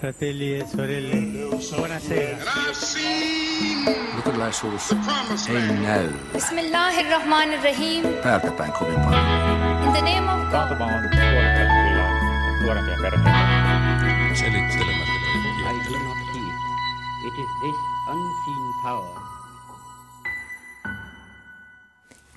Fratelli 0.00 0.54
e 0.56 0.66
sorelle, 0.66 1.14
buonasera. 1.76 2.38
Luterilaisuus 4.16 4.90
ei 5.48 5.72
näy 5.82 6.08
Bismillahirrahmanirrahim. 6.32 8.04
täältä 8.22 8.50
päin 8.52 8.72
kovin 8.72 9.00
paljon. 9.00 9.20
In 9.86 9.92
the 9.92 10.00
name 10.00 10.32
of 10.32 10.40
God. 10.40 10.50
Taantuma 10.50 10.84
on 10.84 11.02
nuorempia 12.62 12.96
perheitä. 13.02 13.30
Selittelemättä 14.34 15.20
I 15.70 15.92
do 15.92 15.98
not 15.98 16.18
heed. 16.34 16.54
It 17.26 17.34
is 17.38 17.50
this 17.60 17.76
unseen 18.08 18.72
power 18.82 19.29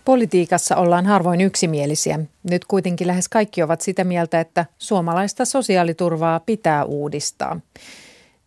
Politiikassa 0.06 0.76
ollaan 0.76 1.06
harvoin 1.06 1.42
yksimielisiä. 1.42 2.20
Nyt 2.50 2.66
kuitenkin 2.66 3.08
lähes 3.08 3.30
kaikki 3.30 3.64
ovat 3.64 3.82
sitä 3.82 4.04
mieltä, 4.04 4.40
että 4.40 4.66
suomalaista 4.78 5.46
sosiaaliturvaa 5.46 6.40
pitää 6.40 6.84
uudistaa. 6.84 7.60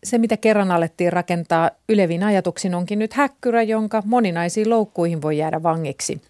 Se, 0.05 0.19
mitä 0.19 0.37
kerran 0.37 0.71
alettiin 0.71 1.13
rakentaa 1.13 1.71
ylevin 1.89 2.23
ajatuksin, 2.23 2.75
onkin 2.75 2.99
nyt 2.99 3.13
häkkyrä, 3.13 3.63
jonka 3.63 4.03
moninaisiin 4.07 4.71
loukkuihin 4.71 5.23
voi 5.23 5.39
jäädä 5.39 5.63
vangiksi. 5.63 6.21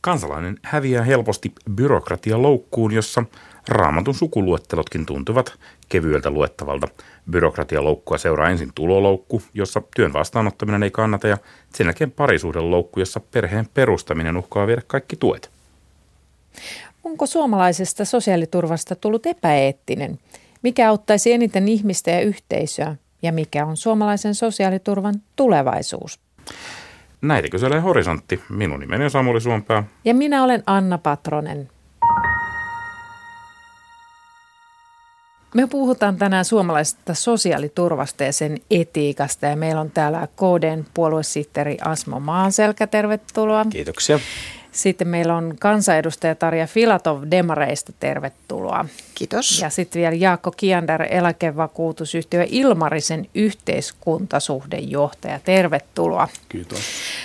Kansalainen 0.00 0.58
häviää 0.62 1.04
helposti 1.04 1.52
byrokratia 1.70 2.42
loukkuun, 2.42 2.92
jossa 2.92 3.24
raamatun 3.68 4.14
sukuluettelotkin 4.14 5.06
tuntuvat 5.06 5.52
kevyeltä 5.88 6.30
luettavalta. 6.30 6.88
Byrokratialoukkua 7.30 8.18
seuraa 8.18 8.50
ensin 8.50 8.70
tuloloukku, 8.74 9.42
jossa 9.54 9.82
työn 9.96 10.12
vastaanottaminen 10.12 10.82
ei 10.82 10.90
kannata, 10.90 11.28
ja 11.28 11.38
sen 11.74 11.84
jälkeen 11.84 12.10
parisuhdeloukku, 12.10 13.00
jossa 13.00 13.20
perheen 13.20 13.68
perustaminen 13.74 14.36
uhkaa 14.36 14.66
viedä 14.66 14.82
kaikki 14.86 15.16
tuet. 15.16 15.50
Onko 17.04 17.26
suomalaisesta 17.26 18.04
sosiaaliturvasta 18.04 18.96
tullut 18.96 19.26
epäeettinen? 19.26 20.18
Mikä 20.62 20.88
auttaisi 20.88 21.32
eniten 21.32 21.68
ihmistä 21.68 22.10
ja 22.10 22.20
yhteisöä? 22.20 22.96
Ja 23.22 23.32
mikä 23.32 23.66
on 23.66 23.76
suomalaisen 23.76 24.34
sosiaaliturvan 24.34 25.14
tulevaisuus? 25.36 26.20
Näitä 27.22 27.48
kyselee 27.48 27.80
Horisontti. 27.80 28.42
Minun 28.48 28.80
nimeni 28.80 29.04
on 29.04 29.10
Samuli 29.10 29.40
Suompää. 29.40 29.84
Ja 30.04 30.14
minä 30.14 30.44
olen 30.44 30.62
Anna 30.66 30.98
Patronen. 30.98 31.68
Me 35.56 35.66
puhutaan 35.66 36.16
tänään 36.16 36.44
suomalaisesta 36.44 37.14
sosiaaliturvasta 37.14 38.24
ja 38.24 38.32
sen 38.32 38.60
etiikasta 38.70 39.46
ja 39.46 39.56
meillä 39.56 39.80
on 39.80 39.90
täällä 39.90 40.28
KDn 40.36 40.84
puoluesihteeri 40.94 41.76
Asmo 41.84 42.20
Maanselkä, 42.20 42.86
tervetuloa. 42.86 43.64
Kiitoksia. 43.70 44.18
Sitten 44.76 45.08
meillä 45.08 45.36
on 45.36 45.54
kansanedustaja 45.60 46.34
Tarja 46.34 46.66
Filatov 46.66 47.22
Demareista, 47.30 47.92
tervetuloa. 48.00 48.84
Kiitos. 49.14 49.60
Ja 49.60 49.70
sitten 49.70 50.00
vielä 50.00 50.14
Jaakko 50.14 50.50
Kiander, 50.50 51.02
eläkevakuutusyhtiö 51.10 52.46
Ilmarisen 52.50 53.26
yhteiskuntasuhdejohtaja, 53.34 55.40
tervetuloa. 55.44 56.28
Kiitos. 56.48 56.78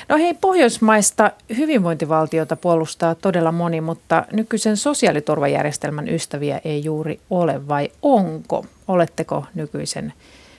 No 0.09 0.17
hei, 0.17 0.33
pohjoismaista 0.33 1.31
hyvinvointivaltiota 1.57 2.55
puolustaa 2.55 3.15
todella 3.15 3.51
moni, 3.51 3.81
mutta 3.81 4.25
nykyisen 4.33 4.77
sosiaaliturvajärjestelmän 4.77 6.09
ystäviä 6.09 6.61
ei 6.63 6.83
juuri 6.83 7.19
ole, 7.29 7.67
vai 7.67 7.91
onko? 8.01 8.65
Oletteko 8.87 9.45
nykyisen 9.53 10.13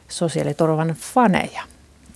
sosiaaliturvan 0.08 0.88
faneja? 0.88 1.62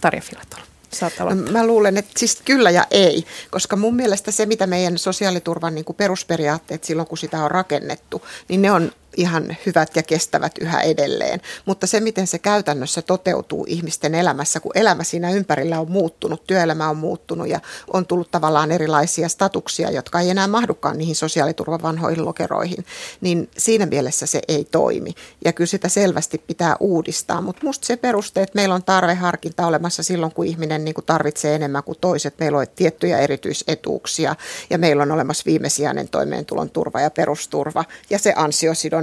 Tarja 0.00 0.20
Filatov. 0.20 0.75
Saat 0.92 1.12
No, 1.18 1.24
aloittaa. 1.26 1.52
mä 1.52 1.66
luulen, 1.66 1.96
että 1.96 2.10
siis 2.16 2.42
kyllä 2.44 2.70
ja 2.70 2.84
ei, 2.90 3.24
koska 3.50 3.76
mun 3.76 3.96
mielestä 3.96 4.30
se, 4.30 4.46
mitä 4.46 4.66
meidän 4.66 4.98
sosiaaliturvan 4.98 5.74
niin 5.74 5.84
kuin 5.84 5.96
perusperiaatteet 5.96 6.84
silloin, 6.84 7.08
kun 7.08 7.18
sitä 7.18 7.44
on 7.44 7.50
rakennettu, 7.50 8.22
niin 8.48 8.62
ne 8.62 8.72
on 8.72 8.92
ihan 9.16 9.56
hyvät 9.66 9.96
ja 9.96 10.02
kestävät 10.02 10.52
yhä 10.60 10.80
edelleen. 10.80 11.40
Mutta 11.64 11.86
se, 11.86 12.00
miten 12.00 12.26
se 12.26 12.38
käytännössä 12.38 13.02
toteutuu 13.02 13.64
ihmisten 13.68 14.14
elämässä, 14.14 14.60
kun 14.60 14.72
elämä 14.74 15.04
siinä 15.04 15.30
ympärillä 15.30 15.80
on 15.80 15.90
muuttunut, 15.90 16.46
työelämä 16.46 16.90
on 16.90 16.96
muuttunut 16.96 17.48
ja 17.48 17.60
on 17.92 18.06
tullut 18.06 18.30
tavallaan 18.30 18.72
erilaisia 18.72 19.28
statuksia, 19.28 19.90
jotka 19.90 20.20
ei 20.20 20.30
enää 20.30 20.48
mahdukaan 20.48 20.98
niihin 20.98 21.16
sosiaaliturvan 21.16 21.82
vanhoihin 21.82 22.24
lokeroihin, 22.24 22.84
niin 23.20 23.50
siinä 23.58 23.86
mielessä 23.86 24.26
se 24.26 24.40
ei 24.48 24.64
toimi. 24.64 25.14
Ja 25.44 25.52
kyllä 25.52 25.68
sitä 25.68 25.88
selvästi 25.88 26.38
pitää 26.38 26.76
uudistaa, 26.80 27.40
mutta 27.40 27.66
musta 27.66 27.86
se 27.86 27.96
peruste, 27.96 28.42
että 28.42 28.56
meillä 28.56 28.74
on 28.74 28.84
tarveharkinta 28.84 29.66
olemassa 29.66 30.02
silloin, 30.02 30.32
kun 30.32 30.46
ihminen 30.46 30.84
niin 30.84 30.94
kuin 30.94 31.04
tarvitsee 31.04 31.54
enemmän 31.54 31.82
kuin 31.82 31.98
toiset. 32.00 32.34
Meillä 32.38 32.58
on 32.58 32.66
tiettyjä 32.76 33.18
erityisetuuksia 33.18 34.36
ja 34.70 34.78
meillä 34.78 35.02
on 35.02 35.12
olemassa 35.12 35.42
viimesijainen 35.46 36.08
toimeentulon 36.08 36.70
turva 36.70 37.00
ja 37.00 37.10
perusturva 37.10 37.84
ja 38.10 38.18
se 38.18 38.32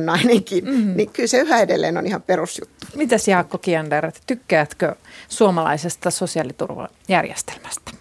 ansiosidonnainenkin. 0.10 0.66
Mm-hmm. 0.66 0.98
Niin 0.98 1.10
kyllä 1.10 1.28
se 1.28 1.38
yhä 1.38 1.60
edelleen 1.60 1.98
on 1.98 2.08
ihan 2.08 2.22
perusjuttu. 2.22 2.88
Mitäs 2.96 3.28
Jaakko 3.28 3.58
Kiander, 3.58 4.12
tykkäätkö 4.28 4.96
suomalaisesta 5.30 6.12
sosiaaliturvajärjestelmästä? 6.12 7.92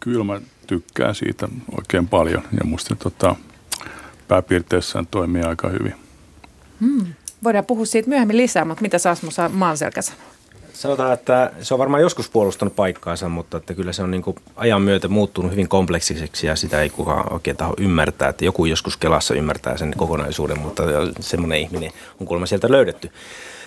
Kyllä 0.00 0.24
mä 0.24 0.40
tykkään 0.66 1.14
siitä 1.14 1.48
oikein 1.78 2.08
paljon 2.08 2.42
ja 2.52 2.64
musta 2.64 2.96
tota, 2.96 3.36
pääpiirteissään 4.28 5.06
toimii 5.06 5.42
aika 5.42 5.68
hyvin. 5.68 5.94
Voidaan 7.44 7.66
puhua 7.66 7.86
siitä 7.86 8.08
myöhemmin 8.08 8.36
lisää, 8.36 8.64
mutta 8.64 8.82
mitä 8.82 9.10
Asmo 9.10 9.30
saa 9.30 9.48
Maanselkä 9.48 10.02
sanoa? 10.02 10.29
Sanotaan, 10.80 11.12
että 11.12 11.52
se 11.62 11.74
on 11.74 11.78
varmaan 11.78 12.02
joskus 12.02 12.30
puolustanut 12.30 12.76
paikkaansa, 12.76 13.28
mutta 13.28 13.56
että 13.56 13.74
kyllä 13.74 13.92
se 13.92 14.02
on 14.02 14.10
niin 14.10 14.22
kuin 14.22 14.36
ajan 14.56 14.82
myötä 14.82 15.08
muuttunut 15.08 15.52
hyvin 15.52 15.68
kompleksiseksi 15.68 16.46
ja 16.46 16.56
sitä 16.56 16.82
ei 16.82 16.90
kukaan 16.90 17.32
oikein 17.32 17.56
taho 17.56 17.74
ymmärtää. 17.78 18.28
Että 18.28 18.44
joku 18.44 18.64
joskus 18.64 18.96
Kelassa 18.96 19.34
ymmärtää 19.34 19.76
sen 19.76 19.94
kokonaisuuden, 19.96 20.58
mutta 20.58 20.82
semmoinen 21.20 21.60
ihminen 21.60 21.92
on 22.20 22.26
kuulemma 22.26 22.46
sieltä 22.46 22.70
löydetty. 22.72 23.10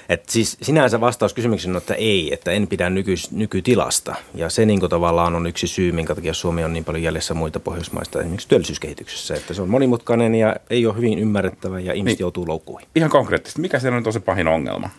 Et 0.09 0.29
siis 0.29 0.57
sinänsä 0.61 1.01
vastaus 1.01 1.33
kysymykseen 1.33 1.75
on, 1.75 1.77
että 1.77 1.93
ei, 1.93 2.33
että 2.33 2.51
en 2.51 2.67
pidä 2.67 2.89
nyky, 2.89 3.13
nykytilasta. 3.31 4.15
Ja 4.35 4.49
se 4.49 4.65
niin 4.65 4.89
tavallaan 4.89 5.35
on 5.35 5.47
yksi 5.47 5.67
syy, 5.67 5.91
minkä 5.91 6.15
takia 6.15 6.33
Suomi 6.33 6.63
on 6.63 6.73
niin 6.73 6.85
paljon 6.85 7.03
jäljessä 7.03 7.33
muita 7.33 7.59
Pohjoismaista 7.59 8.19
esimerkiksi 8.19 8.47
työllisyyskehityksessä. 8.47 9.35
Että 9.35 9.53
se 9.53 9.61
on 9.61 9.69
monimutkainen 9.69 10.35
ja 10.35 10.55
ei 10.69 10.85
ole 10.85 10.95
hyvin 10.95 11.19
ymmärrettävä 11.19 11.79
ja 11.79 11.93
ihmiset 11.93 12.17
Niin. 12.17 12.23
joutuu 12.23 12.47
loukkuihin. 12.47 12.87
Ihan 12.95 13.09
konkreettisesti, 13.09 13.61
mikä 13.61 13.79
siellä 13.79 14.01
on 14.05 14.13
se 14.13 14.19
pahin 14.19 14.47
ongelma? 14.47 14.89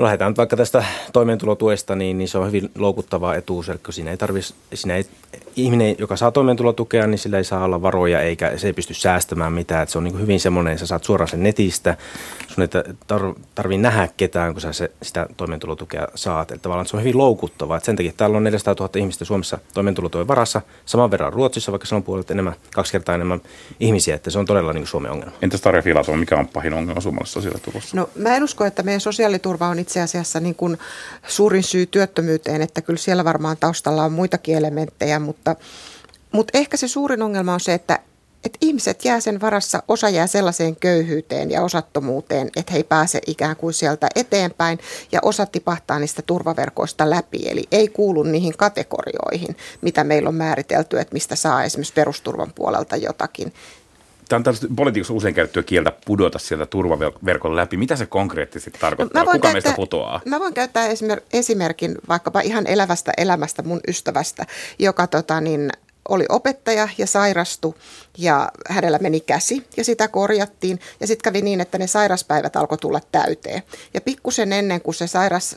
No 0.00 0.04
lähdetään 0.04 0.30
nyt 0.30 0.38
vaikka 0.38 0.56
tästä 0.56 0.84
toimeentulotuesta, 1.12 1.96
niin, 1.96 2.18
niin 2.18 2.28
se 2.28 2.38
on 2.38 2.46
hyvin 2.46 2.70
loukuttava 2.78 3.34
etuus, 3.34 3.68
eli 3.68 3.78
siinä 3.90 4.10
ei 4.10 4.16
tarvitsisi, 4.16 4.54
siinä 4.74 4.96
ei, 4.96 5.06
ihminen, 5.56 5.96
joka 5.98 6.16
saa 6.16 6.30
toimeentulotukea, 6.30 7.06
niin 7.06 7.18
sillä 7.18 7.38
ei 7.38 7.44
saa 7.44 7.64
olla 7.64 7.82
varoja 7.82 8.20
eikä 8.20 8.58
se 8.58 8.66
ei 8.66 8.72
pysty 8.72 8.94
säästämään 8.94 9.52
mitään. 9.52 9.82
Että 9.82 9.92
se 9.92 9.98
on 9.98 10.04
niin 10.04 10.20
hyvin 10.20 10.40
semmoinen, 10.40 10.78
sä 10.78 10.86
saat 10.86 11.04
suoraan 11.04 11.28
sen 11.28 11.42
netistä, 11.42 11.96
sun 12.54 12.62
ei 12.62 12.68
tar, 13.06 13.22
tarvii 13.54 13.78
nähdä 13.78 14.08
ketään, 14.16 14.52
kun 14.52 14.60
sä 14.60 14.72
se, 14.72 14.90
sitä 15.02 15.26
toimeentulotukea 15.36 16.08
saat. 16.14 16.50
Eli 16.50 16.58
tavallaan 16.58 16.86
se 16.86 16.96
on 16.96 17.02
hyvin 17.02 17.18
loukuttavaa. 17.18 17.76
Et 17.76 17.84
sen 17.84 17.96
takia 17.96 18.12
täällä 18.16 18.36
on 18.36 18.44
400 18.44 18.74
000 18.78 18.90
ihmistä 18.96 19.24
Suomessa 19.24 19.58
toimeentulotuen 19.74 20.28
varassa, 20.28 20.60
saman 20.86 21.10
verran 21.10 21.32
Ruotsissa, 21.32 21.72
vaikka 21.72 21.86
se 21.86 21.94
on 21.94 22.02
puolet 22.02 22.30
enemmän, 22.30 22.54
kaksi 22.74 22.92
kertaa 22.92 23.14
enemmän 23.14 23.40
ihmisiä, 23.80 24.14
että 24.14 24.30
se 24.30 24.38
on 24.38 24.46
todella 24.46 24.72
niin 24.72 24.86
Suomen 24.86 25.10
ongelma. 25.10 25.32
Entäs 25.42 25.60
Tarja 25.60 25.82
Filatov, 25.82 26.16
mikä 26.16 26.36
on 26.36 26.48
pahin 26.48 26.74
ongelma 26.74 27.00
suomalaisessa 27.00 27.40
sosiaaliturvassa? 27.40 27.96
No 27.96 28.10
mä 28.14 28.36
en 28.36 28.44
usko, 28.44 28.64
että 28.64 28.82
meidän 28.82 29.00
sosiaaliturva 29.00 29.68
on 29.68 29.78
itse 29.78 30.00
asiassa 30.00 30.40
niin 30.40 30.54
kuin 30.54 30.78
suurin 31.26 31.62
syy 31.62 31.86
työttömyyteen, 31.86 32.62
että 32.62 32.82
kyllä 32.82 32.98
siellä 32.98 33.24
varmaan 33.24 33.56
taustalla 33.60 34.04
on 34.04 34.12
muitakin 34.12 34.56
elementtejä, 34.56 35.18
mutta, 35.18 35.56
mutta 36.32 36.58
ehkä 36.58 36.76
se 36.76 36.88
suurin 36.88 37.22
ongelma 37.22 37.54
on 37.54 37.60
se, 37.60 37.74
että 37.74 37.98
että 38.44 38.58
ihmiset 38.60 39.04
jää 39.04 39.20
sen 39.20 39.40
varassa, 39.40 39.82
osa 39.88 40.08
jää 40.08 40.26
sellaiseen 40.26 40.76
köyhyyteen 40.76 41.50
ja 41.50 41.62
osattomuuteen, 41.62 42.50
että 42.56 42.72
he 42.72 42.78
ei 42.78 42.84
pääse 42.84 43.20
ikään 43.26 43.56
kuin 43.56 43.74
sieltä 43.74 44.08
eteenpäin 44.14 44.78
ja 45.12 45.20
osa 45.22 45.46
tipahtaa 45.46 45.98
niistä 45.98 46.22
turvaverkoista 46.22 47.10
läpi. 47.10 47.48
Eli 47.48 47.64
ei 47.72 47.88
kuulu 47.88 48.22
niihin 48.22 48.56
kategorioihin, 48.56 49.56
mitä 49.80 50.04
meillä 50.04 50.28
on 50.28 50.34
määritelty, 50.34 50.98
että 50.98 51.14
mistä 51.14 51.36
saa 51.36 51.64
esimerkiksi 51.64 51.92
perusturvan 51.92 52.52
puolelta 52.54 52.96
jotakin. 52.96 53.52
Tämä 54.28 54.38
on 54.38 54.42
tällaista 54.42 54.66
politiikassa 54.76 55.14
usein 55.14 55.34
käytettyä 55.34 55.62
kieltä 55.62 55.92
pudota 56.06 56.38
sieltä 56.38 56.66
turvaverkon 56.66 57.56
läpi. 57.56 57.76
Mitä 57.76 57.96
se 57.96 58.06
konkreettisesti 58.06 58.78
tarkoittaa? 58.80 59.24
Kuka 59.24 59.52
meistä 59.52 59.72
putoaa? 59.76 60.20
Mä 60.24 60.40
voin 60.40 60.54
käyttää 60.54 60.88
esimer- 60.88 61.22
esimerkin 61.32 61.94
vaikkapa 62.08 62.40
ihan 62.40 62.66
elävästä 62.66 63.12
elämästä 63.16 63.62
mun 63.62 63.80
ystävästä, 63.88 64.46
joka 64.78 65.06
tota, 65.06 65.40
niin, 65.40 65.70
oli 66.10 66.26
opettaja 66.28 66.88
ja 66.98 67.06
sairastui 67.06 67.74
ja 68.18 68.52
hänellä 68.68 68.98
meni 68.98 69.20
käsi 69.20 69.66
ja 69.76 69.84
sitä 69.84 70.08
korjattiin. 70.08 70.80
Ja 71.00 71.06
sitten 71.06 71.32
kävi 71.32 71.42
niin, 71.42 71.60
että 71.60 71.78
ne 71.78 71.86
sairaspäivät 71.86 72.56
alkoi 72.56 72.78
tulla 72.78 73.00
täyteen. 73.12 73.62
Ja 73.94 74.00
pikkusen 74.00 74.52
ennen 74.52 74.80
kuin 74.80 74.94
se 74.94 75.06
sairas 75.06 75.56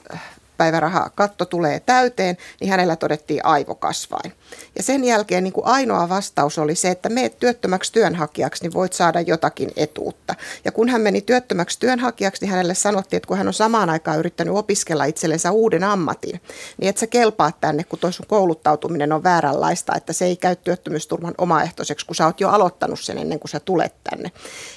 päiväraha 0.58 1.10
katto 1.16 1.46
tulee 1.46 1.80
täyteen, 1.80 2.38
niin 2.60 2.70
hänellä 2.70 2.96
todettiin 2.96 3.46
aivokasvain. 3.46 4.34
Ja 4.78 4.84
sen 4.84 5.04
jälkeen 5.04 5.44
niin 5.44 5.54
kuin 5.54 5.66
ainoa 5.66 6.10
vastaus 6.10 6.58
oli 6.58 6.76
se, 6.76 6.90
että 6.90 7.10
meet 7.10 7.40
työttömäksi 7.40 7.94
työnhakijaksi, 7.94 8.64
niin 8.64 8.74
voit 8.74 8.94
saada 8.94 9.22
jotakin 9.22 9.72
etuutta. 9.76 10.36
Ja 10.66 10.72
kun 10.72 10.90
hän 10.90 11.02
meni 11.02 11.22
työttömäksi 11.22 11.80
työnhakijaksi, 11.80 12.42
niin 12.42 12.52
hänelle 12.52 12.76
sanottiin, 12.76 13.18
että 13.18 13.28
kun 13.28 13.38
hän 13.38 13.48
on 13.48 13.54
samaan 13.54 13.90
aikaan 13.90 14.20
yrittänyt 14.20 14.56
opiskella 14.56 15.06
itsellensä 15.06 15.52
uuden 15.52 15.84
ammatin, 15.84 16.42
niin 16.78 16.90
et 16.90 16.98
sä 16.98 17.08
kelpaa 17.08 17.52
tänne, 17.62 17.84
kun 17.84 18.00
toi 18.00 18.14
sun 18.14 18.26
kouluttautuminen 18.28 19.12
on 19.12 19.24
vääränlaista, 19.24 19.96
että 19.96 20.14
se 20.14 20.26
ei 20.26 20.36
käy 20.36 20.56
työttömyysturvan 20.56 21.34
omaehtoiseksi, 21.38 22.06
kun 22.06 22.16
sä 22.16 22.26
oot 22.26 22.42
jo 22.42 22.50
aloittanut 22.50 23.00
sen 23.00 23.18
ennen 23.18 23.40
kuin 23.40 23.50
sä 23.50 23.60
tulet 23.60 23.94
tänne. 24.04 24.32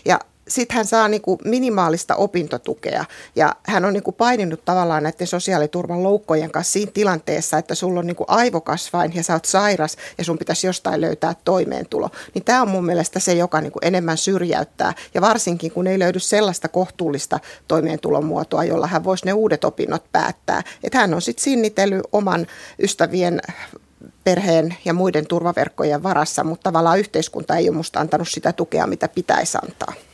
Ja 0.05 0.20
sitten 0.48 0.76
hän 0.76 0.87
saa 0.87 1.08
niin 1.08 1.22
kuin 1.22 1.38
minimaalista 1.44 2.14
opintotukea 2.14 3.04
ja 3.37 3.56
hän 3.62 3.84
on 3.84 3.93
niin 3.93 4.02
kuin 4.02 4.14
paininut 4.14 4.64
tavallaan 4.64 5.02
näiden 5.02 5.26
sosiaaliturvan 5.26 6.02
loukkojen 6.02 6.50
kanssa 6.50 6.72
siinä 6.72 6.93
tilanteessa, 6.94 7.58
että 7.58 7.75
sulla 7.75 8.00
on 8.00 8.06
niin 8.06 8.16
kuin 8.16 8.31
aivokasvain 8.31 9.14
ja 9.14 9.22
sä 9.22 9.32
oot 9.32 9.44
sairas 9.44 9.96
ja 10.19 10.25
sun 10.25 10.38
pitäisi 10.38 10.66
jostain 10.66 11.00
löytää 11.00 11.34
toimeentulo. 11.44 12.10
Niin 12.34 12.44
tämä 12.44 12.62
on 12.62 12.69
mun 12.69 12.87
mielestä 12.87 13.20
se, 13.20 13.32
joka 13.32 13.60
niin 13.60 13.72
kuin 13.72 13.84
enemmän 13.87 14.16
syrjäyttää 14.16 14.93
ja 15.14 15.20
varsinkin 15.20 15.72
kun 15.72 15.87
ei 15.87 15.98
löydy 15.98 16.19
sellaista 16.19 16.69
kohtuullista 16.69 17.40
toimeentulomuotoa, 17.69 18.64
jolla 18.64 18.87
hän 18.87 19.04
voisi 19.04 19.26
ne 19.26 19.32
uudet 19.32 19.64
opinnot 19.64 20.04
päättää. 20.12 20.62
Että 20.84 20.99
hän 20.99 21.14
on 21.14 21.22
sitten 21.22 21.44
sinnitellyt 21.44 22.02
oman 22.12 22.46
ystävien 22.82 23.40
perheen 24.25 24.76
ja 24.84 24.94
muiden 24.94 25.26
turvaverkkojen 25.26 26.02
varassa, 26.02 26.44
mutta 26.44 26.62
tavallaan 26.62 26.99
yhteiskunta 26.99 27.56
ei 27.56 27.69
ole 27.69 27.76
musta 27.76 28.00
antanut 28.00 28.28
sitä 28.28 28.52
tukea, 28.52 28.87
mitä 28.87 29.08
pitäisi 29.08 29.58
antaa. 29.62 30.06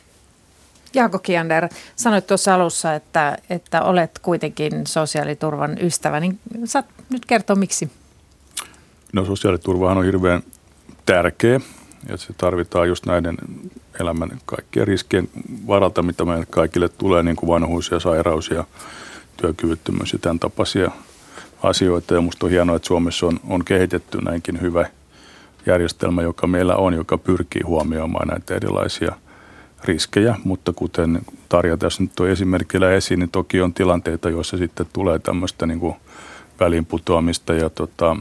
Jaako 0.94 1.18
Kiander, 1.18 1.68
sanoit 1.96 2.26
tuossa 2.26 2.54
alussa, 2.54 2.94
että, 2.94 3.38
että 3.50 3.82
olet 3.82 4.18
kuitenkin 4.22 4.86
sosiaaliturvan 4.86 5.76
ystävä, 5.80 6.20
niin 6.20 6.38
saat 6.64 6.86
nyt 7.10 7.26
kertoa 7.26 7.56
miksi? 7.56 7.90
No 9.12 9.24
sosiaaliturvahan 9.24 9.98
on 9.98 10.04
hirveän 10.04 10.42
tärkeä 11.06 11.60
ja 12.08 12.16
se 12.16 12.32
tarvitaan 12.32 12.88
just 12.88 13.06
näiden 13.06 13.36
elämän 14.00 14.30
kaikkien 14.46 14.86
riskien 14.86 15.28
varalta, 15.66 16.02
mitä 16.02 16.24
meille 16.24 16.46
kaikille 16.50 16.88
tulee, 16.88 17.22
niin 17.22 17.36
kuin 17.36 17.48
vanhuus 17.48 17.90
ja 17.90 18.00
sairaus 18.00 18.50
ja 18.50 18.64
työkyvyttömyys 19.36 20.12
ja 20.12 20.18
tämän 20.18 20.38
tapaisia 20.38 20.90
asioita. 21.62 22.14
Ja 22.14 22.20
minusta 22.20 22.46
on 22.46 22.52
hienoa, 22.52 22.76
että 22.76 22.86
Suomessa 22.86 23.26
on, 23.26 23.40
on 23.48 23.64
kehitetty 23.64 24.18
näinkin 24.18 24.60
hyvä 24.60 24.86
järjestelmä, 25.66 26.22
joka 26.22 26.46
meillä 26.46 26.76
on, 26.76 26.94
joka 26.94 27.18
pyrkii 27.18 27.62
huomioimaan 27.62 28.28
näitä 28.28 28.54
erilaisia– 28.54 29.16
riskejä, 29.84 30.36
mutta 30.44 30.72
kuten 30.72 31.20
Tarja 31.48 31.76
tässä 31.76 32.02
nyt 32.02 32.12
toi 32.16 32.30
esimerkillä 32.30 32.90
esiin, 32.90 33.20
niin 33.20 33.30
toki 33.30 33.60
on 33.60 33.74
tilanteita, 33.74 34.30
joissa 34.30 34.56
sitten 34.56 34.86
tulee 34.92 35.18
tämmöistä 35.18 35.66
niin 35.66 35.80
kuin 35.80 35.94
välinputoamista 36.60 37.54
ja 37.54 37.70
tota, 37.70 38.16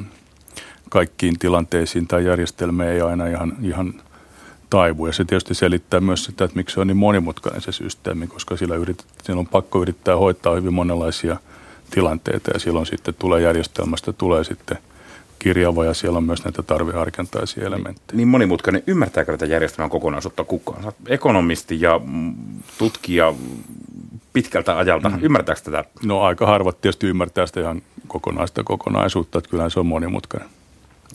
kaikkiin 0.89 1.39
tilanteisiin 1.39 2.07
tämä 2.07 2.19
järjestelmä 2.19 2.85
ei 2.85 3.01
aina 3.01 3.27
ihan, 3.27 3.57
ihan 3.61 3.93
taivu. 4.69 5.07
Ja 5.07 5.13
se 5.13 5.25
tietysti 5.25 5.53
selittää 5.53 5.99
myös 5.99 6.25
sitä, 6.25 6.45
että 6.45 6.57
miksi 6.57 6.73
se 6.73 6.79
on 6.79 6.87
niin 6.87 6.97
monimutkainen 6.97 7.61
se 7.61 7.71
systeemi, 7.71 8.27
koska 8.27 8.57
sillä, 8.57 8.75
yritet, 8.75 9.05
sillä 9.23 9.39
on 9.39 9.47
pakko 9.47 9.81
yrittää 9.81 10.17
hoitaa 10.17 10.55
hyvin 10.55 10.73
monenlaisia 10.73 11.37
tilanteita 11.91 12.51
ja 12.53 12.59
silloin 12.59 12.85
sitten 12.85 13.13
tulee 13.19 13.41
järjestelmästä, 13.41 14.13
tulee 14.13 14.43
sitten– 14.43 14.77
kirjava 15.41 15.85
ja 15.85 15.93
siellä 15.93 16.17
on 16.17 16.23
myös 16.23 16.43
näitä 16.43 16.63
tarveharkintaisia 16.63 17.65
elementtejä. 17.65 18.17
Niin 18.17 18.27
monimutkainen. 18.27 18.83
Ymmärtääkö 18.87 19.31
tätä 19.31 19.45
järjestelmän 19.45 19.89
kokonaisuutta 19.89 20.43
kukaan? 20.43 20.83
Sä 20.83 20.91
ekonomisti 21.07 21.81
ja 21.81 22.01
tutkija 22.77 23.33
pitkältä 24.33 24.77
ajalta. 24.77 25.09
Mm. 25.09 25.19
Ymmärtääkö 25.21 25.61
tätä? 25.61 25.85
No 26.05 26.21
aika 26.21 26.45
harvat 26.45 26.81
tietysti 26.81 27.07
ymmärtää 27.07 27.45
sitä 27.45 27.61
ihan 27.61 27.81
kokonaista 28.07 28.63
kokonaisuutta, 28.63 29.37
että 29.37 29.49
kyllähän 29.49 29.71
se 29.71 29.79
on 29.79 29.85
monimutkainen. 29.85 30.49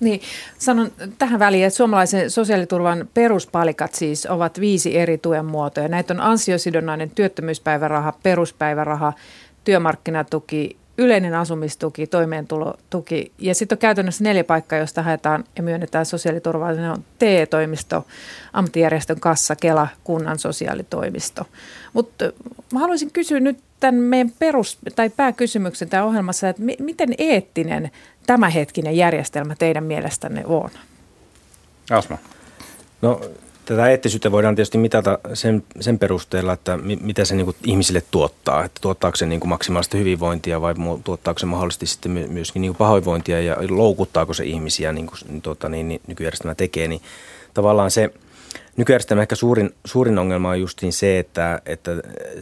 Niin, 0.01 0.21
sanon 0.59 0.93
tähän 1.19 1.39
väliin, 1.39 1.67
että 1.67 1.77
suomalaisen 1.77 2.31
sosiaaliturvan 2.31 3.09
peruspalikat 3.15 3.95
siis 3.95 4.27
ovat 4.27 4.61
viisi 4.61 4.99
eri 4.99 5.19
tuen 5.19 5.45
muotoja. 5.45 5.89
Näitä 5.89 6.15
on 6.15 6.21
ansiosidonnainen 6.21 7.11
työttömyyspäiväraha, 7.11 8.13
peruspäiväraha, 8.23 9.13
työmarkkinatuki, 9.65 10.77
yleinen 10.99 11.35
asumistuki, 11.35 12.07
toimeentulotuki 12.07 13.33
ja 13.39 13.55
sitten 13.55 13.77
on 13.77 13.81
käytännössä 13.81 14.25
neljä 14.25 14.45
paikkaa, 14.45 14.79
joista 14.79 15.03
haetaan 15.03 15.45
ja 15.57 15.63
myönnetään 15.63 16.07
sosiaaliturvaa. 16.07 16.73
Ne 16.73 16.91
on 16.91 17.05
TE-toimisto, 17.19 18.07
ammattijärjestön 18.53 19.21
kassa, 19.21 19.57
Kela, 19.57 19.89
kunnan 20.05 20.39
sosiaalitoimisto. 20.39 21.47
Mutta 21.93 22.25
mä 22.73 22.79
haluaisin 22.79 23.11
kysyä 23.11 23.41
nyt 23.41 23.59
tämän 23.81 23.95
meidän 23.95 24.33
perus- 24.39 24.79
tai 24.97 25.11
pääkysymyksen 25.11 25.89
tämän 25.89 26.07
ohjelmassa, 26.07 26.49
että 26.49 26.63
m- 26.63 26.85
miten 26.85 27.09
eettinen 27.19 27.91
tämänhetkinen 28.27 28.97
järjestelmä 28.97 29.55
teidän 29.59 29.85
mielestänne 29.85 30.43
on? 30.47 30.71
Asma. 31.91 32.19
No 33.03 33.21
Tätä 33.67 33.89
eettisyyttä 33.89 34.33
voidaan 34.33 34.55
tietysti 34.55 34.79
mitata 34.79 35.19
sen, 35.35 35.63
sen 35.81 35.99
perusteella, 35.99 36.53
että 36.53 36.77
mi, 36.77 36.99
mitä 37.03 37.25
se 37.25 37.35
niin 37.35 37.55
ihmisille 37.65 38.03
tuottaa. 38.11 38.65
Että 38.65 38.81
tuottaako 38.81 39.17
se 39.17 39.27
niin 39.27 39.41
kuin 39.41 39.49
maksimaalista 39.49 39.97
hyvinvointia 39.97 40.61
vai 40.61 40.75
tuottaako 41.05 41.39
se 41.39 41.47
mahdollisesti 41.47 41.87
sitten 41.87 42.11
myöskin 42.29 42.63
niin 42.63 42.75
pahoinvointia 42.75 43.41
ja 43.41 43.57
loukuttaako 43.69 44.35
se 44.35 44.45
ihmisiä, 44.45 44.93
niin 44.93 45.07
kuin 45.07 45.43
tuota, 45.43 45.69
niin, 45.69 45.89
niin 45.89 46.01
nykyjärjestelmä 46.07 46.55
tekee. 46.55 46.89
Niin 46.89 47.01
tavallaan 47.55 47.91
se 47.91 48.11
nykyjärjestelmä 48.77 49.23
ehkä 49.23 49.37
suurin, 49.37 49.75
suurin 49.85 50.19
ongelma 50.19 50.51
on 50.51 50.61
justiin 50.61 50.93
se, 50.93 51.19
että, 51.19 51.63
että 51.67 51.91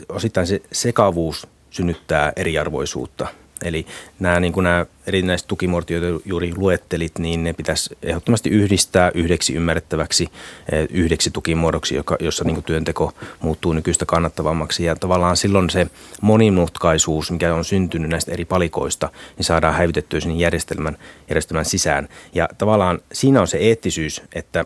osittain 0.08 0.46
se 0.46 0.62
sekavuus 0.72 1.46
synnyttää 1.70 2.32
eriarvoisuutta– 2.36 3.26
Eli 3.62 3.86
nämä, 4.18 4.40
niin 4.40 4.52
kuin 4.52 4.64
nämä 4.64 4.86
erinäiset 5.06 5.46
tukimuodot, 5.48 5.90
joita 5.90 6.22
juuri 6.24 6.52
luettelit, 6.56 7.18
niin 7.18 7.44
ne 7.44 7.52
pitäisi 7.52 7.96
ehdottomasti 8.02 8.50
yhdistää 8.50 9.10
yhdeksi 9.14 9.54
ymmärrettäväksi 9.54 10.28
eh, 10.72 10.88
yhdeksi 10.90 11.30
tukimuodoksi, 11.30 11.94
joka, 11.94 12.16
jossa 12.20 12.44
niin 12.44 12.54
kuin 12.54 12.64
työnteko 12.64 13.12
muuttuu 13.40 13.72
nykyistä 13.72 14.06
kannattavammaksi. 14.06 14.84
Ja 14.84 14.96
tavallaan 14.96 15.36
silloin 15.36 15.70
se 15.70 15.86
monimutkaisuus, 16.20 17.30
mikä 17.30 17.54
on 17.54 17.64
syntynyt 17.64 18.10
näistä 18.10 18.32
eri 18.32 18.44
palikoista, 18.44 19.08
niin 19.36 19.44
saadaan 19.44 19.74
häivytettyä 19.74 20.20
sinne 20.20 20.36
järjestelmän, 20.36 20.96
järjestelmän 21.28 21.64
sisään. 21.64 22.08
Ja 22.34 22.48
tavallaan 22.58 23.00
siinä 23.12 23.40
on 23.40 23.48
se 23.48 23.58
eettisyys, 23.58 24.22
että 24.34 24.64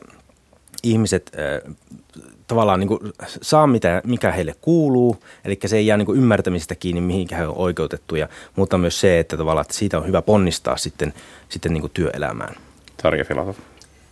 ihmiset 0.82 1.30
eh, 1.34 1.74
tavallaan 2.48 2.80
niin 2.80 2.88
kuin 2.88 3.00
saa 3.42 3.66
mitä, 3.66 4.02
mikä 4.04 4.32
heille 4.32 4.54
kuuluu, 4.60 5.16
eli 5.44 5.58
se 5.66 5.76
ei 5.76 5.86
jää 5.86 5.96
niin 5.96 6.06
kuin 6.06 6.18
ymmärtämisestä 6.18 6.74
kiinni, 6.74 7.00
mihinkä 7.00 7.36
he 7.36 7.46
on 7.46 7.56
oikeutettuja, 7.56 8.28
mutta 8.56 8.78
myös 8.78 9.00
se, 9.00 9.18
että 9.18 9.36
tavallaan 9.36 9.62
että 9.62 9.74
siitä 9.74 9.98
on 9.98 10.06
hyvä 10.06 10.22
ponnistaa 10.22 10.76
sitten, 10.76 11.14
sitten 11.48 11.72
niin 11.72 11.80
kuin 11.80 11.92
työelämään. 11.94 12.54
Tarja 13.02 13.24
Filatov. 13.24 13.54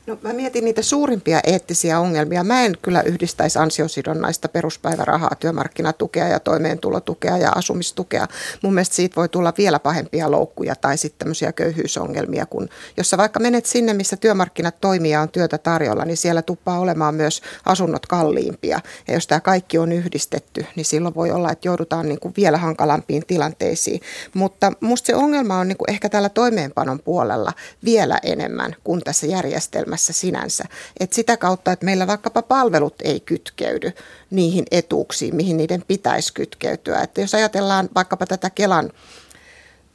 No 0.06 0.18
mä 0.22 0.32
mietin 0.32 0.64
niitä 0.64 0.82
suurimpia 0.82 1.40
eettisiä 1.44 2.00
ongelmia. 2.00 2.44
Mä 2.44 2.64
en 2.64 2.74
kyllä 2.82 3.02
yhdistäisi 3.02 3.58
ansiosidonnaista 3.58 4.48
peruspäivärahaa, 4.48 5.30
työmarkkinatukea 5.40 6.28
ja 6.28 6.40
toimeentulotukea 6.40 7.38
ja 7.38 7.52
asumistukea. 7.54 8.26
Mun 8.62 8.74
mielestä 8.74 8.94
siitä 8.94 9.16
voi 9.16 9.28
tulla 9.28 9.52
vielä 9.58 9.78
pahempia 9.78 10.30
loukkuja 10.30 10.74
tai 10.76 10.98
sitten 10.98 11.18
tämmöisiä 11.18 11.52
köyhyysongelmia, 11.52 12.46
kun 12.46 12.68
jos 12.96 13.10
sä 13.10 13.16
vaikka 13.16 13.40
menet 13.40 13.66
sinne, 13.66 13.94
missä 13.94 14.16
työmarkkinat 14.16 14.80
toimii 14.80 15.16
on 15.16 15.28
työtä 15.28 15.58
tarjolla, 15.58 16.04
niin 16.04 16.16
siellä 16.16 16.42
tuppaa 16.42 16.78
olemaan 16.78 17.14
myös 17.14 17.42
asunnot 17.64 18.06
kalliimpia. 18.06 18.80
Ja 19.08 19.14
jos 19.14 19.26
tämä 19.26 19.40
kaikki 19.40 19.78
on 19.78 19.92
yhdistetty, 19.92 20.66
niin 20.76 20.84
silloin 20.84 21.14
voi 21.14 21.30
olla, 21.30 21.52
että 21.52 21.68
joudutaan 21.68 22.08
niin 22.08 22.20
kuin 22.20 22.34
vielä 22.36 22.58
hankalampiin 22.58 23.26
tilanteisiin. 23.26 24.00
Mutta 24.34 24.72
musta 24.80 25.06
se 25.06 25.14
ongelma 25.14 25.58
on 25.58 25.68
niin 25.68 25.78
kuin 25.78 25.90
ehkä 25.90 26.08
täällä 26.08 26.28
toimeenpanon 26.28 27.00
puolella 27.00 27.52
vielä 27.84 28.18
enemmän 28.22 28.76
kuin 28.84 29.00
tässä 29.04 29.26
järjestelmässä 29.26 29.95
elämässä 29.96 30.12
sinänsä. 30.12 30.64
Et 31.00 31.12
sitä 31.12 31.36
kautta, 31.36 31.72
että 31.72 31.84
meillä 31.84 32.06
vaikkapa 32.06 32.42
palvelut 32.42 32.94
ei 33.04 33.20
kytkeydy 33.20 33.92
niihin 34.30 34.64
etuuksiin, 34.70 35.36
mihin 35.36 35.56
niiden 35.56 35.84
pitäisi 35.88 36.32
kytkeytyä. 36.34 37.00
Että 37.00 37.20
jos 37.20 37.34
ajatellaan 37.34 37.88
vaikkapa 37.94 38.26
tätä 38.26 38.50
Kelan 38.50 38.92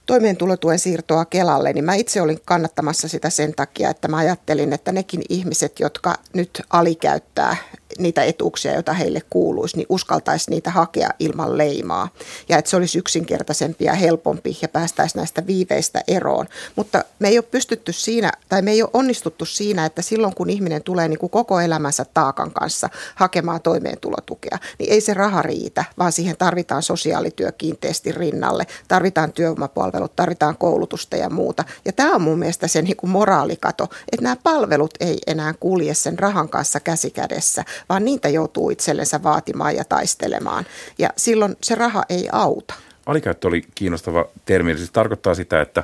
toimeentulotuen 0.06 0.80
siirtoa 0.80 1.26
Kelalle, 1.26 1.74
niin 1.74 1.86
mä 1.86 1.96
itse 1.96 2.22
olin 2.22 2.40
kannattamassa 2.46 3.08
sitä 3.08 3.30
sen 3.30 3.54
takia, 3.56 3.90
että 3.90 4.08
mä 4.08 4.18
ajattelin, 4.18 4.74
että 4.74 4.92
nekin 4.92 5.22
ihmiset, 5.30 5.80
jotka 5.80 6.16
nyt 6.34 6.62
alikäyttää 6.70 7.56
niitä 8.00 8.24
etuuksia, 8.24 8.74
joita 8.74 8.94
heille 8.94 9.22
kuuluisi, 9.30 9.78
niin 9.78 9.86
uskaltaisi 9.90 10.52
niitä 10.52 10.72
hakea 10.72 11.10
ilman 11.20 11.58
leimaa. 11.58 12.10
Ja 12.50 12.58
että 12.58 12.72
se 12.72 12.78
olisi 12.78 12.98
yksinkertaisempi 12.98 13.86
ja 13.86 13.94
helpompi 13.94 14.58
ja 14.62 14.68
päästäisiin 14.68 15.20
näistä 15.20 15.48
viiveistä 15.48 16.04
eroon. 16.08 16.48
Mutta 16.76 17.06
me 17.20 17.28
ei 17.28 17.38
ole 17.38 17.46
pystytty 17.52 17.94
siinä, 17.94 18.32
tai 18.50 18.62
me 18.62 18.72
ei 18.72 18.82
ole 18.82 18.90
onnistuttu 18.94 19.46
siinä, 19.46 19.86
että 19.86 20.02
silloin 20.02 20.36
kun 20.36 20.50
ihminen 20.50 20.84
tulee 20.84 21.08
niin 21.08 21.20
kuin 21.20 21.30
koko 21.30 21.60
elämänsä 21.60 22.06
taakan 22.14 22.52
kanssa 22.52 22.90
hakemaan 23.16 23.62
toimeentulotukea, 23.62 24.58
niin 24.80 24.92
ei 24.92 25.02
se 25.02 25.14
raha 25.14 25.42
riitä, 25.42 25.86
vaan 25.98 26.12
siihen 26.12 26.38
tarvitaan 26.38 26.84
sosiaalityö 26.84 27.52
kiinteästi 27.52 28.12
rinnalle, 28.12 28.68
tarvitaan 28.88 29.34
työvoimapalvelut, 29.34 30.16
tarvitaan 30.16 30.58
koulutusta 30.58 31.16
ja 31.16 31.30
muuta. 31.30 31.64
Ja 31.86 31.94
tämä 31.94 32.16
on 32.16 32.22
mun 32.22 32.40
mielestä 32.40 32.68
se 32.68 32.82
niin 32.82 32.98
kuin 32.98 33.10
moraalikato, 33.10 33.84
että 34.12 34.24
nämä 34.24 34.36
palvelut 34.44 34.94
ei 35.00 35.18
enää 35.28 35.54
kulje 35.60 35.94
sen 35.94 36.20
rahan 36.20 36.50
kanssa 36.50 36.80
käsi 36.80 37.12
kädessä, 37.12 37.64
vaan 37.90 38.06
niitä 38.06 38.30
joutuu 38.30 38.70
itsellensä 38.70 39.24
vaatimaan 39.24 39.76
ja 39.76 39.84
taistelemaan. 39.84 40.66
Ja 40.98 41.10
silloin 41.18 41.56
se 41.64 41.76
raha 41.76 42.04
ei 42.10 42.30
auta. 42.32 42.74
Alikäyttö 43.06 43.48
oli 43.48 43.62
kiinnostava 43.76 44.26
termi. 44.46 44.78
Se 44.78 44.92
tarkoittaa 44.92 45.36
sitä, 45.36 45.62
että 45.62 45.84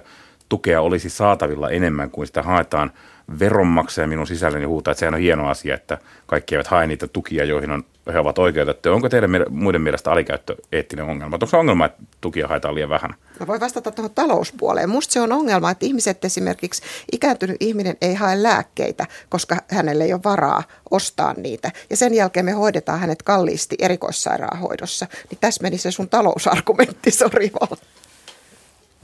tukea 0.50 0.82
olisi 0.82 1.10
saatavilla 1.10 1.70
enemmän 1.70 2.12
kuin 2.12 2.28
sitä 2.28 2.44
haetaan 2.44 2.92
veronmaksaja 3.40 4.08
minun 4.08 4.28
sisälläni 4.28 4.66
huutaa, 4.66 4.92
että 4.92 5.00
sehän 5.00 5.14
on 5.14 5.20
hieno 5.20 5.50
asia, 5.50 5.76
että 5.76 5.98
kaikki 6.28 6.56
eivät 6.56 6.68
hae 6.68 6.88
niitä 6.88 7.08
tukia, 7.08 7.46
joihin 7.46 7.72
on, 7.72 7.84
he 8.14 8.20
ovat 8.20 8.40
oikeutettuja. 8.40 8.96
Onko 8.96 9.10
teidän 9.10 9.30
muiden 9.50 9.82
mielestä 9.82 10.12
alikäyttö 10.12 10.56
eettinen 10.72 11.06
ongelma? 11.06 11.36
Onko 11.36 11.46
se 11.46 11.58
ongelma, 11.58 11.86
että 11.86 12.04
tukia 12.22 12.48
haetaan 12.48 12.76
liian 12.76 12.90
vähän? 12.90 13.16
Mä 13.40 13.48
voin 13.48 13.60
vastata 13.60 13.92
tuohon 13.92 14.12
talouspuoleen. 14.16 14.90
Musta 14.90 15.14
se 15.14 15.22
on 15.22 15.32
ongelma, 15.32 15.72
että 15.72 15.86
ihmiset 15.86 16.26
esimerkiksi, 16.26 16.82
ikääntynyt 17.12 17.58
ihminen 17.60 17.98
ei 18.02 18.14
hae 18.14 18.44
lääkkeitä, 18.44 19.06
koska 19.30 19.58
hänelle 19.72 20.04
ei 20.04 20.14
ole 20.14 20.22
varaa 20.24 20.64
ostaa 20.92 21.34
niitä. 21.38 21.72
Ja 21.90 21.98
sen 21.98 22.14
jälkeen 22.14 22.46
me 22.46 22.52
hoidetaan 22.52 23.00
hänet 23.00 23.24
kalliisti 23.24 23.76
erikoissairaanhoidossa. 23.80 25.08
Niin 25.30 25.38
tässä 25.42 25.64
meni 25.64 25.78
se 25.78 25.92
sun 25.92 26.10
talousargumentti, 26.10 27.12
sori 27.12 27.52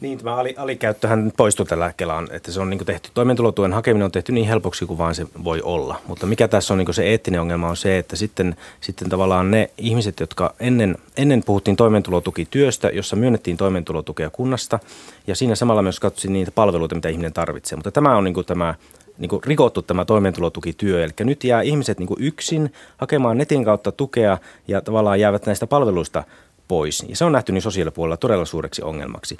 niin, 0.03 0.17
tämä 0.17 0.36
ali, 0.36 0.53
alikäyttöhän 0.57 1.31
poistuu 1.38 1.65
tällä 1.65 1.93
Kelaan, 1.98 2.27
että 2.31 2.51
se 2.51 2.62
on 2.62 2.69
niin 2.69 2.86
tehty, 2.86 3.10
toimeentulotuen 3.13 3.74
hakeminen 3.74 4.05
on 4.05 4.12
tehty 4.12 4.31
niin 4.31 4.48
helpoksi 4.48 4.86
kuin 4.86 4.98
vaan 4.98 5.15
se 5.15 5.27
voi 5.43 5.62
olla. 5.62 6.01
Mutta 6.07 6.25
mikä 6.25 6.48
tässä 6.48 6.74
on 6.74 6.77
niin 6.77 6.93
se 6.93 7.03
eettinen 7.03 7.41
ongelma 7.41 7.69
on 7.69 7.77
se, 7.77 7.98
että 7.98 8.15
sitten, 8.15 8.55
sitten 8.81 9.10
tavallaan 9.10 9.51
ne 9.51 9.69
ihmiset, 9.77 10.19
jotka 10.19 10.53
ennen, 10.60 10.98
ennen 11.17 11.43
puhuttiin 11.43 11.77
toimeentulotukityöstä, 11.77 12.89
jossa 12.89 13.15
myönnettiin 13.15 13.57
toimeentulotukea 13.57 14.29
kunnasta, 14.29 14.79
ja 15.27 15.36
siinä 15.36 15.55
samalla 15.55 15.81
myös 15.81 16.00
katsottiin 16.00 16.33
niitä 16.33 16.51
palveluita, 16.51 16.95
mitä 16.95 17.10
ihminen 17.10 17.33
tarvitsee. 17.33 17.75
Mutta 17.75 17.91
tämä 17.91 18.17
on 18.17 18.24
niin 18.24 18.45
tämä 18.45 18.75
niin 19.17 19.29
kuin 19.29 19.43
rikottu 19.43 19.81
tämä 19.81 20.05
toimeentulotukityö. 20.05 21.03
Eli 21.03 21.12
nyt 21.19 21.43
jää 21.43 21.62
ihmiset 21.62 22.00
niin 22.00 22.10
yksin 22.19 22.74
hakemaan 22.98 23.38
netin 23.38 23.65
kautta 23.65 23.91
tukea 23.91 24.38
ja 24.67 24.81
tavallaan 24.81 25.19
jäävät 25.19 25.45
näistä 25.45 25.67
palveluista 25.67 26.24
pois. 26.67 27.05
Ja 27.10 27.15
se 27.15 27.25
on 27.25 27.31
nähty 27.31 27.51
niin 27.51 27.62
sosiaalipuolella 27.62 28.17
todella 28.17 28.45
suureksi 28.45 28.81
ongelmaksi 28.81 29.38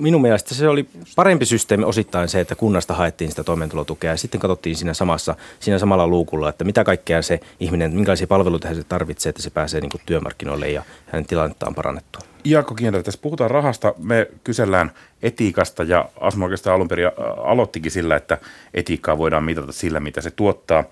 minun 0.00 0.22
mielestä 0.22 0.54
se 0.54 0.68
oli 0.68 0.88
parempi 1.16 1.46
systeemi 1.46 1.84
osittain 1.84 2.28
se, 2.28 2.40
että 2.40 2.54
kunnasta 2.54 2.94
haettiin 2.94 3.30
sitä 3.30 3.44
toimeentulotukea 3.44 4.10
ja 4.10 4.16
sitten 4.16 4.40
katsottiin 4.40 4.76
siinä, 4.76 4.94
samassa, 4.94 5.34
siinä 5.60 5.78
samalla 5.78 6.06
luukulla, 6.06 6.48
että 6.48 6.64
mitä 6.64 6.84
kaikkea 6.84 7.22
se 7.22 7.40
ihminen, 7.60 7.92
minkälaisia 7.92 8.26
palveluita 8.26 8.74
se 8.74 8.84
tarvitsee, 8.84 9.30
että 9.30 9.42
se 9.42 9.50
pääsee 9.50 9.80
niin 9.80 9.90
kuin 9.90 10.02
työmarkkinoille 10.06 10.70
ja 10.70 10.82
hänen 11.06 11.26
tilannettaan 11.26 11.74
parannettua. 11.74 12.22
Jaakko 12.44 12.74
Kientä, 12.74 13.02
tässä 13.02 13.20
puhutaan 13.22 13.50
rahasta, 13.50 13.94
me 13.98 14.30
kysellään 14.44 14.90
etiikasta 15.22 15.82
ja 15.82 16.08
Asma 16.20 16.44
oikeastaan 16.44 16.74
alun 16.76 16.88
perin 16.88 17.10
aloittikin 17.44 17.92
sillä, 17.92 18.16
että 18.16 18.38
etiikkaa 18.74 19.18
voidaan 19.18 19.44
mitata 19.44 19.72
sillä, 19.72 20.00
mitä 20.00 20.20
se 20.20 20.30
tuottaa. 20.30 20.84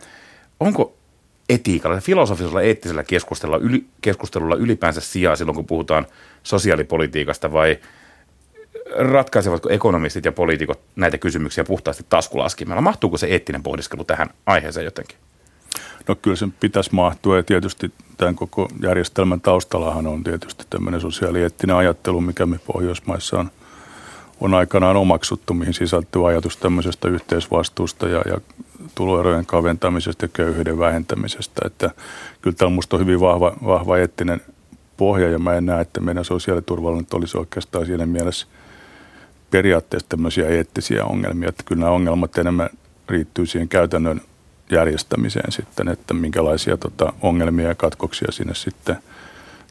Onko 0.61 0.95
etiikalla, 1.49 2.01
filosofisella 2.01 2.63
eettisellä 2.63 3.05
keskustelulla, 3.05 3.59
yli, 3.59 3.85
keskustelulla 4.01 4.57
ylipäänsä 4.57 5.01
sijaa 5.01 5.37
silloin, 5.37 5.57
kun 5.57 5.67
puhutaan 5.67 6.07
sosiaalipolitiikasta 6.43 7.53
vai– 7.53 7.79
ratkaisevatko 8.97 9.71
ekonomistit 9.71 10.25
ja 10.25 10.33
poliitikot 10.33 10.81
näitä 10.97 11.19
kysymyksiä 11.19 11.65
puhtaasti 11.65 12.07
taskulaskimella? 12.09 12.81
Mahtuuko 12.81 13.17
se 13.17 13.27
eettinen 13.27 13.63
pohdiskelu 13.63 14.05
tähän 14.05 14.29
aiheeseen 14.47 14.85
jotenkin? 14.85 15.19
No 16.09 16.15
kyllä 16.15 16.37
sen 16.37 16.53
pitäisi 16.61 16.91
mahtua 16.93 17.37
ja 17.37 17.43
tietysti 17.43 17.93
tämän 18.17 18.35
koko 18.35 18.69
järjestelmän 18.83 19.41
taustallahan 19.41 20.07
on 20.07 20.25
tietysti 20.25 20.65
tämmöinen 20.71 21.01
sosiaalieettinen 21.01 21.77
ajattelu, 21.77 22.21
mikä 22.21 22.47
me 22.47 22.59
Pohjoismaissa 22.67 23.39
on, 23.39 23.51
on 24.41 24.55
aikanaan 24.55 24.97
omaksuttu, 24.97 25.55
mihin 25.55 25.75
sisältyy 25.75 26.29
ajatus 26.29 26.57
tämmöisestä 26.57 27.09
yhteisvastuusta 27.09 28.09
ja, 28.09 28.23
ja 28.27 28.41
tuloerojen 28.95 29.47
kaventamisesta 29.47 30.25
ja 30.25 30.29
köyhyyden 30.33 30.79
vähentämisestä. 30.79 31.63
Että 31.67 31.91
kyllä 32.43 32.57
tämä 32.57 32.67
on 32.67 32.73
minusta 32.73 32.99
hyvin 32.99 33.21
vahva, 33.21 33.53
vahva 33.65 33.99
eettinen 33.99 34.41
pohja 34.97 35.31
ja 35.31 35.39
mä 35.39 35.55
en 35.55 35.67
näe, 35.67 35.81
että 35.81 36.01
meidän 36.01 36.25
sosiaaliturvalla 36.25 37.03
olisi 37.15 37.39
oikeastaan 37.39 37.87
siinä 37.87 38.07
mielessä– 38.07 38.47
periaatteessa 39.53 40.09
tämmöisiä 40.09 40.49
eettisiä 40.49 41.05
ongelmia, 41.05 41.49
että 41.49 41.63
kyllä 41.67 41.81
nämä 41.81 41.93
ongelmat 41.93 42.39
enemmän 42.39 42.71
riittyy 43.09 43.47
siihen 43.47 43.69
käytännön 43.69 44.21
järjestämiseen 44.71 45.53
sitten, 45.53 45.89
että 45.89 46.15
minkälaisia 46.15 46.77
tota, 46.77 47.13
ongelmia 47.21 47.69
ja 47.69 47.75
katkoksia 47.75 48.33
sinne 48.33 48.55
sitten 48.55 48.97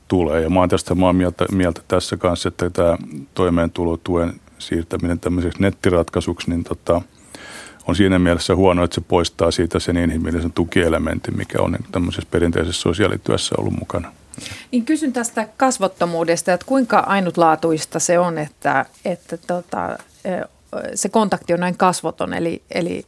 tulee. 0.07 0.41
Ja 0.41 0.49
mä 0.49 0.59
oon 0.59 0.69
tästä 0.69 0.89
samaa 0.89 1.13
mieltä, 1.13 1.45
mieltä 1.51 1.81
tässä 1.87 2.17
kanssa, 2.17 2.47
että 2.47 2.69
tämä 2.69 2.97
toimeentulotuen 3.33 4.33
siirtäminen 4.59 5.19
tämmöiseksi 5.19 5.61
nettiratkaisuksi, 5.61 6.49
niin 6.49 6.63
tota, 6.63 7.01
on 7.87 7.95
siinä 7.95 8.19
mielessä 8.19 8.55
huono, 8.55 8.83
että 8.83 8.95
se 8.95 9.01
poistaa 9.01 9.51
siitä 9.51 9.79
sen 9.79 9.97
inhimillisen 9.97 10.51
tukielementin, 10.51 11.37
mikä 11.37 11.61
on 11.61 11.77
tämmöisessä 11.91 12.29
perinteisessä 12.31 12.81
sosiaalityössä 12.81 13.55
ollut 13.57 13.79
mukana. 13.79 14.11
Niin 14.71 14.85
kysyn 14.85 15.13
tästä 15.13 15.47
kasvottomuudesta, 15.57 16.53
että 16.53 16.65
kuinka 16.65 16.99
ainutlaatuista 16.99 17.99
se 17.99 18.19
on, 18.19 18.37
että, 18.37 18.85
että 19.05 19.37
tota, 19.37 19.97
se 20.95 21.09
kontakti 21.09 21.53
on 21.53 21.59
näin 21.59 21.77
kasvoton, 21.77 22.33
eli, 22.33 22.61
eli 22.71 23.05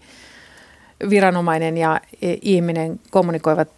viranomainen 1.10 1.78
ja 1.78 2.02
ihminen 2.42 3.00
kommunikoivat 3.12 3.70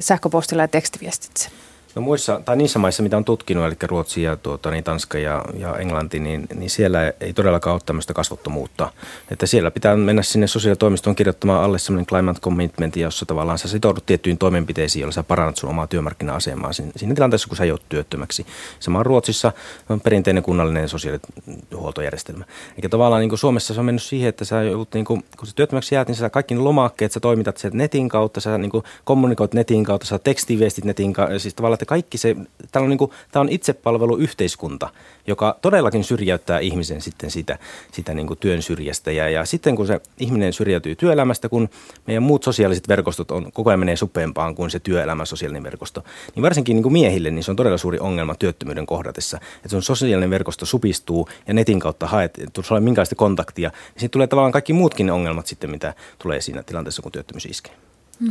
sähköpostilla 0.00 0.62
ja 0.62 0.68
tekstiviestitse. 0.68 1.50
No 1.94 2.02
muissa, 2.02 2.40
tai 2.44 2.56
niissä 2.56 2.78
maissa, 2.78 3.02
mitä 3.02 3.16
on 3.16 3.24
tutkinut, 3.24 3.64
eli 3.64 3.74
Ruotsi 3.82 4.22
ja 4.22 4.36
tuota, 4.36 4.70
niin 4.70 4.84
Tanska 4.84 5.18
ja, 5.18 5.44
ja 5.58 5.76
Englanti, 5.76 6.20
niin, 6.20 6.46
niin 6.54 6.70
siellä 6.70 7.12
ei 7.20 7.32
todellakaan 7.32 7.74
ole 7.74 7.80
tämmöistä 7.86 8.14
kasvottomuutta. 8.14 8.92
Että 9.30 9.46
siellä 9.46 9.70
pitää 9.70 9.96
mennä 9.96 10.22
sinne 10.22 10.46
sosiaalitoimistoon 10.46 11.16
kirjoittamaan 11.16 11.64
alle 11.64 11.78
semmoinen 11.78 12.06
climate 12.06 12.40
commitment, 12.40 12.96
jossa 12.96 13.26
tavallaan 13.26 13.58
sä 13.58 13.68
sitoudut 13.68 14.06
tiettyihin 14.06 14.38
toimenpiteisiin, 14.38 15.00
joilla 15.00 15.12
sä 15.12 15.22
parannat 15.22 15.56
sun 15.56 15.70
omaa 15.70 15.86
työmarkkina-asemaa 15.86 16.72
siinä, 16.72 16.92
siinä 16.96 17.14
tilanteessa, 17.14 17.48
kun 17.48 17.56
sä 17.56 17.64
joudut 17.64 17.88
työttömäksi. 17.88 18.46
Sama 18.80 18.98
on 18.98 19.06
Ruotsissa 19.06 19.52
on 19.88 20.00
perinteinen 20.00 20.42
kunnallinen 20.42 20.88
sosiaalihuoltojärjestelmä. 20.88 22.44
Eikä 22.76 22.88
tavallaan 22.88 23.20
niin 23.20 23.28
kuin 23.28 23.38
Suomessa 23.38 23.74
se 23.74 23.80
on 23.80 23.86
mennyt 23.86 24.02
siihen, 24.02 24.28
että 24.28 24.44
sä 24.44 24.62
joudut, 24.62 24.94
niin 24.94 25.04
kuin, 25.04 25.24
kun 25.36 25.46
sä 25.46 25.52
työttömäksi 25.56 25.94
jäät, 25.94 26.08
niin 26.08 26.16
sä 26.16 26.30
kaikki 26.30 26.56
lomakkeet, 26.56 27.12
sä 27.12 27.20
toimitat 27.20 27.56
sieltä 27.56 27.76
netin 27.76 28.08
kautta, 28.08 28.40
sä 28.40 28.58
niin 28.58 28.70
kuin 28.70 28.84
kommunikoit 29.04 29.54
netin 29.54 29.84
kautta, 29.84 30.06
sä 30.06 30.18
tekstiviestit 30.18 30.84
netin 30.84 31.12
kautta, 31.12 31.38
siis 31.38 31.54
tavallaan 31.54 31.81
että 31.82 31.88
kaikki 31.88 32.18
se, 32.18 32.36
tämä 32.72 32.82
on, 32.82 32.88
niin 32.88 32.98
kuin, 32.98 33.10
tämä 33.32 33.40
on 33.40 33.48
itsepalveluyhteiskunta, 33.48 34.88
joka 35.26 35.58
todellakin 35.62 36.04
syrjäyttää 36.04 36.58
ihmisen 36.58 37.00
sitten 37.00 37.30
sitä, 37.30 37.58
sitä 37.92 38.14
niin 38.14 38.26
kuin 38.26 38.38
työn 38.38 38.62
syrjästä. 38.62 39.12
Ja, 39.12 39.28
ja 39.28 39.44
sitten 39.44 39.76
kun 39.76 39.86
se 39.86 40.00
ihminen 40.18 40.52
syrjäytyy 40.52 40.94
työelämästä, 40.94 41.48
kun 41.48 41.68
meidän 42.06 42.22
muut 42.22 42.42
sosiaaliset 42.42 42.88
verkostot 42.88 43.30
on, 43.30 43.52
koko 43.52 43.70
ajan 43.70 43.80
menee 43.80 43.96
supeampaan 43.96 44.54
kuin 44.54 44.70
se 44.70 44.80
työelämän 44.80 45.26
sosiaalinen 45.26 45.62
verkosto, 45.62 46.04
niin 46.34 46.42
varsinkin 46.42 46.74
niin 46.74 46.82
kuin 46.82 46.92
miehille 46.92 47.30
niin 47.30 47.44
se 47.44 47.50
on 47.50 47.56
todella 47.56 47.78
suuri 47.78 47.98
ongelma 47.98 48.34
työttömyyden 48.34 48.86
kohdatessa. 48.86 49.40
Että 49.56 49.68
sun 49.68 49.82
sosiaalinen 49.82 50.30
verkosto 50.30 50.66
supistuu 50.66 51.28
ja 51.48 51.54
netin 51.54 51.80
kautta 51.80 52.06
haet, 52.06 52.38
ei 52.38 52.80
minkälaista 52.80 53.14
kontaktia, 53.14 53.68
niin 53.68 54.00
siitä 54.00 54.12
tulee 54.12 54.26
tavallaan 54.26 54.52
kaikki 54.52 54.72
muutkin 54.72 55.10
ongelmat 55.10 55.46
sitten, 55.46 55.70
mitä 55.70 55.94
tulee 56.18 56.40
siinä 56.40 56.62
tilanteessa, 56.62 57.02
kun 57.02 57.12
työttömyys 57.12 57.46
iskee. 57.46 57.72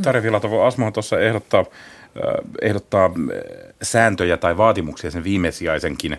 Tarja 0.01 0.22
Filatov, 0.22 0.53
Asmahan 0.53 0.93
tuossa 0.93 1.20
ehdottaa 1.20 1.65
ehdottaa 2.62 3.12
sääntöjä 3.82 4.38
tai 4.38 4.58
vaatimuksia 4.58 5.12
sen 5.12 5.24
viimesijaisenkin 5.24 6.18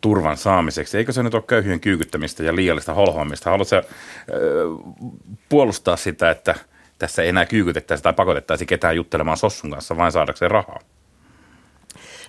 turvan 0.00 0.36
saamiseksi. 0.36 0.98
Eikö 0.98 1.12
se 1.12 1.22
nyt 1.22 1.34
ole 1.34 1.42
köyhien 1.46 1.80
kyykyttämistä 1.80 2.42
ja 2.42 2.56
liiallista 2.56 2.94
holhoamista? 2.94 3.50
Haluatko 3.50 3.76
puolustaa 5.48 5.96
sitä, 5.96 6.30
että 6.30 6.54
tässä 6.98 7.22
ei 7.22 7.28
enää 7.28 7.46
kyykytettäisi 7.46 8.02
tai 8.02 8.12
pakotettaisi 8.12 8.66
ketään 8.66 8.96
juttelemaan 8.96 9.36
sossun 9.36 9.70
kanssa 9.70 9.96
vain 9.96 10.12
saadakseen 10.12 10.50
rahaa? 10.50 10.80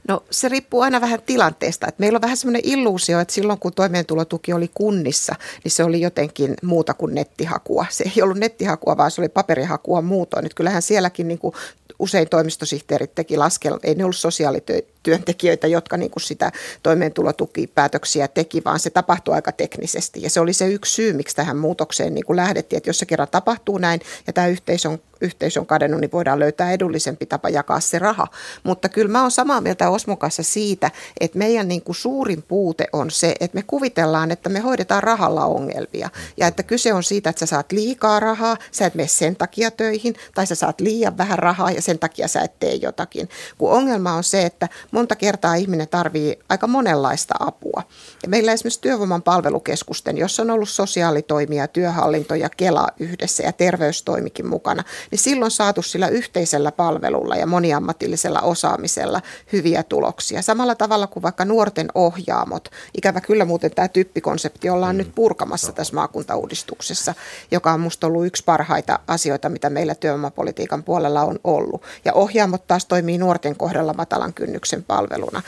No 0.08 0.24
se 0.30 0.50
riippuu 0.50 0.82
aina 0.82 1.01
vähän 1.01 1.22
tilanteesta. 1.25 1.88
Et 1.88 2.00
meillä 2.00 2.18
on 2.18 2.22
vähän 2.22 2.38
semmoinen 2.38 2.62
illuusio, 2.66 3.20
että 3.20 3.34
silloin 3.34 3.60
kun 3.60 3.74
toimeentulotuki 3.74 4.54
oli 4.54 4.72
kunnissa, 4.74 5.36
niin 5.63 5.72
se 5.72 5.84
oli 5.84 6.01
jotenkin 6.01 6.54
muuta 6.63 6.94
kuin 6.94 7.16
nettihakua. 7.16 7.86
Se 7.90 8.04
ei 8.16 8.22
ollut 8.22 8.38
nettihakua, 8.38 8.98
vaan 8.98 9.12
se 9.12 9.22
oli 9.22 9.30
paperihakua 9.30 10.01
muutoin. 10.01 10.46
Et 10.46 10.54
kyllähän 10.54 10.82
sielläkin 10.82 11.28
niin 11.28 11.40
kuin 11.40 11.54
usein 12.01 12.29
toimistosihteerit 12.29 13.15
teki 13.15 13.38
laskelma, 13.38 13.79
ei 13.84 13.96
ne 13.96 14.03
ollut 14.03 14.15
sosiaalityöntekijöitä, 14.15 15.67
jotka 15.67 15.98
niin 15.98 16.12
kuin 16.12 16.24
sitä 16.24 16.51
toimeentulotukipäätöksiä 16.84 18.27
teki, 18.27 18.63
vaan 18.63 18.79
se 18.79 18.89
tapahtui 18.89 19.34
aika 19.34 19.51
teknisesti. 19.51 20.22
Ja 20.22 20.29
se 20.29 20.39
oli 20.39 20.53
se 20.53 20.67
yksi 20.67 20.93
syy, 20.93 21.13
miksi 21.13 21.36
tähän 21.36 21.58
muutokseen 21.58 22.13
niin 22.13 22.25
kuin 22.25 22.38
lähdettiin, 22.38 22.77
että 22.77 22.89
jos 22.89 23.00
se 23.00 23.05
kerran 23.05 23.27
tapahtuu 23.31 23.77
näin 23.77 24.01
ja 24.27 24.34
tämä 24.34 24.48
yhteisö 24.48 24.89
on, 24.89 25.00
yhteisö 25.22 25.60
on 25.60 25.66
kadennut, 25.66 26.01
niin 26.01 26.12
voidaan 26.12 26.40
löytää 26.40 26.72
edullisempi 26.72 27.25
tapa 27.25 27.50
jakaa 27.50 27.80
se 27.80 28.00
raha. 28.00 28.28
Mutta 28.63 28.90
kyllä 28.90 29.12
mä 29.12 29.22
oon 29.22 29.32
samaa 29.32 29.62
mieltä 29.62 29.90
Osmon 29.90 30.18
kanssa 30.18 30.44
siitä, 30.44 30.92
että 31.20 31.38
meidän 31.38 31.68
niin 31.68 31.82
kuin 31.82 31.96
suurin 31.96 32.44
puute 32.44 32.88
on 32.94 33.12
se, 33.12 33.36
että 33.40 33.56
me 33.56 33.63
kuvitellaan, 33.63 34.32
että 34.32 34.50
me 34.50 34.60
hoidetaan 34.60 35.04
rahalla 35.04 35.46
ongelmia. 35.46 36.10
Ja 36.38 36.48
että 36.48 36.63
kyse 36.63 36.94
on 36.94 37.04
siitä, 37.04 37.30
että 37.30 37.40
sä 37.40 37.46
saat 37.46 37.72
liikaa 37.72 38.20
rahaa, 38.20 38.58
sä 38.72 38.86
et 38.86 38.96
mene 38.96 39.08
sen 39.08 39.36
takia 39.36 39.72
töihin, 39.72 40.16
tai 40.36 40.48
sä 40.48 40.56
saat 40.56 40.82
liian 40.82 41.18
vähän 41.18 41.40
rahaa 41.40 41.72
ja 41.72 41.82
sen 41.82 42.00
takia 42.00 42.28
sä 42.28 42.42
et 42.42 42.60
tee 42.60 42.75
jotakin. 42.75 43.30
Kun 43.58 43.72
ongelma 43.72 44.13
on 44.13 44.24
se, 44.24 44.46
että 44.46 44.70
monta 44.92 45.16
kertaa 45.16 45.56
ihminen 45.56 45.88
tarvii 45.88 46.40
aika 46.50 46.68
monenlaista 46.68 47.34
apua. 47.40 47.84
Ja 48.24 48.30
meillä 48.30 48.54
esimerkiksi 48.54 48.82
työvoiman 48.82 49.22
palvelukeskusten, 49.22 50.18
jossa 50.18 50.44
on 50.44 50.51
ollut 50.51 50.70
sosiaalitoimia, 50.70 51.68
työhallinto 51.68 52.36
ja 52.36 52.50
Kela 52.50 52.88
yhdessä 53.00 53.44
ja 53.44 53.51
terveystoimikin 53.51 54.48
mukana, 54.48 54.84
niin 55.12 55.20
silloin 55.20 55.51
saatu 55.51 55.82
sillä 55.82 56.08
yhteisellä 56.08 56.72
palvelulla 56.72 57.36
ja 57.36 57.48
moniammatillisella 57.48 58.41
osaamisella 58.41 59.22
hyviä 59.53 59.84
tuloksia. 59.84 60.41
Samalla 60.41 60.75
tavalla 60.75 61.08
kuin 61.08 61.24
vaikka 61.24 61.46
nuorten 61.46 61.88
ohjaamot. 61.96 62.70
Ikävä 62.98 63.22
kyllä 63.22 63.46
muuten 63.46 63.72
tämä 63.72 63.88
typpikonsepti 63.88 64.70
ollaan 64.70 64.96
mm. 64.96 64.98
nyt 64.98 65.15
purkamassa 65.15 65.72
tässä 65.72 65.96
maakuntauudistuksessa, 65.96 67.13
joka 67.51 67.72
on 67.72 67.80
minusta 67.80 68.08
ollut 68.08 68.25
yksi 68.25 68.44
parhaita 68.44 69.00
asioita, 69.08 69.50
mitä 69.50 69.70
meillä 69.70 69.96
työvoimapolitiikan 69.96 70.84
puolella 70.84 71.22
on 71.22 71.39
ollut. 71.44 71.84
Ja 72.06 72.13
ohjaamot 72.13 72.68
taas 72.68 72.86
toimii 72.86 73.18
nuorten 73.18 73.56
kohdalla 73.56 73.94
matalan 73.94 74.34
kynnyksen 74.34 74.84
palveluna. 74.84 75.41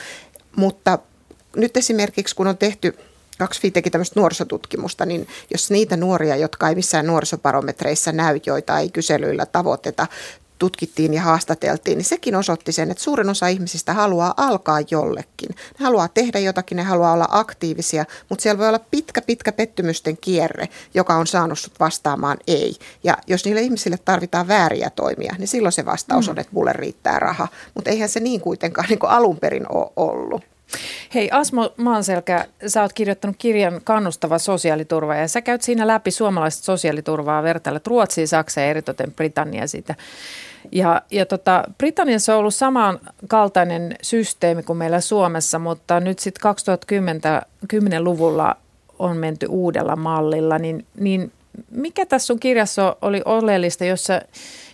Mutta 0.55 0.99
nyt 1.55 1.77
esimerkiksi 1.77 2.35
kun 2.35 2.47
on 2.47 2.57
tehty 2.57 2.97
kaksi 3.43 3.71
teki 3.71 3.89
tämmöistä 3.89 4.19
nuorisotutkimusta, 4.19 5.05
niin 5.05 5.27
jos 5.51 5.71
niitä 5.71 5.97
nuoria, 5.97 6.35
jotka 6.35 6.69
ei 6.69 6.75
missään 6.75 7.07
nuorisobarometreissa 7.07 8.11
näy, 8.11 8.39
joita 8.45 8.79
ei 8.79 8.89
kyselyillä 8.89 9.45
tavoiteta, 9.45 10.07
tutkittiin 10.59 11.13
ja 11.13 11.21
haastateltiin, 11.21 11.97
niin 11.97 12.05
sekin 12.05 12.35
osoitti 12.35 12.71
sen, 12.71 12.91
että 12.91 13.03
suurin 13.03 13.29
osa 13.29 13.47
ihmisistä 13.47 13.93
haluaa 13.93 14.33
alkaa 14.37 14.79
jollekin. 14.91 15.49
Ne 15.49 15.85
haluaa 15.85 16.07
tehdä 16.07 16.39
jotakin, 16.39 16.75
ne 16.75 16.83
haluaa 16.83 17.13
olla 17.13 17.27
aktiivisia, 17.29 18.05
mutta 18.29 18.43
siellä 18.43 18.59
voi 18.59 18.67
olla 18.67 18.79
pitkä, 18.91 19.21
pitkä 19.21 19.51
pettymysten 19.51 20.17
kierre, 20.17 20.69
joka 20.93 21.15
on 21.15 21.27
saanut 21.27 21.59
sut 21.59 21.79
vastaamaan 21.79 22.37
ei. 22.47 22.75
Ja 23.03 23.17
jos 23.27 23.45
niille 23.45 23.61
ihmisille 23.61 23.97
tarvitaan 24.05 24.47
vääriä 24.47 24.89
toimia, 24.89 25.35
niin 25.37 25.47
silloin 25.47 25.73
se 25.73 25.85
vastaus 25.85 26.29
on, 26.29 26.39
että 26.39 26.53
mulle 26.53 26.73
riittää 26.73 27.19
raha. 27.19 27.47
Mutta 27.73 27.89
eihän 27.89 28.09
se 28.09 28.19
niin 28.19 28.41
kuitenkaan 28.41 28.89
niin 28.89 28.99
alun 29.01 29.37
perin 29.37 29.65
ole 29.69 29.91
ollut. 29.95 30.52
Hei 31.13 31.29
Asmo 31.31 31.73
Maanselkä, 31.77 32.45
sä 32.67 32.81
oot 32.81 32.93
kirjoittanut 32.93 33.35
kirjan 33.39 33.81
Kannustava 33.83 34.39
sosiaaliturva 34.39 35.15
ja 35.15 35.27
sä 35.27 35.41
käyt 35.41 35.61
siinä 35.61 35.87
läpi 35.87 36.11
suomalaista 36.11 36.63
sosiaaliturvaa 36.63 37.43
vertailla 37.43 37.79
Ruotsia, 37.87 38.27
Saksa 38.27 38.61
ja 38.61 38.67
eritoten 38.67 39.11
Britannia 39.11 39.67
siitä. 39.67 39.95
Ja, 40.71 41.01
ja 41.11 41.25
tota, 41.25 41.63
Britanniassa 41.77 42.33
on 42.33 42.39
ollut 42.39 42.55
samankaltainen 42.55 43.95
systeemi 44.01 44.63
kuin 44.63 44.77
meillä 44.77 45.01
Suomessa, 45.01 45.59
mutta 45.59 45.99
nyt 45.99 46.19
sitten 46.19 46.51
2010-luvulla 46.51 48.55
on 48.99 49.17
menty 49.17 49.45
uudella 49.49 49.95
mallilla, 49.95 50.59
niin, 50.59 50.85
niin 50.99 51.31
mikä 51.71 52.05
tässä 52.05 52.25
sun 52.25 52.39
kirjassa 52.39 52.95
oli 53.01 53.21
oleellista, 53.25 53.85
jossa 53.85 54.21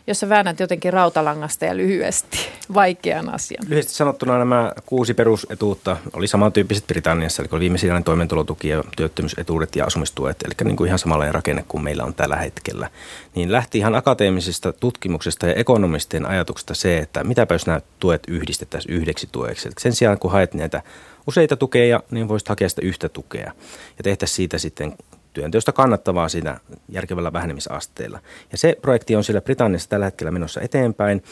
jos 0.07 0.19
sä 0.19 0.29
väännät 0.29 0.59
jotenkin 0.59 0.93
rautalangasta 0.93 1.65
ja 1.65 1.77
lyhyesti 1.77 2.37
vaikean 2.73 3.33
asian? 3.33 3.63
Lyhyesti 3.69 3.93
sanottuna 3.93 4.37
nämä 4.37 4.71
kuusi 4.85 5.13
perusetuutta 5.13 5.97
oli 6.13 6.27
samantyyppiset 6.27 6.87
Britanniassa, 6.87 7.41
eli 7.41 7.49
oli 7.51 7.59
viimesijainen 7.59 8.03
toimeentulotuki 8.03 8.69
ja 8.69 8.83
työttömyysetuudet 8.97 9.75
ja 9.75 9.85
asumistuet, 9.85 10.43
eli 10.43 10.53
niin 10.63 10.75
kuin 10.75 10.87
ihan 10.87 10.99
samanlainen 10.99 11.33
rakenne 11.33 11.65
kuin 11.67 11.83
meillä 11.83 12.03
on 12.03 12.13
tällä 12.13 12.35
hetkellä. 12.35 12.89
Niin 13.35 13.51
lähti 13.51 13.77
ihan 13.77 13.95
akateemisesta 13.95 14.73
tutkimuksesta 14.73 15.47
ja 15.47 15.53
ekonomistien 15.53 16.25
ajatuksesta 16.25 16.73
se, 16.73 16.97
että 16.97 17.23
mitäpä 17.23 17.55
jos 17.55 17.67
nämä 17.67 17.81
tuet 17.99 18.23
yhdistettäisiin 18.27 18.95
yhdeksi 18.95 19.29
tueksi. 19.31 19.67
Eli 19.67 19.73
sen 19.79 19.93
sijaan 19.93 20.19
kun 20.19 20.31
haet 20.31 20.53
näitä 20.53 20.81
useita 21.27 21.55
tukeja, 21.55 22.03
niin 22.11 22.27
voisit 22.27 22.49
hakea 22.49 22.69
sitä 22.69 22.81
yhtä 22.85 23.09
tukea 23.09 23.51
ja 23.97 24.03
tehtäisiin 24.03 24.35
siitä 24.35 24.57
sitten 24.57 24.93
työnteosta 25.39 25.71
kannattavaa 25.71 26.29
siinä 26.29 26.59
järkevällä 26.89 27.33
vähenemisasteella. 27.33 28.19
Ja 28.51 28.57
se 28.57 28.77
projekti 28.81 29.15
on 29.15 29.23
siellä 29.23 29.41
Britanniassa 29.41 29.89
tällä 29.89 30.05
hetkellä 30.05 30.31
menossa 30.31 30.61
eteenpäin. 30.61 31.23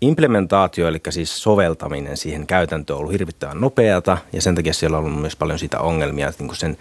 Implementaatio, 0.00 0.88
eli 0.88 1.00
siis 1.10 1.42
soveltaminen 1.42 2.16
siihen 2.16 2.46
käytäntöön 2.46 2.94
on 2.94 3.00
ollut 3.00 3.12
hirvittävän 3.12 3.60
nopeata 3.60 4.18
ja 4.32 4.42
sen 4.42 4.54
takia 4.54 4.72
siellä 4.74 4.98
on 4.98 5.04
ollut 5.04 5.20
myös 5.20 5.36
paljon 5.36 5.58
siitä 5.58 5.80
ongelmia 5.80 6.32
niin 6.38 6.48
kuin 6.48 6.56
sen, 6.56 6.76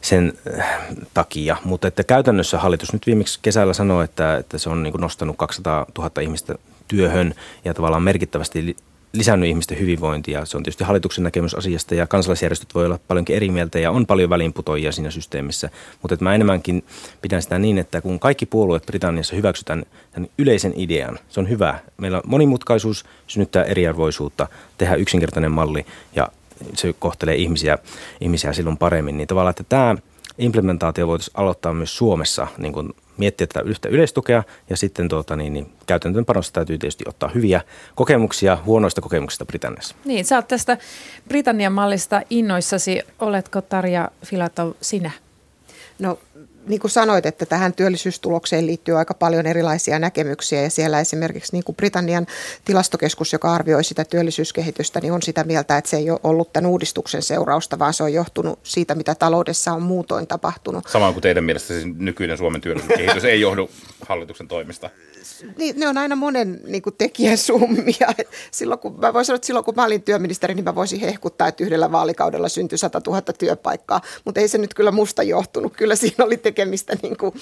sen 0.00 0.32
äh, 0.58 0.80
takia. 1.14 1.56
Mutta 1.64 1.88
että 1.88 2.04
käytännössä 2.04 2.58
hallitus 2.58 2.92
nyt 2.92 3.06
viimeksi 3.06 3.38
kesällä 3.42 3.72
sanoi, 3.72 4.04
että, 4.04 4.36
että 4.36 4.58
se 4.58 4.70
on 4.70 4.82
niin 4.82 4.92
kuin 4.92 5.00
nostanut 5.00 5.36
200 5.36 5.86
000 5.98 6.10
ihmistä 6.20 6.54
työhön 6.88 7.34
ja 7.64 7.74
tavallaan 7.74 8.02
merkittävästi 8.02 8.76
lisännyt 9.14 9.48
ihmisten 9.48 9.78
hyvinvointia. 9.78 10.44
Se 10.44 10.56
on 10.56 10.62
tietysti 10.62 10.84
hallituksen 10.84 11.24
näkemys 11.24 11.54
asiasta 11.54 11.94
ja 11.94 12.06
kansalaisjärjestöt 12.06 12.74
voi 12.74 12.86
olla 12.86 12.98
paljonkin 13.08 13.36
eri 13.36 13.48
mieltä 13.48 13.78
ja 13.78 13.90
on 13.90 14.06
paljon 14.06 14.30
välinputoijia 14.30 14.92
siinä 14.92 15.10
systeemissä. 15.10 15.70
Mutta 16.02 16.14
että 16.14 16.24
mä 16.24 16.34
enemmänkin 16.34 16.84
pidän 17.22 17.42
sitä 17.42 17.58
niin, 17.58 17.78
että 17.78 18.00
kun 18.00 18.20
kaikki 18.20 18.46
puolueet 18.46 18.86
Britanniassa 18.86 19.36
hyväksytään 19.36 19.82
tämän 20.12 20.28
yleisen 20.38 20.72
idean, 20.76 21.18
se 21.28 21.40
on 21.40 21.48
hyvä. 21.48 21.78
Meillä 21.96 22.18
on 22.18 22.24
monimutkaisuus, 22.26 23.04
synnyttää 23.26 23.64
eriarvoisuutta, 23.64 24.48
tehdä 24.78 24.94
yksinkertainen 24.94 25.52
malli 25.52 25.86
ja 26.14 26.28
se 26.74 26.94
kohtelee 26.98 27.34
ihmisiä, 27.34 27.78
ihmisiä 28.20 28.52
silloin 28.52 28.76
paremmin. 28.76 29.16
Niin 29.16 29.28
tavallaan, 29.28 29.50
että 29.50 29.64
tämä 29.68 29.96
implementaatio 30.38 31.06
voitaisiin 31.06 31.40
aloittaa 31.40 31.74
myös 31.74 31.96
Suomessa 31.96 32.46
niin 32.58 32.72
kuin 32.72 32.94
miettiä 33.16 33.46
tätä 33.46 33.60
yhtä 33.68 33.88
yleistukea 33.88 34.42
ja 34.70 34.76
sitten 34.76 35.08
tuota, 35.08 35.36
niin, 35.36 35.52
niin, 35.52 35.72
käytäntöön 35.86 36.24
panosta 36.24 36.52
täytyy 36.52 36.78
tietysti 36.78 37.04
ottaa 37.08 37.30
hyviä 37.34 37.60
kokemuksia 37.94 38.58
huonoista 38.64 39.00
kokemuksista 39.00 39.44
Britanniassa. 39.44 39.94
Niin, 40.04 40.24
sä 40.24 40.36
oot 40.36 40.48
tästä 40.48 40.78
Britannian 41.28 41.72
mallista 41.72 42.22
innoissasi. 42.30 43.00
Oletko 43.18 43.60
Tarja 43.60 44.08
Filatov 44.24 44.72
sinä? 44.80 45.10
No 45.98 46.18
niin 46.66 46.80
kuin 46.80 46.90
sanoit, 46.90 47.26
että 47.26 47.46
tähän 47.46 47.72
työllisyystulokseen 47.72 48.66
liittyy 48.66 48.98
aika 48.98 49.14
paljon 49.14 49.46
erilaisia 49.46 49.98
näkemyksiä 49.98 50.62
ja 50.62 50.70
siellä 50.70 51.00
esimerkiksi 51.00 51.52
niin 51.52 51.64
kuin 51.64 51.76
Britannian 51.76 52.26
tilastokeskus, 52.64 53.32
joka 53.32 53.52
arvioi 53.52 53.84
sitä 53.84 54.04
työllisyyskehitystä, 54.04 55.00
niin 55.00 55.12
on 55.12 55.22
sitä 55.22 55.44
mieltä, 55.44 55.78
että 55.78 55.90
se 55.90 55.96
ei 55.96 56.10
ole 56.10 56.20
ollut 56.22 56.52
tämän 56.52 56.70
uudistuksen 56.70 57.22
seurausta, 57.22 57.78
vaan 57.78 57.94
se 57.94 58.02
on 58.02 58.12
johtunut 58.12 58.58
siitä, 58.62 58.94
mitä 58.94 59.14
taloudessa 59.14 59.72
on 59.72 59.82
muutoin 59.82 60.26
tapahtunut. 60.26 60.88
Samaan 60.88 61.12
kuin 61.12 61.22
teidän 61.22 61.44
mielestä 61.44 61.68
siis 61.68 61.86
nykyinen 61.96 62.38
Suomen 62.38 62.60
työllisyyskehitys 62.60 63.24
ei 63.24 63.40
johdu 63.40 63.70
hallituksen 64.08 64.48
toimista 64.48 64.90
niin, 65.56 65.80
ne 65.80 65.88
on 65.88 65.98
aina 65.98 66.16
monen 66.16 66.60
niin 66.66 66.82
kuin, 66.82 66.94
tekijän 66.98 67.38
summia. 67.38 68.14
Silloin 68.50 68.80
kun, 68.80 69.00
mä 69.00 69.12
voin 69.12 69.24
sanoa, 69.24 69.36
että 69.36 69.46
silloin 69.46 69.64
kun 69.64 69.74
mä 69.76 69.84
olin 69.84 70.02
työministeri, 70.02 70.54
niin 70.54 70.64
mä 70.64 70.74
voisin 70.74 71.00
hehkuttaa, 71.00 71.48
että 71.48 71.64
yhdellä 71.64 71.92
vaalikaudella 71.92 72.48
syntyi 72.48 72.78
100 72.78 73.00
000 73.06 73.20
työpaikkaa. 73.20 74.00
Mutta 74.24 74.40
ei 74.40 74.48
se 74.48 74.58
nyt 74.58 74.74
kyllä 74.74 74.90
musta 74.90 75.22
johtunut. 75.22 75.76
Kyllä 75.76 75.96
siinä 75.96 76.24
oli 76.24 76.36
tekemistä 76.54 76.96
niin 77.02 77.16
kuin, 77.16 77.34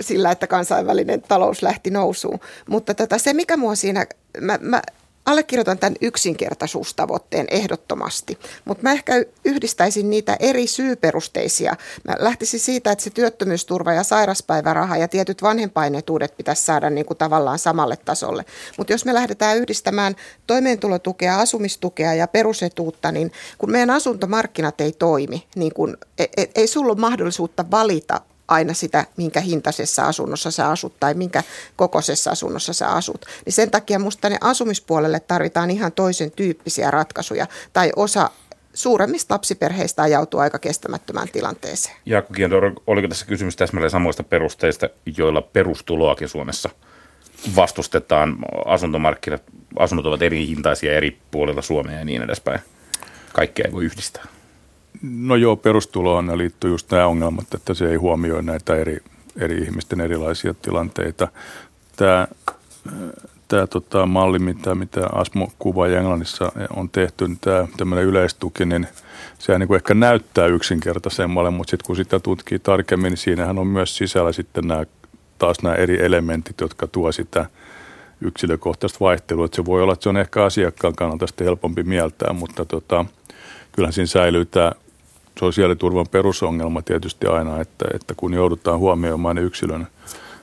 sillä, 0.00 0.30
että 0.30 0.46
kansainvälinen 0.46 1.22
talous 1.22 1.62
lähti 1.62 1.90
nousuun. 1.90 2.40
Mutta 2.68 2.94
tota, 2.94 3.18
se, 3.18 3.32
mikä 3.32 3.56
mua 3.56 3.74
siinä, 3.74 4.06
mä, 4.40 4.58
mä 4.62 4.82
allekirjoitan 5.26 5.78
tämän 5.78 5.96
yksinkertaisuustavoitteen 6.00 7.46
ehdottomasti, 7.50 8.38
mutta 8.64 8.82
mä 8.82 8.92
ehkä 8.92 9.12
yhdistäisin 9.44 10.10
niitä 10.10 10.36
eri 10.40 10.66
syyperusteisia. 10.66 11.76
Mä 12.04 12.14
lähtisin 12.18 12.60
siitä, 12.60 12.92
että 12.92 13.04
se 13.04 13.10
työttömyysturva 13.10 13.92
ja 13.92 14.02
sairaspäiväraha 14.02 14.96
ja 14.96 15.08
tietyt 15.08 15.42
vanhempainetuudet 15.42 16.36
pitäisi 16.36 16.64
saada 16.64 16.90
niin 16.90 17.06
kuin 17.06 17.16
tavallaan 17.16 17.58
samalle 17.58 17.96
tasolle. 17.96 18.44
Mutta 18.78 18.92
jos 18.92 19.04
me 19.04 19.14
lähdetään 19.14 19.58
yhdistämään 19.58 20.16
toimeentulotukea, 20.46 21.38
asumistukea 21.38 22.14
ja 22.14 22.28
perusetuutta, 22.28 23.12
niin 23.12 23.32
kun 23.58 23.70
meidän 23.70 23.90
asuntomarkkinat 23.90 24.80
ei 24.80 24.92
toimi, 24.92 25.46
niin 25.56 25.74
kun, 25.74 25.96
ei, 26.18 26.28
e, 26.36 26.44
ei 26.54 26.66
sulla 26.66 26.92
ole 26.92 27.00
mahdollisuutta 27.00 27.64
valita 27.70 28.20
aina 28.48 28.74
sitä, 28.74 29.06
minkä 29.16 29.40
hintaisessa 29.40 30.02
asunnossa 30.02 30.50
sä 30.50 30.68
asut 30.68 30.94
tai 31.00 31.14
minkä 31.14 31.42
kokoisessa 31.76 32.30
asunnossa 32.30 32.72
sä 32.72 32.88
asut. 32.88 33.26
Niin 33.46 33.52
sen 33.52 33.70
takia 33.70 33.98
musta 33.98 34.28
ne 34.28 34.38
asumispuolelle 34.40 35.20
tarvitaan 35.20 35.70
ihan 35.70 35.92
toisen 35.92 36.30
tyyppisiä 36.30 36.90
ratkaisuja 36.90 37.46
tai 37.72 37.92
osa 37.96 38.30
suuremmista 38.74 39.34
lapsiperheistä 39.34 40.02
ajautuu 40.02 40.40
aika 40.40 40.58
kestämättömään 40.58 41.28
tilanteeseen. 41.28 41.96
Jaakko 42.06 42.34
Kiendor, 42.34 42.72
oliko 42.86 43.08
tässä 43.08 43.26
kysymys 43.26 43.56
täsmälleen 43.56 43.90
samoista 43.90 44.22
perusteista, 44.22 44.88
joilla 45.16 45.42
perustuloakin 45.42 46.28
Suomessa 46.28 46.70
vastustetaan? 47.56 48.36
Asuntomarkkinat, 48.66 49.42
asunnot 49.78 50.06
ovat 50.06 50.22
eri 50.22 50.46
hintaisia 50.46 50.92
eri 50.92 51.18
puolilla 51.30 51.62
Suomea 51.62 51.98
ja 51.98 52.04
niin 52.04 52.22
edespäin. 52.22 52.60
Kaikkea 53.32 53.64
ei 53.66 53.72
voi 53.72 53.84
yhdistää. 53.84 54.24
No 55.02 55.36
joo, 55.36 55.56
perustuloon 55.56 56.38
liittyy 56.38 56.70
just 56.70 56.90
nämä 56.90 57.06
ongelmat, 57.06 57.54
että 57.54 57.74
se 57.74 57.90
ei 57.90 57.96
huomioi 57.96 58.42
näitä 58.42 58.76
eri, 58.76 58.98
eri 59.36 59.58
ihmisten 59.58 60.00
erilaisia 60.00 60.54
tilanteita. 60.54 61.28
Tämä, 61.96 62.28
tämä 63.48 63.66
tota, 63.66 64.06
malli, 64.06 64.38
mitä, 64.38 64.74
mitä 64.74 65.06
Asmo 65.12 65.52
kuvaa 65.58 65.88
Englannissa 65.88 66.52
on 66.76 66.90
tehty, 66.90 67.28
niin 67.28 67.38
tämä 67.40 67.68
tämmöinen 67.76 68.04
yleistuki, 68.04 68.64
niin 68.64 68.86
sehän 69.38 69.60
niin 69.60 69.68
kuin 69.68 69.76
ehkä 69.76 69.94
näyttää 69.94 70.46
yksinkertaisemmalle, 70.46 71.50
mutta 71.50 71.70
sitten 71.70 71.86
kun 71.86 71.96
sitä 71.96 72.20
tutkii 72.20 72.58
tarkemmin, 72.58 73.10
niin 73.10 73.18
siinähän 73.18 73.58
on 73.58 73.66
myös 73.66 73.96
sisällä 73.96 74.32
sitten 74.32 74.68
nämä, 74.68 74.84
taas 75.38 75.62
nämä 75.62 75.74
eri 75.74 76.04
elementit, 76.04 76.60
jotka 76.60 76.86
tuo 76.86 77.12
sitä 77.12 77.46
yksilökohtaista 78.20 78.98
vaihtelua. 79.00 79.44
Että 79.44 79.56
se 79.56 79.64
voi 79.64 79.82
olla, 79.82 79.92
että 79.92 80.02
se 80.02 80.08
on 80.08 80.16
ehkä 80.16 80.44
asiakkaan 80.44 80.94
kannalta 80.94 81.26
sitten 81.26 81.44
helpompi 81.44 81.82
mieltää, 81.82 82.32
mutta 82.32 82.64
tota, 82.64 83.04
kyllähän 83.72 83.92
siinä 83.92 84.06
säilyy 84.06 84.44
tämä 84.44 84.72
sosiaaliturvan 85.38 86.06
perusongelma 86.10 86.82
tietysti 86.82 87.26
aina, 87.26 87.60
että, 87.60 87.84
että 87.94 88.14
kun 88.16 88.34
joudutaan 88.34 88.78
huomioimaan 88.78 89.38
yksilön 89.38 89.86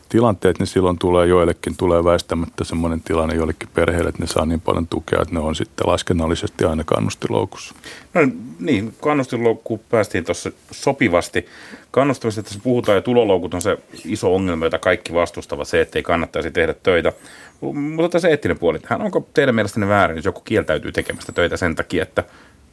tilanteet, 0.10 0.60
niin 0.60 0.68
silloin 0.68 1.00
tulee 1.00 1.28
joillekin 1.28 1.78
tulee 1.78 2.04
väistämättä 2.04 2.64
semmoinen 2.64 3.02
tilanne 3.02 3.36
joillekin 3.36 3.70
perheille, 3.74 4.10
että 4.10 4.24
ne 4.24 4.28
saa 4.28 4.46
niin 4.46 4.62
paljon 4.62 4.88
tukea, 4.88 5.22
että 5.22 5.34
ne 5.34 5.40
on 5.40 5.56
sitten 5.56 5.88
laskennallisesti 5.88 6.66
aina 6.66 6.84
kannustiloukussa. 6.84 7.76
No 8.14 8.22
niin, 8.60 8.94
kannustiloukkuun 9.02 9.80
päästiin 9.90 10.26
tuossa 10.26 10.52
sopivasti. 10.72 11.46
Kannustavasti 11.92 12.44
tässä 12.44 12.60
puhutaan 12.64 12.96
ja 12.96 13.02
tuloloukut 13.02 13.54
on 13.54 13.62
se 13.62 13.78
iso 14.06 14.36
ongelma, 14.36 14.66
jota 14.66 14.80
kaikki 14.80 15.14
vastustavat, 15.14 15.68
se, 15.68 15.82
ettei 15.82 16.04
kannattaisi 16.04 16.52
tehdä 16.52 16.74
töitä. 16.74 17.14
Mutta 17.62 18.10
tässä 18.10 18.30
eettinen 18.30 18.60
puoli, 18.60 18.80
onko 19.00 19.28
teidän 19.34 19.56
mielestänne 19.56 19.88
väärin, 19.88 20.16
jos 20.16 20.26
joku 20.26 20.42
kieltäytyy 20.42 20.92
tekemästä 20.92 21.32
töitä 21.32 21.58
sen 21.58 21.76
takia, 21.76 22.04
että 22.04 22.24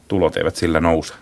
tulot 0.07 0.37
eivät 0.37 0.55
sillä 0.55 0.79
nouse? 0.79 1.13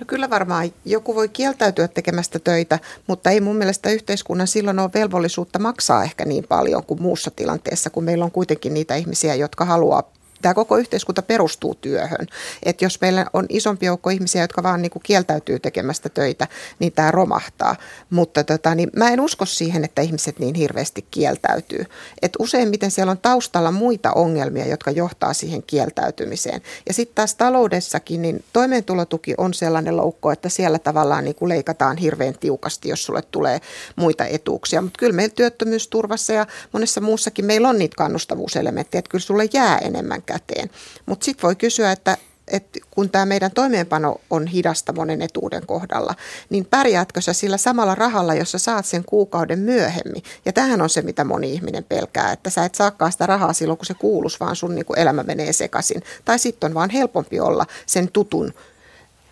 No 0.00 0.04
kyllä 0.06 0.30
varmaan 0.30 0.72
joku 0.84 1.14
voi 1.14 1.28
kieltäytyä 1.28 1.88
tekemästä 1.88 2.38
töitä, 2.38 2.78
mutta 3.06 3.30
ei 3.30 3.40
mun 3.40 3.56
mielestä 3.56 3.90
yhteiskunnan 3.90 4.46
silloin 4.46 4.78
ole 4.78 4.90
velvollisuutta 4.94 5.58
maksaa 5.58 6.04
ehkä 6.04 6.24
niin 6.24 6.44
paljon 6.48 6.84
kuin 6.84 7.02
muussa 7.02 7.30
tilanteessa, 7.30 7.90
kun 7.90 8.04
meillä 8.04 8.24
on 8.24 8.30
kuitenkin 8.30 8.74
niitä 8.74 8.94
ihmisiä, 8.94 9.34
jotka 9.34 9.64
haluaa 9.64 10.02
tämä 10.42 10.54
koko 10.54 10.76
yhteiskunta 10.76 11.22
perustuu 11.22 11.74
työhön. 11.74 12.26
Että 12.62 12.84
jos 12.84 13.00
meillä 13.00 13.26
on 13.32 13.46
isompi 13.48 13.86
joukko 13.86 14.10
ihmisiä, 14.10 14.42
jotka 14.42 14.62
vaan 14.62 14.82
niin 14.82 14.90
kuin 14.90 15.02
kieltäytyy 15.02 15.58
tekemästä 15.58 16.08
töitä, 16.08 16.48
niin 16.78 16.92
tämä 16.92 17.10
romahtaa. 17.10 17.76
Mutta 18.10 18.44
tota, 18.44 18.74
niin 18.74 18.90
mä 18.96 19.10
en 19.10 19.20
usko 19.20 19.46
siihen, 19.46 19.84
että 19.84 20.02
ihmiset 20.02 20.38
niin 20.38 20.54
hirveästi 20.54 21.06
kieltäytyy. 21.10 21.84
Et 22.22 22.32
useimmiten 22.38 22.90
siellä 22.90 23.10
on 23.10 23.18
taustalla 23.18 23.72
muita 23.72 24.12
ongelmia, 24.12 24.66
jotka 24.66 24.90
johtaa 24.90 25.32
siihen 25.32 25.62
kieltäytymiseen. 25.62 26.62
Ja 26.86 26.94
sitten 26.94 27.14
taas 27.14 27.34
taloudessakin, 27.34 28.22
niin 28.22 28.44
toimeentulotuki 28.52 29.34
on 29.38 29.54
sellainen 29.54 29.96
loukko, 29.96 30.32
että 30.32 30.48
siellä 30.48 30.78
tavallaan 30.78 31.24
niin 31.24 31.34
kuin 31.34 31.48
leikataan 31.48 31.96
hirveän 31.96 32.34
tiukasti, 32.40 32.88
jos 32.88 33.04
sulle 33.04 33.22
tulee 33.30 33.60
muita 33.96 34.26
etuuksia. 34.26 34.82
Mutta 34.82 34.98
kyllä 34.98 35.12
meillä 35.12 35.34
työttömyysturvassa 35.34 36.32
ja 36.32 36.46
monessa 36.72 37.00
muussakin 37.00 37.44
meillä 37.44 37.68
on 37.68 37.78
niitä 37.78 37.96
kannustavuuselementtejä, 37.96 38.98
että 38.98 39.10
kyllä 39.10 39.24
sulle 39.24 39.48
jää 39.52 39.78
enemmän 39.78 40.22
käteen. 40.28 40.70
Mutta 41.06 41.24
sitten 41.24 41.42
voi 41.42 41.56
kysyä, 41.56 41.92
että, 41.92 42.16
että 42.48 42.78
kun 42.90 43.10
tämä 43.10 43.26
meidän 43.26 43.50
toimeenpano 43.50 44.20
on 44.30 44.46
hidasta 44.46 44.92
monen 44.92 45.22
etuuden 45.22 45.66
kohdalla, 45.66 46.14
niin 46.50 46.64
pärjäätkö 46.64 47.20
sä 47.20 47.32
sillä 47.32 47.56
samalla 47.56 47.94
rahalla, 47.94 48.34
jossa 48.34 48.58
saat 48.58 48.86
sen 48.86 49.04
kuukauden 49.04 49.58
myöhemmin? 49.58 50.22
Ja 50.44 50.52
tähän 50.52 50.82
on 50.82 50.90
se, 50.90 51.02
mitä 51.02 51.24
moni 51.24 51.52
ihminen 51.52 51.84
pelkää, 51.84 52.32
että 52.32 52.50
sä 52.50 52.64
et 52.64 52.74
saakaan 52.74 53.12
sitä 53.12 53.26
rahaa 53.26 53.52
silloin, 53.52 53.78
kun 53.78 53.86
se 53.86 53.94
kuulus, 53.94 54.40
vaan 54.40 54.56
sun 54.56 54.74
niin 54.74 54.86
kuin 54.86 54.98
elämä 54.98 55.22
menee 55.22 55.52
sekaisin. 55.52 56.02
Tai 56.24 56.38
sitten 56.38 56.70
on 56.70 56.74
vaan 56.74 56.90
helpompi 56.90 57.40
olla 57.40 57.66
sen 57.86 58.12
tutun 58.12 58.52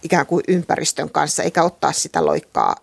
ikään 0.02 0.26
kuin 0.26 0.44
ympäristön 0.48 1.10
kanssa, 1.10 1.42
eikä 1.42 1.62
ottaa 1.62 1.92
sitä 1.92 2.24
loikkaa 2.24 2.76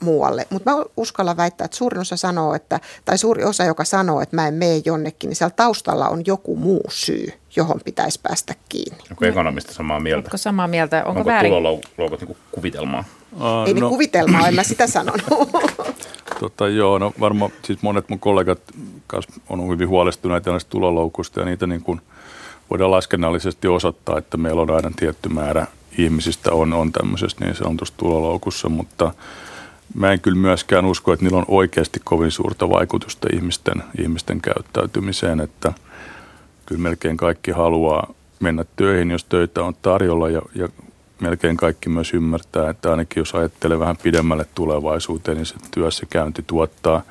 muualle. 0.00 0.46
Mutta 0.50 0.70
mä 0.70 0.84
uskallan 0.96 1.36
väittää, 1.36 1.64
että 1.64 1.76
suurin 1.76 2.00
osa 2.00 2.16
sanoo, 2.16 2.54
että, 2.54 2.80
tai 3.04 3.18
suuri 3.18 3.44
osa, 3.44 3.64
joka 3.64 3.84
sanoo, 3.84 4.20
että 4.20 4.36
mä 4.36 4.48
en 4.48 4.54
mene 4.54 4.82
jonnekin, 4.84 5.28
niin 5.28 5.36
siellä 5.36 5.54
taustalla 5.56 6.08
on 6.08 6.22
joku 6.26 6.56
muu 6.56 6.84
syy, 6.88 7.32
johon 7.56 7.80
pitäisi 7.84 8.20
päästä 8.22 8.54
kiinni. 8.68 8.98
Onko 9.10 9.24
ekonomista 9.24 9.72
samaa 9.72 10.00
mieltä? 10.00 10.26
Onko 10.26 10.36
samaa 10.36 10.68
mieltä? 10.68 10.98
Onko, 10.98 11.20
Onko 11.20 11.30
väärin? 11.30 11.50
tuloloukut 11.50 12.20
niin 12.20 12.36
kuvitelmaa? 12.52 13.04
Uh, 13.32 13.42
Ei 13.66 13.74
no. 13.74 13.80
niin 13.80 13.88
kuvitelmaa, 13.88 14.48
en 14.48 14.54
mä 14.54 14.62
sitä 14.62 14.86
sanonut. 14.86 15.24
Tota, 16.40 16.68
joo, 16.68 16.98
no 16.98 17.12
varmaan 17.20 17.50
siis 17.64 17.82
monet 17.82 18.08
mun 18.08 18.18
kollegat 18.18 18.58
on 19.48 19.68
hyvin 19.68 19.88
huolestuneita 19.88 20.50
näistä 20.50 20.70
tuloloukusta 20.70 21.40
ja 21.40 21.46
niitä 21.46 21.66
niin 21.66 21.82
kuin 21.82 22.00
voidaan 22.70 22.90
laskennallisesti 22.90 23.68
osoittaa, 23.68 24.18
että 24.18 24.36
meillä 24.36 24.62
on 24.62 24.70
aina 24.70 24.90
tietty 24.96 25.28
määrä 25.28 25.66
ihmisistä 25.98 26.52
on, 26.52 26.72
on 26.72 26.92
tämmöisessä 26.92 27.36
niin 27.40 27.54
sanotussa 27.54 27.94
tuloloukussa, 27.96 28.68
mutta 28.68 29.14
mä 29.94 30.12
en 30.12 30.20
kyllä 30.20 30.38
myöskään 30.38 30.86
usko, 30.86 31.12
että 31.12 31.24
niillä 31.24 31.38
on 31.38 31.44
oikeasti 31.48 32.00
kovin 32.04 32.30
suurta 32.30 32.68
vaikutusta 32.68 33.28
ihmisten, 33.32 33.82
ihmisten 34.00 34.40
käyttäytymiseen, 34.40 35.40
että 35.40 35.72
kyllä 36.66 36.82
melkein 36.82 37.16
kaikki 37.16 37.50
haluaa 37.50 38.14
mennä 38.40 38.64
töihin, 38.76 39.10
jos 39.10 39.24
töitä 39.24 39.64
on 39.64 39.74
tarjolla 39.82 40.30
ja, 40.30 40.42
ja 40.54 40.68
melkein 41.20 41.56
kaikki 41.56 41.88
myös 41.88 42.14
ymmärtää, 42.14 42.70
että 42.70 42.90
ainakin 42.90 43.20
jos 43.20 43.34
ajattelee 43.34 43.78
vähän 43.78 43.96
pidemmälle 43.96 44.46
tulevaisuuteen, 44.54 45.36
niin 45.36 45.46
se 45.46 45.54
työssäkäynti 45.70 46.44
tuottaa 46.46 47.02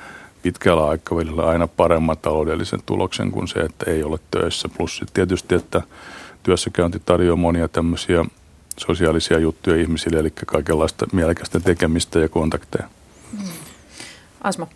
pitkällä 0.41 0.87
aikavälillä 0.89 1.43
aina 1.43 1.67
paremman 1.67 2.17
taloudellisen 2.17 2.79
tuloksen 2.85 3.31
kuin 3.31 3.47
se, 3.47 3.59
että 3.59 3.91
ei 3.91 4.03
ole 4.03 4.19
töissä. 4.31 4.69
Plus 4.77 5.01
tietysti, 5.13 5.55
että 5.55 5.81
työssäkäynti 6.43 7.01
tarjoaa 7.05 7.35
monia 7.35 7.67
tämmöisiä 7.67 8.25
sosiaalisia 8.79 9.39
juttuja 9.39 9.75
ihmisille, 9.75 10.19
eli 10.19 10.31
kaikenlaista 10.45 11.07
mielekästä 11.11 11.59
tekemistä 11.59 12.19
ja 12.19 12.29
kontakteja. 12.29 12.89
Asma. 14.41 14.67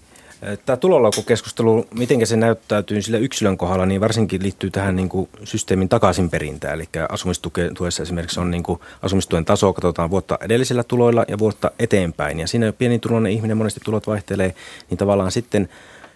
Tämä 0.66 0.78
tulolaukukeskustelu, 0.78 1.86
miten 1.94 2.28
se 2.28 2.36
näyttäytyy 2.36 3.02
sillä 3.02 3.18
yksilön 3.18 3.58
kohdalla, 3.58 3.86
niin 3.86 4.02
varsinkin 4.02 4.44
liittyy 4.44 4.72
tähän 4.72 4.96
niin 4.96 5.10
kuin 5.10 5.30
systeemin 5.44 5.90
takaisinperintään. 5.90 6.74
Eli 6.74 6.90
asumistuessa 7.10 8.04
esimerkiksi 8.04 8.40
on 8.40 8.52
niin 8.52 8.64
kuin 8.64 8.80
asumistuen 9.02 9.46
taso, 9.46 9.74
katsotaan 9.74 10.10
vuotta 10.10 10.38
edellisillä 10.42 10.84
tuloilla 10.84 11.26
ja 11.28 11.40
vuotta 11.40 11.72
eteenpäin. 11.80 12.40
Ja 12.40 12.48
siinä 12.48 12.74
pienituloinen 12.74 13.32
ihminen, 13.32 13.58
monesti 13.58 13.82
tulot 13.86 14.08
vaihtelee, 14.08 14.56
niin 14.90 14.98
tavallaan 14.98 15.32
sitten– 15.32 15.70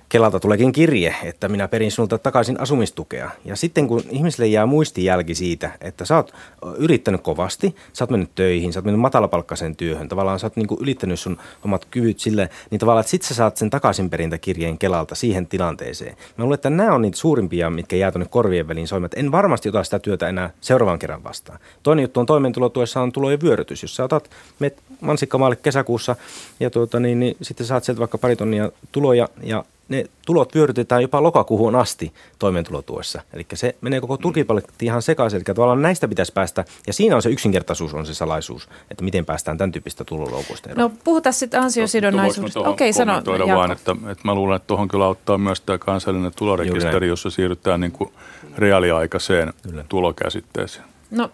Kelalta 0.10 0.40
tuleekin 0.40 0.72
kirje, 0.72 1.16
että 1.24 1.50
minä 1.50 1.68
perin 1.68 1.92
sinulta 1.92 2.18
takaisin 2.18 2.60
asumistukea. 2.60 3.32
Ja 3.46 3.56
sitten 3.56 3.88
kun 3.88 4.04
ihmisille 4.10 4.48
jää 4.48 4.66
muistijälki 4.66 5.36
siitä, 5.36 5.72
että 5.82 6.06
sä 6.06 6.16
oot 6.16 6.34
yrittänyt 6.78 7.22
kovasti, 7.22 7.76
sä 7.94 8.04
oot 8.04 8.10
mennyt 8.10 8.36
töihin, 8.36 8.74
sä 8.74 8.80
oot 8.80 8.86
mennyt 8.86 9.02
matalapalkkaiseen 9.02 9.76
työhön, 9.76 10.10
tavallaan 10.10 10.40
sä 10.40 10.46
oot 10.46 10.56
niin 10.56 10.68
ylittänyt 10.80 11.20
sun 11.20 11.38
omat 11.66 11.86
kyvyt 11.92 12.20
sille, 12.20 12.50
niin 12.70 12.80
tavallaan, 12.80 13.02
että 13.02 13.12
sit 13.12 13.22
sä 13.22 13.36
saat 13.36 13.58
sen 13.58 13.70
takaisinperintäkirjeen 13.70 14.78
Kelalta 14.78 15.16
siihen 15.16 15.48
tilanteeseen. 15.48 16.18
Mä 16.38 16.44
luulen, 16.44 16.56
että 16.56 16.70
nämä 16.70 16.94
on 16.94 17.02
niitä 17.02 17.18
suurimpia, 17.18 17.70
mitkä 17.70 17.96
jää 17.96 18.12
tuonne 18.12 18.28
korvien 18.30 18.68
väliin 18.68 18.88
soimaan. 18.88 19.10
En 19.16 19.32
varmasti 19.32 19.70
ota 19.70 19.84
sitä 19.84 20.00
työtä 20.00 20.30
enää 20.30 20.50
seuraavan 20.62 21.00
kerran 21.00 21.24
vastaan. 21.24 21.60
Toinen 21.84 22.04
juttu 22.04 22.20
on 22.20 22.26
toimeentulotuessa 22.26 23.02
on 23.02 23.12
tulojen 23.12 23.42
vyörytys. 23.42 23.82
Jos 23.82 23.96
sä 23.96 24.04
otat, 24.04 24.30
met 24.60 24.78
mansikkamaalle 25.02 25.56
kesäkuussa 25.56 26.16
ja 26.60 26.70
tuota, 26.70 27.00
niin, 27.00 27.20
niin, 27.20 27.38
sitten 27.42 27.68
saat 27.68 27.84
sieltä 27.84 28.00
vaikka 28.00 28.18
pari 28.18 28.36
tonnia 28.36 28.72
tuloja 28.92 29.30
ja 29.44 29.64
ne 29.90 30.06
tulot 30.26 30.56
vyörytetään 30.56 31.02
jopa 31.02 31.24
lokakuuhun 31.24 31.76
asti 31.76 32.14
toimeentulotuessa. 32.40 33.22
Eli 33.34 33.46
se 33.54 33.76
menee 33.82 34.02
koko 34.02 34.18
tukipaletti 34.18 34.86
ihan 34.86 35.02
sekaisin. 35.02 35.38
Eli 35.38 35.44
tavallaan 35.44 35.82
näistä 35.82 36.08
pitäisi 36.08 36.34
päästä, 36.34 36.66
ja 36.88 36.94
siinä 36.94 37.16
on 37.16 37.22
se 37.22 37.30
yksinkertaisuus, 37.30 37.94
on 37.94 38.06
se 38.06 38.14
salaisuus, 38.14 38.70
että 38.92 39.04
miten 39.04 39.26
päästään 39.26 39.58
tämän 39.58 39.72
tyyppistä 39.72 40.04
tuloloukusta 40.04 40.70
No 40.76 40.92
puhutaan 41.04 41.34
sitten 41.34 41.62
ansiosidonnaisuudesta. 41.62 42.60
Okei, 42.60 42.72
okay, 42.72 42.94
sano. 42.94 43.22
vaan, 43.56 43.72
että, 43.72 43.92
että 43.92 44.22
mä 44.24 44.36
luulen, 44.36 44.56
että 44.56 44.68
tuohon 44.68 44.88
kyllä 44.88 45.06
auttaa 45.06 45.38
myös 45.38 45.62
tämä 45.62 45.78
kansallinen 45.78 46.32
tulorekisteri, 46.36 47.08
jossa 47.08 47.30
siirrytään 47.30 47.80
niin 47.80 47.92
kuin 47.92 48.12
reaaliaikaiseen 48.58 49.54
Kyllä. 49.64 49.86
tulokäsitteeseen. 49.90 50.86
No 51.12 51.32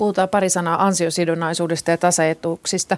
puhutaan 0.00 0.28
pari 0.28 0.50
sanaa 0.50 0.84
ansiosidonnaisuudesta 0.86 1.90
ja 1.90 1.96
tasaetuuksista. 1.96 2.96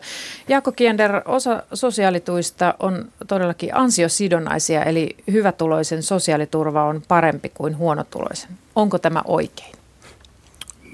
Jaakko 0.49 0.73
Kiender, 0.73 1.23
osa 1.25 1.63
sosiaalituista 1.75 2.75
on 2.81 3.09
todellakin 3.27 3.77
ansiosidonnaisia, 3.77 4.85
eli 4.85 5.17
hyvätuloisen 5.33 6.03
sosiaaliturva 6.03 6.85
on 6.85 7.03
parempi 7.09 7.49
kuin 7.49 7.79
huonotuloisen. 7.79 8.51
Onko 8.75 8.99
tämä 8.99 9.23
oikein? 9.27 9.73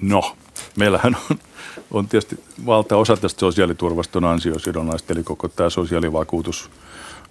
No, 0.03 0.37
meillähän 0.77 1.17
on, 1.31 1.39
on 1.91 2.09
tietysti 2.09 2.45
valtaosa 2.67 3.17
tästä 3.17 3.41
sosiaaliturvasta 3.41 4.19
on 4.19 4.25
ansiosidonnaista, 4.25 5.13
eli 5.13 5.23
koko 5.23 5.49
tämä 5.49 5.71
sosiaalivakuutus, 5.71 6.71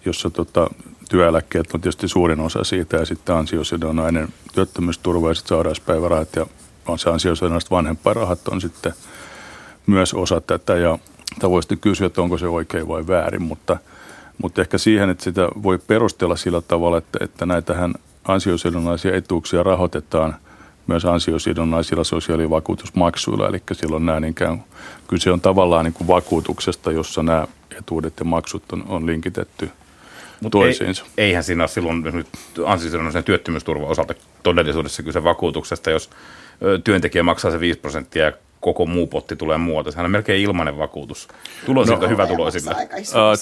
jossa 0.06 0.30
tota, 0.30 0.70
työeläkkeet 1.10 1.74
on 1.74 1.82
tietysti 1.82 2.08
suurin 2.08 2.40
osa 2.40 2.64
siitä, 2.64 2.98
ja 2.98 3.06
sitten 3.06 3.36
ansiosidonnainen 3.36 4.28
työttömyysturva 4.54 5.30
ja 5.30 5.34
sitten 5.34 5.50
sairauspäivärahat 5.50 6.36
ja 6.36 6.46
on 6.88 7.00
se 7.00 7.10
ansiosidonnaiset 7.10 7.72
vanhempainrahat 7.72 8.48
on 8.48 8.62
sitten 8.62 8.94
myös 9.88 10.14
osa 10.14 10.42
tätä 10.42 10.76
ja 10.76 11.00
voisi 11.44 11.78
kysyä, 11.78 12.08
että 12.08 12.22
onko 12.22 12.38
se 12.38 12.48
oikein 12.48 12.88
vai 12.88 13.08
väärin, 13.08 13.42
mutta, 13.42 13.78
mutta 14.42 14.62
ehkä 14.62 14.78
siihen, 14.78 15.10
että 15.10 15.24
sitä 15.24 15.50
voi 15.64 15.78
perustella 15.78 16.36
sillä 16.36 16.62
tavalla, 16.62 16.98
että, 16.98 17.20
että 17.22 17.46
näitähän 17.46 17.94
ansiosidonnaisia 18.28 19.16
etuuksia 19.16 19.64
rahoitetaan 19.64 20.36
myös 20.88 21.06
ansiosidonnaisilla 21.06 22.04
sosiaalivakuutusmaksuilla, 22.04 23.48
eli 23.48 23.64
silloin 23.72 24.06
nämä 24.06 24.20
niin 24.20 24.36
kuin, 24.36 24.60
kyse 25.08 25.32
on 25.32 25.42
tavallaan 25.42 25.86
niin 25.86 25.94
kuin 25.94 26.08
vakuutuksesta, 26.08 26.92
jossa 26.92 27.24
nämä 27.24 27.48
etuudet 27.78 28.14
ja 28.20 28.26
maksut 28.26 28.64
on, 28.74 28.84
on 28.88 29.06
linkitetty 29.06 29.70
Mut 30.42 30.52
toisiinsa. 30.52 31.06
Ei, 31.18 31.26
eihän 31.26 31.44
siinä 31.44 31.64
ole 31.64 31.68
silloin 31.68 32.02
nyt 32.02 32.28
ansiosidonnaisen 32.66 33.24
työttömyysturvan 33.24 33.88
osalta 33.88 34.14
todellisuudessa 34.44 35.04
kyse 35.04 35.24
vakuutuksesta, 35.24 35.90
jos 35.90 36.10
työntekijä 36.84 37.24
maksaa 37.24 37.52
se 37.52 37.60
5 37.60 37.80
prosenttia 37.80 38.26
ja 38.26 38.32
koko 38.60 38.86
muu 38.86 39.08
potti 39.08 39.36
tulee 39.36 39.58
muualta. 39.58 39.92
Sehän 39.92 40.06
on 40.06 40.12
melkein 40.12 40.42
ilmainen 40.42 40.78
vakuutus. 40.78 41.28
Tulosilta 41.66 42.02
no, 42.02 42.10
hyvä 42.10 42.28
tuloisille. 42.28 42.76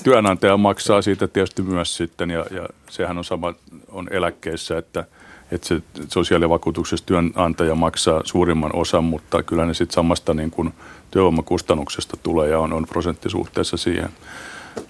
Työnantaja 0.04 0.58
maksaa 0.58 1.02
siitä 1.02 1.28
tietysti 1.28 1.62
myös 1.62 1.98
sitten 1.98 2.30
ja, 2.30 2.46
ja 2.52 2.68
sehän 2.90 3.18
on 3.18 3.24
sama 3.24 3.54
on 3.92 4.08
eläkkeissä, 4.12 4.78
että, 4.78 5.06
että 5.52 5.68
se 5.68 5.82
sosiaalivakuutuksessa 6.08 7.06
työnantaja 7.06 7.76
maksaa 7.76 8.22
suurimman 8.26 8.76
osan, 8.76 9.04
mutta 9.04 9.44
kyllä 9.44 9.66
ne 9.66 9.74
sitten 9.74 9.96
samasta 9.96 10.34
niin 10.34 10.52
kuin 10.52 10.74
työvoimakustannuksesta 11.12 12.18
tulee 12.24 12.50
ja 12.50 12.60
on, 12.60 12.74
on 12.74 12.86
prosenttisuhteessa 12.86 13.78
siihen. 13.78 14.10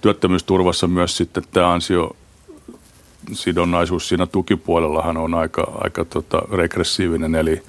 työttömyysturvassa 0.00 0.86
myös 0.86 1.16
sitten 1.16 1.42
tämä 1.52 1.72
ansio 1.72 2.16
sidonnaisuus 3.32 4.08
siinä 4.08 4.26
tukipuolellahan 4.26 5.16
on 5.16 5.34
aika, 5.34 5.72
aika 5.74 6.04
tota 6.04 6.42
regressiivinen, 6.52 7.34
eli, 7.34 7.62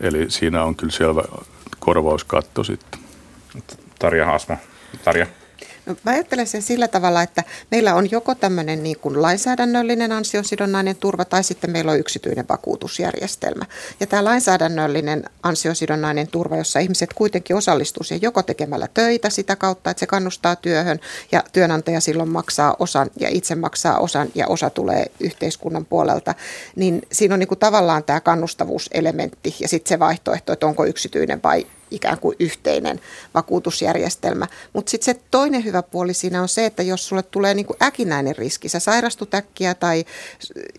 eli 0.00 0.30
siinä 0.30 0.64
on 0.64 0.76
kyllä 0.76 0.92
selvä 0.92 1.22
korvauskatto 1.78 2.64
sitten. 2.64 3.00
Tarja 3.98 4.26
Haasma. 4.26 4.56
Tarja. 5.04 5.26
No, 5.86 5.96
mä 6.04 6.12
ajattelen 6.12 6.46
sen 6.46 6.62
sillä 6.62 6.88
tavalla, 6.88 7.22
että 7.22 7.44
meillä 7.70 7.94
on 7.94 8.10
joko 8.10 8.34
tämmöinen 8.34 8.82
niin 8.82 8.98
kuin 8.98 9.22
lainsäädännöllinen 9.22 10.12
ansiosidonnainen 10.12 10.96
turva 10.96 11.24
tai 11.24 11.44
sitten 11.44 11.70
meillä 11.70 11.92
on 11.92 11.98
yksityinen 11.98 12.44
vakuutusjärjestelmä. 12.48 13.64
Ja 14.00 14.06
tämä 14.06 14.24
lainsäädännöllinen 14.24 15.24
ansiosidonnainen 15.42 16.28
turva, 16.28 16.56
jossa 16.56 16.78
ihmiset 16.78 17.14
kuitenkin 17.14 17.56
osallistuu 17.56 18.04
siihen 18.04 18.22
joko 18.22 18.42
tekemällä 18.42 18.88
töitä 18.94 19.30
sitä 19.30 19.56
kautta, 19.56 19.90
että 19.90 20.00
se 20.00 20.06
kannustaa 20.06 20.56
työhön 20.56 21.00
ja 21.32 21.44
työnantaja 21.52 22.00
silloin 22.00 22.28
maksaa 22.28 22.76
osan 22.78 23.10
ja 23.20 23.28
itse 23.28 23.54
maksaa 23.54 23.98
osan 23.98 24.28
ja 24.34 24.46
osa 24.46 24.70
tulee 24.70 25.06
yhteiskunnan 25.20 25.84
puolelta, 25.84 26.34
niin 26.76 27.02
siinä 27.12 27.34
on 27.34 27.38
niin 27.38 27.48
kuin 27.48 27.58
tavallaan 27.58 28.04
tämä 28.04 28.20
kannustavuuselementti 28.20 29.56
ja 29.60 29.68
sitten 29.68 29.88
se 29.88 29.98
vaihtoehto, 29.98 30.52
että 30.52 30.66
onko 30.66 30.84
yksityinen 30.84 31.42
vai 31.42 31.66
ikään 31.90 32.18
kuin 32.18 32.36
yhteinen 32.40 33.00
vakuutusjärjestelmä. 33.34 34.46
Mutta 34.72 34.90
sitten 34.90 35.14
se 35.14 35.20
toinen 35.30 35.64
hyvä 35.64 35.82
puoli 35.82 36.14
siinä 36.14 36.42
on 36.42 36.48
se, 36.48 36.66
että 36.66 36.82
jos 36.82 37.08
sulle 37.08 37.22
tulee 37.22 37.54
niin 37.54 37.66
kuin 37.66 37.76
äkinäinen 37.82 38.36
riski, 38.36 38.68
sä 38.68 38.78
sairastut 38.78 39.34
äkkiä 39.34 39.74
tai 39.74 40.04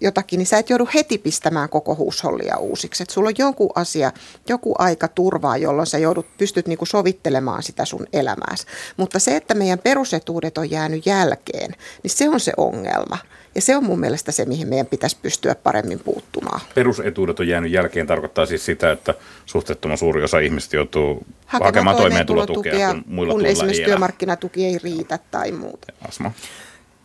jotakin, 0.01 0.37
niin 0.37 0.47
sä 0.47 0.57
et 0.57 0.69
joudu 0.69 0.89
heti 0.93 1.17
pistämään 1.17 1.69
koko 1.69 1.95
huushollia 1.95 2.57
uusiksi. 2.57 3.03
Että 3.03 3.13
sulla 3.13 3.27
on 3.27 3.35
jonkun 3.37 3.69
asia, 3.75 4.11
joku 4.47 4.75
aika 4.77 5.07
turvaa, 5.07 5.57
jolloin 5.57 5.87
sä 5.87 5.97
joudut, 5.97 6.37
pystyt 6.37 6.67
niin 6.67 6.77
kuin 6.77 6.89
sovittelemaan 6.89 7.63
sitä 7.63 7.85
sun 7.85 8.07
elämääsi. 8.13 8.65
Mutta 8.97 9.19
se, 9.19 9.35
että 9.35 9.53
meidän 9.53 9.79
perusetuudet 9.79 10.57
on 10.57 10.71
jäänyt 10.71 11.05
jälkeen, 11.05 11.75
niin 12.03 12.11
se 12.11 12.29
on 12.29 12.39
se 12.39 12.53
ongelma. 12.57 13.17
Ja 13.55 13.61
se 13.61 13.75
on 13.75 13.83
mun 13.83 13.99
mielestä 13.99 14.31
se, 14.31 14.45
mihin 14.45 14.67
meidän 14.67 14.85
pitäisi 14.85 15.17
pystyä 15.21 15.55
paremmin 15.55 15.99
puuttumaan. 15.99 16.61
Perusetuudet 16.75 17.39
on 17.39 17.47
jäänyt 17.47 17.71
jälkeen 17.71 18.07
tarkoittaa 18.07 18.45
siis 18.45 18.65
sitä, 18.65 18.91
että 18.91 19.13
suhteettoman 19.45 19.97
suuri 19.97 20.23
osa 20.23 20.39
ihmistä 20.39 20.75
joutuu 20.75 21.25
Hakemaan 21.45 21.67
hakemaan 21.67 21.97
toimeentulotukea, 21.97 22.93
kun 22.93 23.03
muilla 23.07 23.33
kun 23.33 23.45
esimerkiksi 23.45 23.83
työmarkkinatuki 23.83 24.65
ei 24.65 24.77
riitä 24.83 25.19
tai 25.31 25.51
muuta. 25.51 25.87
Asma. 26.07 26.31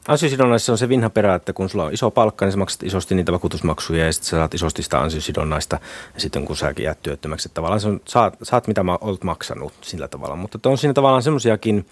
Ansiosidonnaisessa 0.08 0.72
on 0.72 0.78
se 0.78 0.88
vinha 0.88 1.10
perä, 1.10 1.34
että 1.34 1.52
kun 1.52 1.68
sulla 1.68 1.84
on 1.84 1.92
iso 1.92 2.10
palkka, 2.10 2.44
niin 2.44 2.52
sä 2.52 2.58
maksat 2.58 2.82
isosti 2.82 3.14
niitä 3.14 3.32
vakuutusmaksuja 3.32 4.06
ja 4.06 4.12
sitten 4.12 4.30
sä 4.30 4.36
saat 4.36 4.54
isosti 4.54 4.82
sitä 4.82 5.00
ansiosidonnaista 5.00 5.78
ja 6.14 6.20
sitten 6.20 6.44
kun 6.44 6.56
säkin 6.56 6.84
jäät 6.84 7.02
työttömäksi. 7.02 7.48
Että 7.48 7.54
tavallaan 7.54 7.80
on, 7.86 8.00
saat, 8.08 8.36
saat 8.42 8.66
mitä 8.66 8.82
mä 8.82 8.98
olet 9.00 9.24
maksanut 9.24 9.72
sillä 9.80 10.08
tavalla. 10.08 10.36
Mutta 10.36 10.68
on 10.68 10.78
siinä 10.78 10.94
tavallaan 10.94 11.22
semmoisiakin 11.22 11.86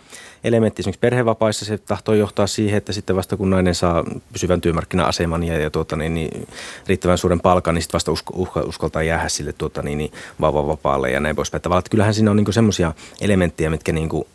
elementtejä, 0.44 0.83
esimerkiksi 0.83 1.00
perhevapaissa 1.00 1.64
se 1.64 1.79
tahtoo 1.79 2.14
johtaa 2.14 2.46
siihen, 2.46 2.79
että 2.79 2.92
sitten 2.92 3.16
vasta 3.16 3.37
kun 3.37 3.50
nainen 3.50 3.74
saa 3.74 4.05
pysyvän 4.33 4.61
työmarkkina-aseman 4.61 5.44
ja, 5.44 5.59
ja 5.59 5.70
tuota, 5.70 5.96
niin, 5.96 6.14
niin, 6.14 6.48
riittävän 6.87 7.18
suuren 7.18 7.40
palkan, 7.40 7.74
niin 7.74 7.83
sitten 7.83 7.94
vasta 7.94 8.12
usko, 8.12 8.35
usko, 8.37 8.61
uskaltaa 8.61 9.03
jäädä 9.03 9.29
sille 9.29 9.53
tuota, 9.53 9.83
niin, 9.83 9.98
niin, 9.98 10.12
vapaalle 10.40 11.11
ja 11.11 11.20
näin 11.20 11.37
poispäin. 11.37 11.62
Tavallaan, 11.62 11.81
että 11.81 11.90
kyllähän 11.90 12.14
siinä 12.14 12.31
on 12.31 12.37
niin 12.37 12.53
semmoisia 12.53 12.92
elementtejä, 13.20 13.70
mitkä 13.70 13.92
niin 13.92 14.09
kuin, 14.09 14.27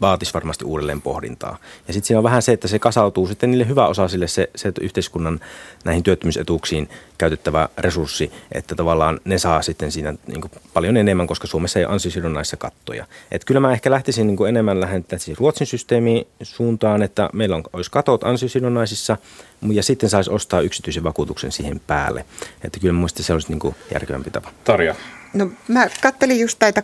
vaatisi 0.00 0.34
varmasti 0.34 0.64
uudelleen 0.64 1.02
pohdintaa. 1.02 1.58
Ja 1.86 1.92
sitten 1.92 2.06
siinä 2.06 2.18
on 2.18 2.24
vähän 2.24 2.42
se, 2.42 2.52
että 2.52 2.68
se 2.68 2.78
kasautuu 2.78 3.26
sitten 3.26 3.50
niille 3.50 3.68
hyväosaisille 3.68 4.26
se, 4.26 4.50
se 4.56 4.72
yhteiskunnan 4.80 5.40
näihin 5.84 6.02
työttömyysetuuksiin 6.02 6.88
käytettävä 7.18 7.68
resurssi, 7.78 8.32
että 8.52 8.74
tavallaan 8.74 9.20
ne 9.24 9.38
saa 9.38 9.62
sitten 9.62 9.92
siinä 9.92 10.14
niin 10.26 10.40
kuin 10.40 10.50
paljon 10.74 10.96
enemmän, 10.96 11.26
koska 11.26 11.46
Suomessa 11.46 11.78
ei 11.78 11.84
ole 11.84 11.92
ansiosidonnaissa 11.92 12.56
kattoja. 12.56 13.06
Et 13.30 13.44
kyllä 13.44 13.60
mä 13.60 13.72
ehkä 13.72 13.90
lähtisin 13.90 14.26
niin 14.26 14.36
kuin 14.36 14.48
enemmän 14.48 14.80
lähentää 14.80 15.18
siis 15.18 15.38
Ruotsin 15.38 15.66
systeemiin 15.66 16.26
suuntaan, 16.42 17.02
että 17.02 17.30
meillä 17.32 17.56
on, 17.56 17.62
olisi 17.72 17.90
katot 17.90 18.24
ansiosidonnaisissa 18.24 19.16
ja 19.72 19.82
sitten 19.82 20.10
saisi 20.10 20.30
ostaa 20.30 20.60
yksityisen 20.60 21.04
vakuutuksen 21.04 21.52
siihen 21.52 21.80
päälle. 21.86 22.24
Että 22.64 22.80
kyllä 22.80 22.94
mun 22.94 23.08
se 23.08 23.32
olisi 23.32 23.48
niin 23.48 23.58
kuin 23.58 23.74
järkevämpi 23.92 24.30
tapa. 24.30 24.50
Tarja, 24.64 24.94
No 25.34 25.50
mä 25.68 25.88
kattelin 26.02 26.40
just 26.40 26.60
näitä, 26.60 26.82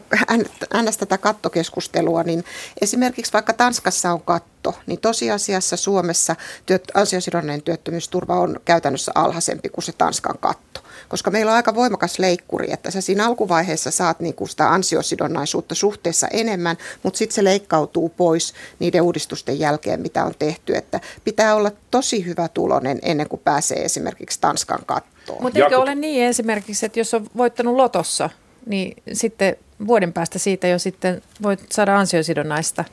ns. 0.83 0.97
tätä 0.97 1.19
kattokeskustelua, 1.19 2.23
niin 2.23 2.45
esimerkiksi 2.81 3.33
vaikka 3.33 3.53
Tanskassa 3.53 4.13
on 4.13 4.23
katto, 4.23 4.75
niin 4.87 5.01
tosiasiassa 5.01 5.77
Suomessa 5.77 6.37
työt, 6.67 6.85
ansiosidonnainen 6.95 7.63
työttömyysturva 7.63 8.41
on 8.41 8.61
käytännössä 8.65 9.13
alhaisempi 9.15 9.69
kuin 9.69 9.85
se 9.85 9.93
Tanskan 9.93 10.39
katto. 10.41 10.81
Koska 11.09 11.31
meillä 11.31 11.51
on 11.51 11.57
aika 11.57 11.75
voimakas 11.75 12.19
leikkuri, 12.19 12.73
että 12.73 12.91
sä 12.91 13.01
siinä 13.01 13.27
alkuvaiheessa 13.27 13.91
saat 13.91 14.21
niinku 14.21 14.47
sitä 14.47 14.73
ansiosidonnaisuutta 14.73 15.75
suhteessa 15.75 16.29
enemmän, 16.29 16.77
mutta 17.03 17.19
sitten 17.19 17.35
se 17.35 17.45
leikkautuu 17.45 18.09
pois 18.09 18.55
niiden 18.79 19.03
uudistusten 19.03 19.59
jälkeen, 19.59 20.01
mitä 20.01 20.25
on 20.25 20.35
tehty. 20.39 20.77
Että 20.77 21.01
pitää 21.25 21.55
olla 21.55 21.73
tosi 21.91 22.27
hyvä 22.27 22.49
tulonen 22.49 22.99
ennen 23.03 23.29
kuin 23.29 23.41
pääsee 23.45 23.85
esimerkiksi 23.85 24.41
Tanskan 24.41 24.81
kattoon. 24.87 25.10
Mutta 25.41 25.59
eikö 25.59 25.79
ole 25.79 25.95
niin 25.95 26.25
esimerkiksi, 26.25 26.87
että 26.87 27.01
jos 27.01 27.15
on 27.15 27.27
voittanut 27.37 27.77
lotossa, 27.77 28.31
niin 28.67 29.03
sitten 29.13 29.57
vuoden 29.87 30.13
päästä 30.13 30.39
siitä 30.39 30.69
jo 30.69 30.79
sitten 30.79 31.23
voit 31.43 31.61
saada 31.71 31.99
ansiosidonnaista 31.99 32.85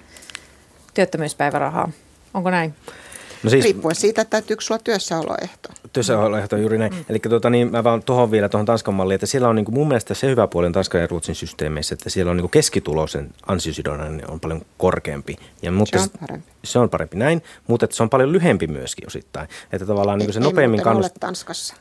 työttömyyspäivärahaa. 0.93 1.91
Onko 2.34 2.50
näin? 2.50 2.76
No 3.43 3.50
siis, 3.50 3.63
Riippuen 3.63 3.95
siitä, 3.95 4.21
että 4.21 4.30
täytyykö 4.30 4.63
sulla 4.63 4.80
työssäoloehto. 4.84 5.69
Työssäoloehto 5.93 6.56
on 6.56 6.62
juuri 6.62 6.78
näin. 6.78 6.93
Mm. 6.93 7.06
Eli 7.10 7.19
tuota, 7.19 7.50
niin, 7.50 7.71
mä 7.71 7.84
vaan 7.84 8.04
tuohon 8.04 8.32
vielä 8.32 8.50
tuohon 8.50 8.65
Tanskan 8.65 8.93
malliin, 8.93 9.15
että 9.15 9.26
siellä 9.26 9.50
on 9.50 9.56
niin 9.56 9.65
kuin 9.65 9.76
mun 9.76 9.88
mielestä 9.88 10.13
se 10.13 10.28
hyvä 10.28 10.47
puoli 10.47 10.71
Tanskan 10.71 11.02
ja 11.02 11.08
Ruotsin 11.08 11.36
systeemeissä, 11.36 11.93
että 11.93 12.10
siellä 12.10 12.30
on 12.30 12.38
niin 12.38 12.43
kuin 12.43 12.52
keskituloisen 12.52 13.30
ansiosidonnainen 13.47 14.30
on 14.30 14.39
paljon 14.39 14.62
korkeampi. 14.78 15.36
Ja, 15.62 15.71
mutta 15.71 15.97
se 16.00 16.04
on 16.04 16.19
parempi. 16.19 16.47
Se 16.63 16.80
on 16.80 16.89
parempi 16.89 17.17
näin, 17.17 17.43
mutta 17.67 17.88
se 17.91 18.04
on 18.04 18.10
paljon 18.10 18.32
lyhempi 18.32 18.67
myöskin 18.67 19.08
osittain. 19.08 19.50
Että 19.71 19.86
tavallaan 19.86 20.19
niin 20.19 20.28
kuin 20.28 20.34
se 20.34 20.39
ei, 20.39 20.43
nopeammin 20.43 20.82
kannustaa. 20.82 21.17
Tanskassa 21.19 21.76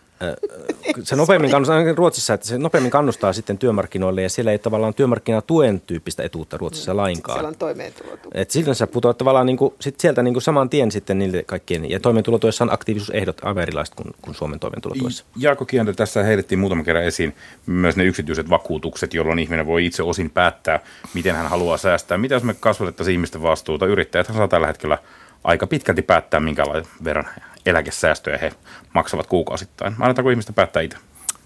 se 1.03 1.17
nopeammin 1.17 1.51
kannustaa, 1.51 1.93
Ruotsissa, 1.95 2.35
että 2.35 2.47
se 2.47 2.59
nopeammin 2.59 2.91
kannustaa 2.91 3.33
sitten 3.33 3.59
työmarkkinoille 3.59 4.23
ja 4.23 4.31
siellä 4.31 4.53
ei 4.53 4.59
tavallaan 4.59 4.95
työmarkkinatuen 4.95 5.81
tyyppistä 5.81 6.23
etuutta 6.23 6.57
Ruotsissa 6.57 6.93
mm, 6.93 6.97
lainkaan. 6.97 7.37
Siellä 7.37 7.49
on 7.49 7.57
toimeentulotuki. 7.57 8.39
Et 8.41 8.51
silloin 8.51 8.75
sä 8.75 8.87
putoat 8.87 9.19
tavallaan 9.19 9.47
niin 9.47 9.57
kuin, 9.57 9.75
sit 9.81 10.01
sieltä 10.01 10.23
niin 10.23 10.35
kuin 10.35 10.43
saman 10.43 10.71
tien 10.71 10.91
sitten 10.91 11.19
niille 11.19 11.43
kaikkien, 11.43 11.91
ja 11.91 12.01
toimeentulotuessa 12.01 12.65
on 12.65 12.73
aktiivisuusehdot 12.73 13.45
aivan 13.45 13.63
erilaiset 13.63 13.95
kuin, 13.95 14.15
kuin 14.23 14.35
Suomen 14.35 14.61
toimeentulotuessa. 14.61 15.25
Jaakko 15.37 15.65
Kianto, 15.65 15.93
tässä 15.93 16.23
heitettiin 16.23 16.59
muutaman 16.59 16.85
kerran 16.85 17.05
esiin 17.05 17.35
myös 17.67 17.97
ne 17.97 18.05
yksityiset 18.05 18.51
vakuutukset, 18.51 19.15
jolloin 19.15 19.39
ihminen 19.39 19.67
voi 19.67 19.87
itse 19.87 20.03
osin 20.03 20.31
päättää, 20.31 20.81
miten 21.15 21.35
hän 21.35 21.47
haluaa 21.47 21.77
säästää. 21.77 22.19
Mitä 22.19 22.35
jos 22.35 22.43
me 22.43 22.55
kasvatettaisiin 22.55 23.13
ihmisten 23.13 23.43
vastuuta? 23.43 23.87
Yrittäjät 23.87 24.27
saa 24.27 24.49
tällä 24.49 24.67
hetkellä 24.67 24.99
aika 25.45 25.67
pitkälti 25.67 26.03
päättää, 26.03 26.41
minkälaisen 26.41 26.93
verran 27.05 27.27
eläkesäästöjä 27.67 28.39
he 28.39 28.53
maksavat 28.95 29.27
kuukausittain. 29.27 29.95
Annetaanko 30.01 30.31
ihmistä 30.31 30.53
päättää 30.53 30.83
itse? 30.83 30.99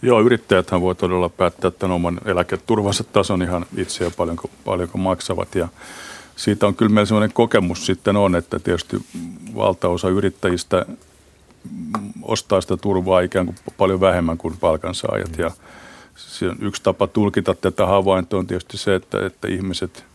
Joo, 0.02 0.20
yrittäjäthän 0.20 0.80
voi 0.80 0.94
todella 0.94 1.28
päättää 1.28 1.70
tämän 1.70 1.94
oman 1.94 2.20
eläketurvansa 2.24 3.04
tason 3.04 3.42
ihan 3.42 3.66
itse 3.76 4.04
ja 4.04 4.10
paljonko, 4.16 4.50
paljonko 4.64 4.98
maksavat. 4.98 5.54
Ja 5.54 5.68
siitä 6.36 6.66
on 6.66 6.74
kyllä 6.74 6.92
meillä 6.92 7.06
sellainen 7.06 7.32
kokemus 7.32 7.86
sitten 7.86 8.16
on, 8.16 8.36
että 8.36 8.58
tietysti 8.58 8.96
valtaosa 9.54 10.08
yrittäjistä 10.08 10.86
ostaa 12.22 12.60
sitä 12.60 12.76
turvaa 12.76 13.20
ikään 13.20 13.46
kuin 13.46 13.56
paljon 13.76 14.00
vähemmän 14.00 14.38
kuin 14.38 14.56
palkansaajat. 14.60 15.38
Ja 15.38 15.50
yksi 16.60 16.82
tapa 16.82 17.06
tulkita 17.06 17.54
tätä 17.54 17.86
havaintoa 17.86 18.40
on 18.40 18.46
tietysti 18.46 18.78
se, 18.78 18.94
että, 18.94 19.26
että 19.26 19.48
ihmiset– 19.48 20.04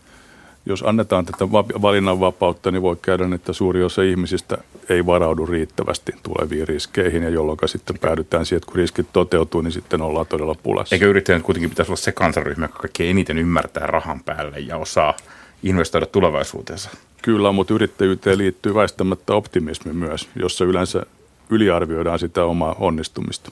jos 0.66 0.82
annetaan 0.82 1.26
tätä 1.26 1.52
valinnanvapautta, 1.82 2.70
niin 2.70 2.82
voi 2.82 2.96
käydä, 3.02 3.24
että 3.34 3.52
suuri 3.52 3.82
osa 3.82 4.02
ihmisistä 4.02 4.58
ei 4.88 5.06
varaudu 5.06 5.46
riittävästi 5.46 6.12
tuleviin 6.22 6.68
riskeihin, 6.68 7.22
ja 7.22 7.28
jolloin 7.28 7.58
sitten 7.66 7.98
päädytään 7.98 8.46
siihen, 8.46 8.56
että 8.56 8.66
kun 8.66 8.76
riskit 8.76 9.06
toteutuu, 9.12 9.60
niin 9.60 9.72
sitten 9.72 10.02
ollaan 10.02 10.26
todella 10.26 10.54
pulassa. 10.62 10.94
Eikö 10.94 11.06
yrittäjän 11.06 11.42
kuitenkin 11.42 11.70
pitäisi 11.70 11.92
olla 11.92 12.00
se 12.00 12.12
kansanryhmä, 12.12 12.64
joka 12.64 12.78
kaikkein 12.78 13.10
eniten 13.10 13.38
ymmärtää 13.38 13.86
rahan 13.86 14.20
päälle 14.22 14.58
ja 14.58 14.76
osaa 14.76 15.14
investoida 15.62 16.06
tulevaisuuteensa? 16.06 16.90
Kyllä, 17.22 17.52
mutta 17.52 17.74
yrittäjyyteen 17.74 18.38
liittyy 18.38 18.74
väistämättä 18.74 19.34
optimismi 19.34 19.92
myös, 19.92 20.28
jossa 20.36 20.64
yleensä 20.64 21.02
yliarvioidaan 21.50 22.18
sitä 22.18 22.44
omaa 22.44 22.76
onnistumista. 22.78 23.50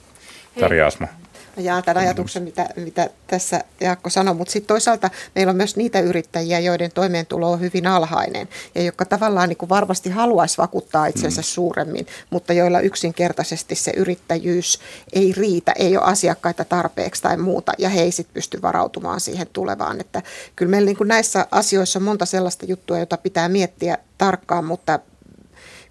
Tarja 0.61 0.87
Asma. 0.87 1.07
Mä 1.56 1.62
jaan 1.62 1.82
tämän 1.82 2.02
ajatuksen, 2.02 2.42
mitä, 2.42 2.68
mitä 2.76 3.10
tässä 3.26 3.60
Jaakko 3.80 4.10
sanoi, 4.10 4.34
mutta 4.34 4.52
sitten 4.52 4.68
toisaalta 4.68 5.10
meillä 5.34 5.50
on 5.50 5.56
myös 5.56 5.76
niitä 5.76 6.00
yrittäjiä, 6.00 6.58
joiden 6.58 6.90
toimeentulo 6.94 7.50
on 7.50 7.60
hyvin 7.60 7.86
alhainen 7.86 8.48
ja 8.74 8.82
jotka 8.82 9.04
tavallaan 9.04 9.48
niin 9.48 9.56
kuin 9.56 9.68
varmasti 9.68 10.10
haluaisi 10.10 10.58
vakuuttaa 10.58 11.06
itsensä 11.06 11.40
mm. 11.40 11.44
suuremmin, 11.44 12.06
mutta 12.30 12.52
joilla 12.52 12.80
yksinkertaisesti 12.80 13.74
se 13.74 13.92
yrittäjyys 13.96 14.80
ei 15.12 15.32
riitä, 15.36 15.72
ei 15.78 15.96
ole 15.96 16.06
asiakkaita 16.06 16.64
tarpeeksi 16.64 17.22
tai 17.22 17.36
muuta 17.36 17.72
ja 17.78 17.88
he 17.88 18.02
ei 18.02 18.12
sitten 18.12 18.34
pysty 18.34 18.62
varautumaan 18.62 19.20
siihen 19.20 19.46
tulevaan. 19.52 20.00
Että 20.00 20.22
kyllä 20.56 20.70
meillä 20.70 20.86
niin 20.86 20.96
kuin 20.96 21.08
näissä 21.08 21.46
asioissa 21.50 21.98
on 21.98 22.02
monta 22.02 22.26
sellaista 22.26 22.66
juttua, 22.66 22.98
jota 22.98 23.16
pitää 23.16 23.48
miettiä 23.48 23.98
tarkkaan, 24.18 24.64
mutta 24.64 24.98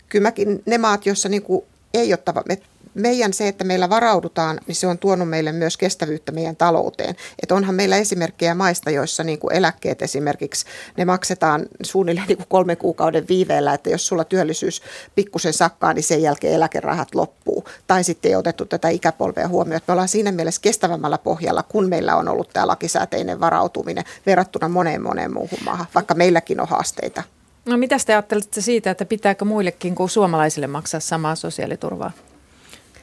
kyllä 0.10 0.24
mäkin 0.24 0.64
ne 0.66 0.78
maat, 0.78 1.06
joissa 1.06 1.30
niin 1.30 1.44
kuin 1.44 1.66
ei 1.94 2.14
ole 2.14 2.18
tava, 2.18 2.44
me 2.48 2.58
meidän 2.94 3.34
se, 3.34 3.48
että 3.48 3.64
meillä 3.64 3.90
varaudutaan, 3.90 4.60
niin 4.68 4.76
se 4.76 4.88
on 4.88 4.98
tuonut 4.98 5.30
meille 5.30 5.52
myös 5.52 5.78
kestävyyttä 5.78 6.32
meidän 6.32 6.56
talouteen. 6.56 7.16
Että 7.44 7.56
onhan 7.56 7.76
meillä 7.76 7.98
esimerkkejä 7.98 8.56
maista, 8.56 8.90
joissa 8.92 9.24
niin 9.24 9.40
kuin 9.40 9.56
eläkkeet 9.56 10.02
esimerkiksi, 10.02 10.66
ne 10.98 11.06
maksetaan 11.06 11.66
suunnilleen 11.84 12.28
niin 12.28 12.38
kuin 12.38 12.48
kolmen 12.50 12.78
kuukauden 12.78 13.28
viiveellä, 13.28 13.74
että 13.74 13.90
jos 13.90 14.08
sulla 14.08 14.24
työllisyys 14.24 14.82
pikkusen 15.16 15.54
sakkaa, 15.54 15.94
niin 15.94 16.04
sen 16.04 16.22
jälkeen 16.22 16.54
eläkerahat 16.54 17.16
loppuu. 17.16 17.64
Tai 17.88 18.04
sitten 18.04 18.30
ei 18.30 18.36
otettu 18.36 18.66
tätä 18.66 18.90
ikäpolvea 18.90 19.48
huomioon. 19.48 19.78
Että 19.78 19.92
me 19.92 19.94
ollaan 19.94 20.08
siinä 20.08 20.32
mielessä 20.32 20.62
kestävämmällä 20.62 21.18
pohjalla, 21.18 21.64
kun 21.64 21.90
meillä 21.90 22.16
on 22.16 22.28
ollut 22.28 22.50
tämä 22.54 22.68
lakisääteinen 22.68 23.40
varautuminen 23.40 24.04
verrattuna 24.26 24.70
moneen 24.70 25.02
moneen 25.02 25.34
muuhun 25.34 25.60
maahan, 25.66 25.88
vaikka 25.96 26.14
meilläkin 26.14 26.62
on 26.62 26.68
haasteita. 26.68 27.24
No 27.66 27.78
mitä 27.78 27.98
te 28.06 28.14
ajattelette 28.14 28.62
siitä, 28.62 28.92
että 28.92 29.06
pitääkö 29.06 29.46
muillekin 29.46 29.96
kuin 29.96 30.10
suomalaisille 30.10 30.68
maksaa 30.68 31.00
samaa 31.00 31.36
sosiaaliturvaa? 31.36 32.12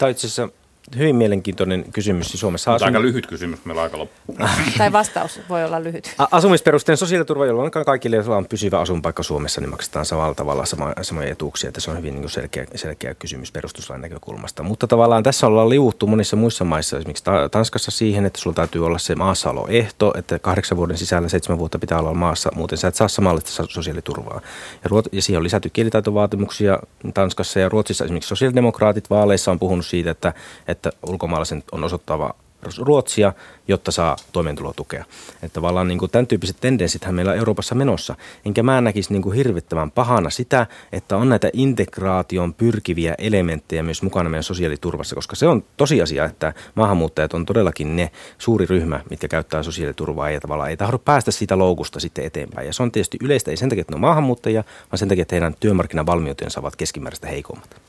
On 0.02 0.08
itse 0.08 0.26
asiassa 0.26 0.50
hyvin 0.98 1.16
mielenkiintoinen 1.16 1.84
kysymys. 1.92 2.28
Siis 2.28 2.40
Suomessa 2.40 2.74
asun... 2.74 2.86
aika 2.86 3.02
lyhyt 3.02 3.26
kysymys, 3.26 3.64
meillä 3.64 3.80
on 3.80 3.84
aika 3.84 3.98
loppu. 3.98 4.36
tai 4.78 4.92
vastaus 4.92 5.40
voi 5.48 5.64
olla 5.64 5.84
lyhyt. 5.84 6.14
Asumisperusteen 6.30 6.98
sosiaaliturva, 6.98 7.46
jolloin 7.46 7.70
kaikille, 7.70 8.16
joilla 8.16 8.36
on 8.36 8.46
pysyvä 8.46 8.80
asuinpaikka 8.80 9.22
Suomessa, 9.22 9.60
niin 9.60 9.70
maksetaan 9.70 10.04
samalla 10.04 10.34
tavalla 10.34 10.66
sama, 10.66 10.92
samoja 11.02 11.28
etuuksia. 11.28 11.68
Että 11.68 11.80
se 11.80 11.90
on 11.90 11.96
hyvin 11.96 12.14
niin 12.14 12.30
selkeä, 12.30 12.66
selkeä 12.74 13.14
kysymys 13.14 13.52
perustuslain 13.52 14.00
näkökulmasta. 14.00 14.62
Mutta 14.62 14.86
tavallaan 14.86 15.22
tässä 15.22 15.46
ollaan 15.46 15.68
liuuttu 15.68 16.06
monissa 16.06 16.36
muissa 16.36 16.64
maissa, 16.64 16.98
esimerkiksi 16.98 17.24
Tanskassa 17.50 17.90
siihen, 17.90 18.26
että 18.26 18.40
sulla 18.40 18.54
täytyy 18.54 18.86
olla 18.86 18.98
se 18.98 19.14
maassaoloehto, 19.14 20.12
että 20.18 20.38
kahdeksan 20.38 20.78
vuoden 20.78 20.98
sisällä 20.98 21.28
seitsemän 21.28 21.58
vuotta 21.58 21.78
pitää 21.78 21.98
olla 21.98 22.14
maassa, 22.14 22.50
muuten 22.54 22.78
sä 22.78 22.88
et 22.88 22.94
saa 22.94 23.08
samallista 23.08 23.66
sosiaaliturvaa. 23.68 24.40
Ja, 24.84 24.90
Ruot- 24.90 25.08
ja 25.12 25.22
siihen 25.22 25.38
on 25.38 25.44
lisätty 25.44 25.70
kielitaitovaatimuksia 25.70 26.78
Tanskassa 27.14 27.60
ja 27.60 27.68
Ruotsissa 27.68 28.04
esimerkiksi 28.04 28.28
sosiaalidemokraatit 28.28 29.10
vaaleissa 29.10 29.50
on 29.50 29.58
puhunut 29.58 29.86
siitä, 29.86 30.10
että, 30.10 30.32
että 30.70 30.90
ulkomaalaisen 31.06 31.62
on 31.72 31.84
osoittava 31.84 32.34
Ruotsia, 32.78 33.32
jotta 33.68 33.90
saa 33.90 34.16
toimeentulotukea. 34.32 35.04
Että 35.42 35.54
tavallaan 35.54 35.88
niin 35.88 35.98
kuin 35.98 36.10
tämän 36.10 36.26
tyyppiset 36.26 36.56
tendenssithän 36.60 37.14
meillä 37.14 37.32
on 37.32 37.38
Euroopassa 37.38 37.74
menossa. 37.74 38.14
Enkä 38.44 38.62
mä 38.62 38.80
näkisi 38.80 39.12
niin 39.12 39.22
kuin 39.22 39.36
hirvittävän 39.36 39.90
pahana 39.90 40.30
sitä, 40.30 40.66
että 40.92 41.16
on 41.16 41.28
näitä 41.28 41.50
integraation 41.52 42.54
pyrkiviä 42.54 43.14
elementtejä 43.18 43.82
myös 43.82 44.02
mukana 44.02 44.28
meidän 44.28 44.42
sosiaaliturvassa, 44.42 45.14
koska 45.14 45.36
se 45.36 45.48
on 45.48 45.64
tosiasia, 45.76 46.24
että 46.24 46.52
maahanmuuttajat 46.74 47.34
on 47.34 47.46
todellakin 47.46 47.96
ne 47.96 48.10
suuri 48.38 48.66
ryhmä, 48.66 49.00
mitkä 49.10 49.28
käyttää 49.28 49.62
sosiaaliturvaa 49.62 50.30
ja 50.30 50.40
tavallaan 50.40 50.70
ei 50.70 50.76
tahdo 50.76 50.98
päästä 50.98 51.30
siitä 51.30 51.58
loukusta 51.58 52.00
sitten 52.00 52.24
eteenpäin. 52.24 52.66
Ja 52.66 52.72
se 52.72 52.82
on 52.82 52.92
tietysti 52.92 53.18
yleistä, 53.22 53.50
ei 53.50 53.56
sen 53.56 53.68
takia, 53.68 53.80
että 53.80 53.92
ne 53.92 53.96
on 53.96 54.00
maahanmuuttajia, 54.00 54.64
vaan 54.92 54.98
sen 54.98 55.08
takia, 55.08 55.22
että 55.22 55.34
heidän 55.34 55.54
työmarkkinavalmiutensa 55.60 56.60
ovat 56.60 56.76
keskimääräistä 56.76 57.26
heikommat. 57.26 57.80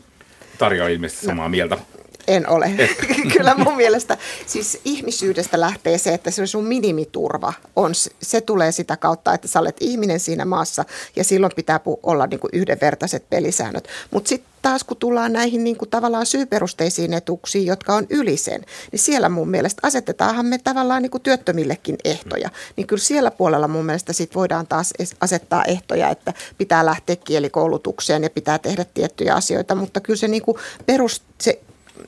Tarja 0.57 0.83
on 0.83 0.91
ilmeisesti 0.91 1.25
samaa 1.25 1.49
mieltä. 1.49 1.77
En 2.27 2.49
ole. 2.49 2.71
Kyllä 3.37 3.55
mun 3.55 3.75
mielestä 3.77 4.17
siis 4.45 4.79
ihmisyydestä 4.85 5.59
lähtee 5.59 5.97
se, 5.97 6.13
että 6.13 6.31
se 6.31 6.47
sun 6.47 6.65
minimiturva 6.65 7.53
on, 7.75 7.91
se 8.21 8.41
tulee 8.41 8.71
sitä 8.71 8.97
kautta, 8.97 9.33
että 9.33 9.47
sä 9.47 9.59
olet 9.59 9.77
ihminen 9.79 10.19
siinä 10.19 10.45
maassa 10.45 10.85
ja 11.15 11.23
silloin 11.23 11.51
pitää 11.55 11.79
olla 12.03 12.27
niin 12.27 12.39
kuin 12.39 12.51
yhdenvertaiset 12.53 13.29
pelisäännöt. 13.29 13.87
Mutta 14.11 14.29
sitten 14.29 14.51
taas 14.61 14.83
kun 14.83 14.97
tullaan 14.97 15.33
näihin 15.33 15.63
niin 15.63 15.77
kuin 15.77 15.89
tavallaan 15.89 16.25
syyperusteisiin 16.25 17.13
etuuksiin, 17.13 17.65
jotka 17.65 17.93
on 17.93 18.07
yli 18.09 18.37
sen, 18.37 18.61
niin 18.91 18.99
siellä 18.99 19.29
mun 19.29 19.49
mielestä 19.49 19.79
asetetaanhan 19.83 20.45
me 20.45 20.57
tavallaan 20.57 21.01
niin 21.01 21.11
kuin 21.11 21.21
työttömillekin 21.21 21.97
ehtoja. 22.03 22.49
Niin 22.75 22.87
kyllä 22.87 23.01
siellä 23.01 23.31
puolella 23.31 23.67
mun 23.67 23.85
mielestä 23.85 24.13
sit 24.13 24.35
voidaan 24.35 24.67
taas 24.67 24.93
asettaa 25.21 25.63
ehtoja, 25.63 26.09
että 26.09 26.33
pitää 26.57 26.85
lähteä 26.85 27.15
kielikoulutukseen 27.15 28.23
ja 28.23 28.29
pitää 28.29 28.59
tehdä 28.59 28.85
tiettyjä 28.93 29.35
asioita, 29.35 29.75
mutta 29.75 29.99
kyllä 29.99 30.17
se, 30.17 30.27
niin 30.27 30.43
kuin 30.43 30.57
perus, 30.85 31.21
se 31.41 31.61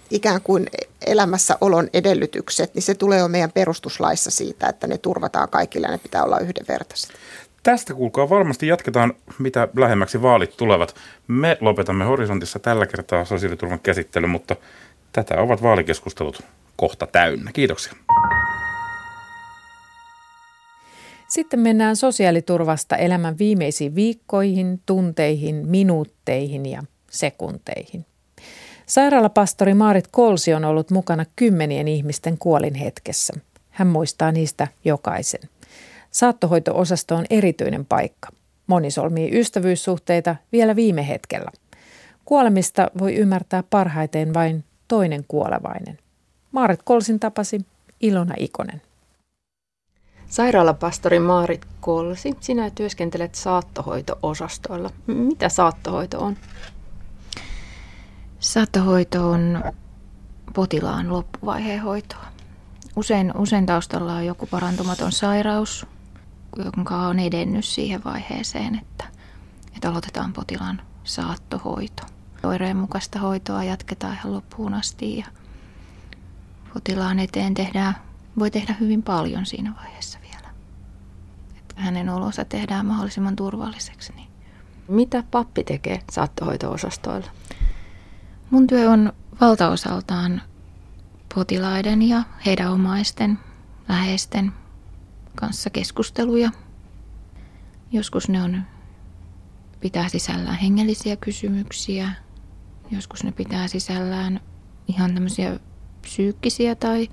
ikään 0.09 0.41
kuin 0.41 0.67
elämässä 1.05 1.57
olon 1.61 1.89
edellytykset, 1.93 2.75
niin 2.75 2.83
se 2.83 2.95
tulee 2.95 3.19
jo 3.19 3.27
meidän 3.27 3.51
perustuslaissa 3.51 4.31
siitä, 4.31 4.67
että 4.67 4.87
ne 4.87 4.97
turvataan 4.97 5.49
kaikille 5.49 5.87
ja 5.87 5.91
ne 5.91 5.97
pitää 5.97 6.23
olla 6.23 6.39
yhdenvertaiset. 6.39 7.11
Tästä 7.63 7.93
kuulkaa 7.93 8.29
varmasti 8.29 8.67
jatketaan, 8.67 9.13
mitä 9.39 9.67
lähemmäksi 9.77 10.21
vaalit 10.21 10.57
tulevat. 10.57 10.95
Me 11.27 11.57
lopetamme 11.61 12.05
horisontissa 12.05 12.59
tällä 12.59 12.85
kertaa 12.85 13.25
sosiaaliturvan 13.25 13.79
käsittely, 13.79 14.27
mutta 14.27 14.55
tätä 15.11 15.41
ovat 15.41 15.63
vaalikeskustelut 15.63 16.41
kohta 16.75 17.07
täynnä. 17.07 17.51
Kiitoksia. 17.51 17.93
Sitten 21.29 21.59
mennään 21.59 21.95
sosiaaliturvasta 21.95 22.97
elämän 22.97 23.37
viimeisiin 23.37 23.95
viikkoihin, 23.95 24.81
tunteihin, 24.85 25.55
minuutteihin 25.55 26.65
ja 26.65 26.83
sekunteihin. 27.09 28.05
Sairaalapastori 28.85 29.73
Maarit 29.73 30.07
Kolsi 30.11 30.53
on 30.53 30.65
ollut 30.65 30.91
mukana 30.91 31.25
kymmenien 31.35 31.87
ihmisten 31.87 32.37
kuolin 32.37 32.75
hetkessä. 32.75 33.33
Hän 33.69 33.87
muistaa 33.87 34.31
niistä 34.31 34.67
jokaisen. 34.85 35.49
Saattohoito-osasto 36.11 37.15
on 37.15 37.25
erityinen 37.29 37.85
paikka. 37.85 38.29
Moni 38.67 38.91
solmii 38.91 39.39
ystävyyssuhteita 39.39 40.35
vielä 40.51 40.75
viime 40.75 41.07
hetkellä. 41.07 41.51
Kuolemista 42.25 42.91
voi 42.99 43.15
ymmärtää 43.15 43.63
parhaiten 43.69 44.33
vain 44.33 44.63
toinen 44.87 45.25
kuolevainen. 45.27 45.99
Maarit 46.51 46.83
Kolsin 46.83 47.19
tapasi 47.19 47.65
Ilona 48.01 48.33
Ikonen. 48.37 48.81
Sairaalapastori 50.27 51.19
Maarit 51.19 51.65
Kolsi, 51.81 52.33
sinä 52.39 52.69
työskentelet 52.69 53.35
saattohoito-osastoilla. 53.35 54.89
Mitä 55.07 55.49
saattohoito 55.49 56.19
on? 56.19 56.37
Saattohoito 58.43 59.29
on 59.29 59.63
potilaan 60.53 61.13
loppuvaiheen 61.13 61.81
hoitoa. 61.81 62.25
Usein, 62.95 63.37
usein 63.37 63.65
taustalla 63.65 64.13
on 64.13 64.25
joku 64.25 64.47
parantumaton 64.47 65.11
sairaus, 65.11 65.85
jonka 66.57 66.97
on 66.97 67.19
edennyt 67.19 67.65
siihen 67.65 68.03
vaiheeseen, 68.03 68.75
että, 68.75 69.05
että 69.75 69.89
aloitetaan 69.89 70.33
potilaan 70.33 70.81
saattohoito. 71.03 72.03
Oireen 72.43 72.77
mukaista 72.77 73.19
hoitoa 73.19 73.63
jatketaan 73.63 74.13
ihan 74.13 74.33
loppuun 74.33 74.73
asti 74.73 75.17
ja 75.17 75.25
potilaan 76.73 77.19
eteen 77.19 77.53
tehdään, 77.53 77.95
voi 78.39 78.51
tehdä 78.51 78.75
hyvin 78.79 79.03
paljon 79.03 79.45
siinä 79.45 79.73
vaiheessa 79.83 80.19
vielä. 80.21 80.49
Että 81.57 81.81
hänen 81.81 82.09
olonsa 82.09 82.45
tehdään 82.45 82.85
mahdollisimman 82.85 83.35
turvalliseksi. 83.35 84.13
Niin. 84.13 84.29
Mitä 84.87 85.23
pappi 85.31 85.63
tekee 85.63 86.01
saattohoito-osastoilla? 86.11 87.31
Mun 88.53 88.67
työ 88.67 88.89
on 88.89 89.13
valtaosaltaan 89.41 90.41
potilaiden 91.35 92.01
ja 92.01 92.23
heidän 92.45 92.71
omaisten, 92.71 93.39
läheisten 93.89 94.51
kanssa 95.35 95.69
keskusteluja. 95.69 96.51
Joskus 97.91 98.29
ne 98.29 98.43
on 98.43 98.61
pitää 99.79 100.09
sisällään 100.09 100.57
hengellisiä 100.57 101.15
kysymyksiä, 101.15 102.09
joskus 102.91 103.23
ne 103.23 103.31
pitää 103.31 103.67
sisällään 103.67 104.39
ihan 104.87 105.13
tämmöisiä 105.13 105.59
psyykkisiä 106.01 106.75
tai, 106.75 107.09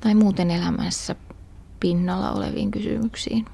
tai 0.00 0.14
muuten 0.14 0.50
elämässä 0.50 1.16
pinnalla 1.80 2.30
oleviin 2.30 2.70
kysymyksiin 2.70 3.44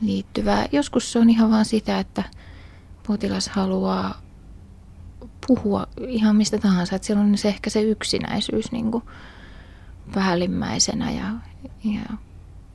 liittyvää. 0.00 0.66
Joskus 0.72 1.12
se 1.12 1.18
on 1.18 1.30
ihan 1.30 1.50
vaan 1.50 1.64
sitä, 1.64 1.98
että 1.98 2.22
potilas 3.06 3.48
haluaa 3.48 4.27
puhua 5.48 5.86
ihan 6.06 6.36
mistä 6.36 6.58
tahansa. 6.58 6.96
Että 6.96 7.06
siellä 7.06 7.22
on 7.22 7.38
se 7.38 7.48
ehkä 7.48 7.70
se 7.70 7.82
yksinäisyys 7.82 8.72
niin 8.72 8.90
kuin 8.90 9.04
päällimmäisenä 10.14 11.10
ja, 11.10 11.24
ja 11.84 12.16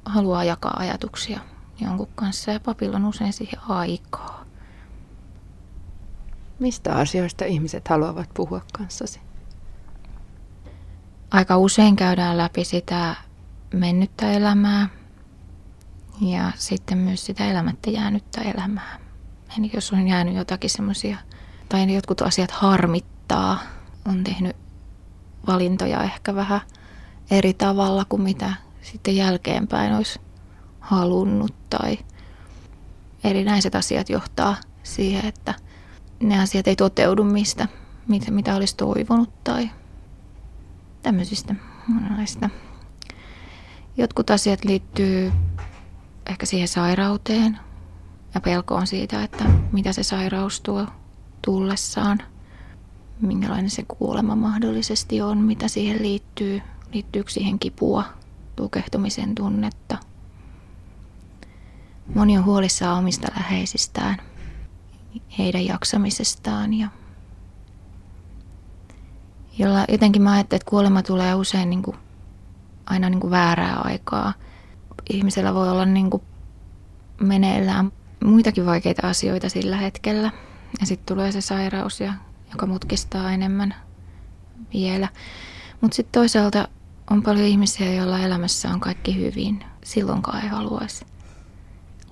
haluaa 0.06 0.44
jakaa 0.44 0.78
ajatuksia 0.80 1.40
jonkun 1.82 2.10
kanssa. 2.16 2.52
Ja 2.52 2.60
papilla 2.60 2.96
on 2.96 3.06
usein 3.06 3.34
siihen 3.34 3.60
aikaa. 3.70 4.46
Mistä 6.60 6.96
asioista 6.96 7.46
ihmiset 7.46 7.88
haluavat 7.88 8.30
puhua 8.34 8.62
kanssasi? 8.78 9.20
Aika 11.32 11.58
usein 11.58 11.96
käydään 11.96 12.38
läpi 12.38 12.64
sitä 12.64 13.16
mennyttä 13.74 14.32
elämää 14.32 14.90
ja 16.22 16.52
sitten 16.56 16.98
myös 16.98 17.26
sitä 17.26 17.46
elämättä 17.46 17.90
jäänyttä 17.90 18.42
elämää. 18.42 19.00
Eli 19.60 19.72
jos 19.74 19.94
on 19.94 20.08
jäänyt 20.08 20.36
jotakin 20.36 20.70
semmoisia 20.70 21.18
tai 21.74 21.94
jotkut 21.94 22.22
asiat 22.22 22.52
harmittaa. 22.52 23.60
On 24.06 24.24
tehnyt 24.24 24.56
valintoja 25.48 26.04
ehkä 26.04 26.36
vähän 26.36 26.62
eri 27.32 27.54
tavalla 27.54 28.06
kuin 28.06 28.22
mitä 28.22 28.54
sitten 28.82 29.16
jälkeenpäin 29.16 29.94
olisi 29.94 30.20
halunnut 30.80 31.70
tai 31.70 32.00
erinäiset 33.24 33.76
asiat 33.76 34.10
johtaa 34.10 34.56
siihen, 34.84 35.26
että 35.26 35.54
ne 36.20 36.42
asiat 36.42 36.68
ei 36.68 36.76
toteudu 36.76 37.24
mistä, 37.24 37.68
mitä, 38.08 38.32
mitä 38.32 38.56
olisi 38.56 38.76
toivonut 38.76 39.44
tai 39.44 39.70
tämmöisistä 41.02 41.56
monenlaista. 41.88 42.50
Jotkut 43.98 44.30
asiat 44.30 44.66
liittyy 44.66 45.32
ehkä 46.26 46.46
siihen 46.46 46.68
sairauteen 46.68 47.60
ja 48.34 48.42
pelkoon 48.42 48.88
siitä, 48.88 49.24
että 49.24 49.44
mitä 49.72 49.94
se 49.94 50.04
sairaus 50.04 50.62
tuo 50.62 50.88
tullessaan. 51.46 52.20
minkälainen 53.22 53.70
se 53.70 53.84
kuolema 53.88 54.36
mahdollisesti 54.36 55.22
on, 55.22 55.38
mitä 55.38 55.68
siihen 55.68 56.02
liittyy, 56.02 56.62
liittyykö 56.94 57.32
siihen 57.32 57.60
kipua, 57.60 58.04
tukehtumisen 58.56 59.36
tunnetta. 59.36 59.98
Moni 62.16 62.38
on 62.38 62.46
huolissaan 62.46 63.00
omista 63.00 63.28
läheisistään, 63.36 64.18
heidän 65.38 65.66
jaksamisestaan 65.66 66.74
ja 66.74 66.88
jolla 69.58 69.86
jotenkin 69.90 70.22
mä 70.22 70.32
ajattelen, 70.32 70.58
että 70.58 70.70
kuolema 70.70 71.04
tulee 71.04 71.36
usein 71.36 71.70
niin 71.70 71.84
kuin, 71.84 71.98
aina 72.86 73.10
niin 73.10 73.20
kuin 73.20 73.32
väärää 73.32 73.76
aikaa. 73.76 74.34
Ihmisellä 75.10 75.54
voi 75.54 75.70
olla 75.70 75.86
niin 75.86 76.10
kuin 76.10 76.24
meneillään 77.22 77.92
muitakin 78.24 78.66
vaikeita 78.66 79.08
asioita 79.08 79.50
sillä 79.50 79.78
hetkellä. 79.78 80.32
Ja 80.80 80.86
sitten 80.86 81.16
tulee 81.16 81.32
se 81.32 81.42
sairaus, 81.42 82.00
ja, 82.00 82.14
joka 82.52 82.66
mutkistaa 82.66 83.32
enemmän 83.32 83.76
vielä. 84.74 85.08
Mutta 85.82 85.96
sitten 85.96 86.22
toisaalta 86.22 86.68
on 87.12 87.24
paljon 87.24 87.46
ihmisiä, 87.46 87.94
joilla 87.94 88.20
elämässä 88.20 88.70
on 88.70 88.80
kaikki 88.80 89.16
hyvin. 89.16 89.64
Silloinkaan 89.84 90.44
ei 90.44 90.50
haluaisi 90.50 91.06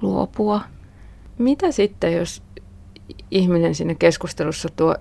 luopua. 0.01 0.61
Mitä 1.37 1.71
sitten, 1.71 2.13
jos 2.13 2.43
ihminen 3.31 3.75
siinä 3.75 3.95
keskustelussa 3.95 4.69
tuo 4.75 4.95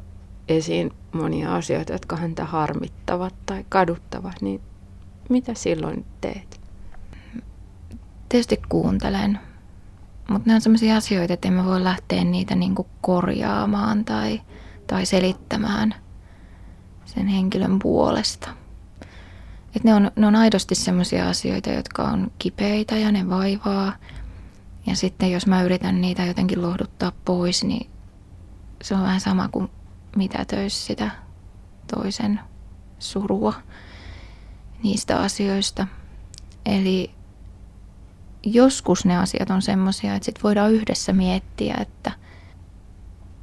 esiin 0.49 0.93
monia 1.13 1.55
asioita, 1.55 1.93
jotka 1.93 2.17
häntä 2.17 2.45
harmittavat 2.45 3.35
tai 3.47 3.65
kaduttavat, 3.69 4.43
niin 4.43 4.61
mitä 5.29 5.55
silloin 5.55 6.07
teet? 6.21 6.61
Tietysti 8.29 8.61
kuuntelen, 8.69 9.39
mutta 10.31 10.51
ne 10.51 10.55
on 10.55 10.61
sellaisia 10.61 10.97
asioita, 10.97 11.35
että 11.35 11.49
emme 11.49 11.65
voi 11.65 11.85
lähteä 11.85 12.25
niitä 12.25 12.55
niinku 12.55 12.87
korjaamaan 13.01 14.05
tai, 14.05 14.41
tai 14.87 15.07
selittämään 15.07 15.95
sen 17.05 17.27
henkilön 17.27 17.79
puolesta. 17.79 18.49
Et 19.77 19.85
ne, 19.85 19.95
on, 19.95 20.11
ne 20.17 20.27
on 20.27 20.37
aidosti 20.37 20.75
sellaisia 20.75 21.29
asioita, 21.29 21.71
jotka 21.71 22.03
on 22.03 22.31
kipeitä 22.39 22.97
ja 22.97 23.13
ne 23.13 23.29
vaivaa. 23.29 23.93
Ja 24.87 24.97
sitten 24.97 25.33
jos 25.33 25.47
mä 25.47 25.63
yritän 25.63 26.01
niitä 26.01 26.25
jotenkin 26.25 26.63
lohduttaa 26.63 27.13
pois, 27.25 27.65
niin 27.65 27.91
se 28.83 28.95
on 28.95 29.03
vähän 29.03 29.21
sama 29.21 29.49
kuin 29.49 29.69
mitätöisi 30.17 30.87
sitä 30.87 31.11
toisen 31.95 32.41
surua 32.99 33.55
niistä 34.83 35.21
asioista. 35.21 35.87
Eli 36.67 37.11
joskus 38.43 39.05
ne 39.05 39.17
asiat 39.17 39.51
on 39.51 39.63
semmoisia, 39.63 40.15
että 40.15 40.27
sit 40.27 40.43
voidaan 40.45 40.73
yhdessä 40.73 41.13
miettiä, 41.13 41.77
että 41.81 42.13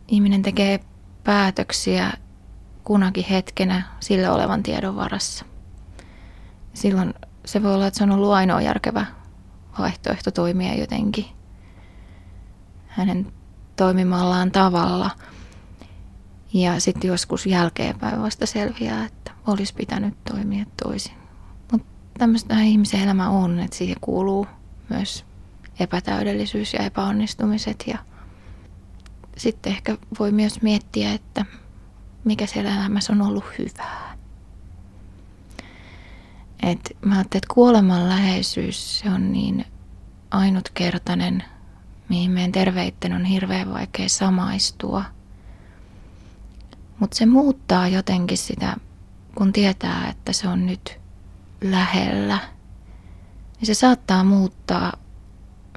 ihminen 0.08 0.42
tekee 0.42 0.80
päätöksiä 1.24 2.14
kunakin 2.84 3.26
hetkenä 3.26 3.84
sillä 4.00 4.34
olevan 4.34 4.64
tiedon 4.64 4.96
varassa. 4.96 5.46
Silloin 6.74 7.14
se 7.46 7.64
voi 7.64 7.74
olla, 7.74 7.88
että 7.88 7.98
se 7.98 8.04
on 8.04 8.12
ollut 8.12 8.32
ainoa 8.32 8.62
järkevä 8.62 9.06
vaihtoehto 9.80 10.32
toimia 10.32 10.74
jotenkin 10.74 11.26
hänen 12.88 13.32
toimimallaan 13.76 14.52
tavalla– 14.52 15.10
ja 16.54 16.80
sitten 16.80 17.08
joskus 17.08 17.46
jälkeenpäin 17.46 18.22
vasta 18.22 18.46
selviää, 18.46 19.06
että 19.06 19.32
olisi 19.48 19.74
pitänyt 19.74 20.14
toimia 20.24 20.66
toisin. 20.84 21.14
Mutta 21.72 21.88
tämmöistä 22.18 22.62
ihmisen 22.62 23.02
elämä 23.02 23.30
on, 23.30 23.60
että 23.60 23.78
siihen 23.78 23.98
kuuluu 24.02 24.48
myös 24.90 25.26
epätäydellisyys 25.80 26.74
ja 26.74 26.80
epäonnistumiset. 26.84 27.84
Ja 27.88 27.98
sitten 29.38 29.74
ehkä 29.74 29.98
voi 30.20 30.32
myös 30.32 30.62
miettiä, 30.62 31.14
että 31.14 31.46
mikä 32.24 32.46
siellä 32.46 32.76
elämässä 32.76 33.14
on 33.14 33.22
ollut 33.22 33.46
hyvää. 33.60 34.18
Et 36.64 36.98
mä 37.06 37.16
ajattelin, 37.16 37.44
että 37.44 37.54
kuoleman 37.54 38.10
läheisyys 38.10 39.00
se 39.00 39.10
on 39.10 39.32
niin 39.32 39.66
ainutkertainen, 40.32 41.44
mihin 42.10 42.32
meidän 42.32 42.52
terveitten 42.52 43.14
on 43.14 43.26
hirveän 43.26 43.74
vaikea 43.74 44.10
samaistua– 44.10 45.04
mutta 47.00 47.18
se 47.18 47.26
muuttaa 47.26 47.88
jotenkin 47.88 48.38
sitä, 48.38 48.76
kun 49.36 49.54
tietää, 49.54 50.08
että 50.10 50.34
se 50.34 50.48
on 50.48 50.66
nyt 50.66 51.00
lähellä. 51.62 52.40
Ja 53.60 53.66
se 53.66 53.74
saattaa 53.74 54.24
muuttaa 54.24 54.94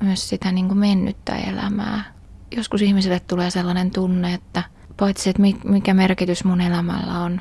myös 0.03 0.28
sitä 0.28 0.53
niin 0.53 0.68
kuin 0.68 0.78
mennyttä 0.78 1.37
elämää. 1.37 2.05
Joskus 2.57 2.83
ihmisille 2.83 3.20
tulee 3.20 3.51
sellainen 3.51 3.91
tunne, 3.91 4.35
että 4.35 4.62
paitsi 4.97 5.31
että 5.31 5.43
mikä 5.64 5.95
merkitys 5.95 6.45
mun 6.45 6.61
elämällä 6.61 7.18
on 7.18 7.41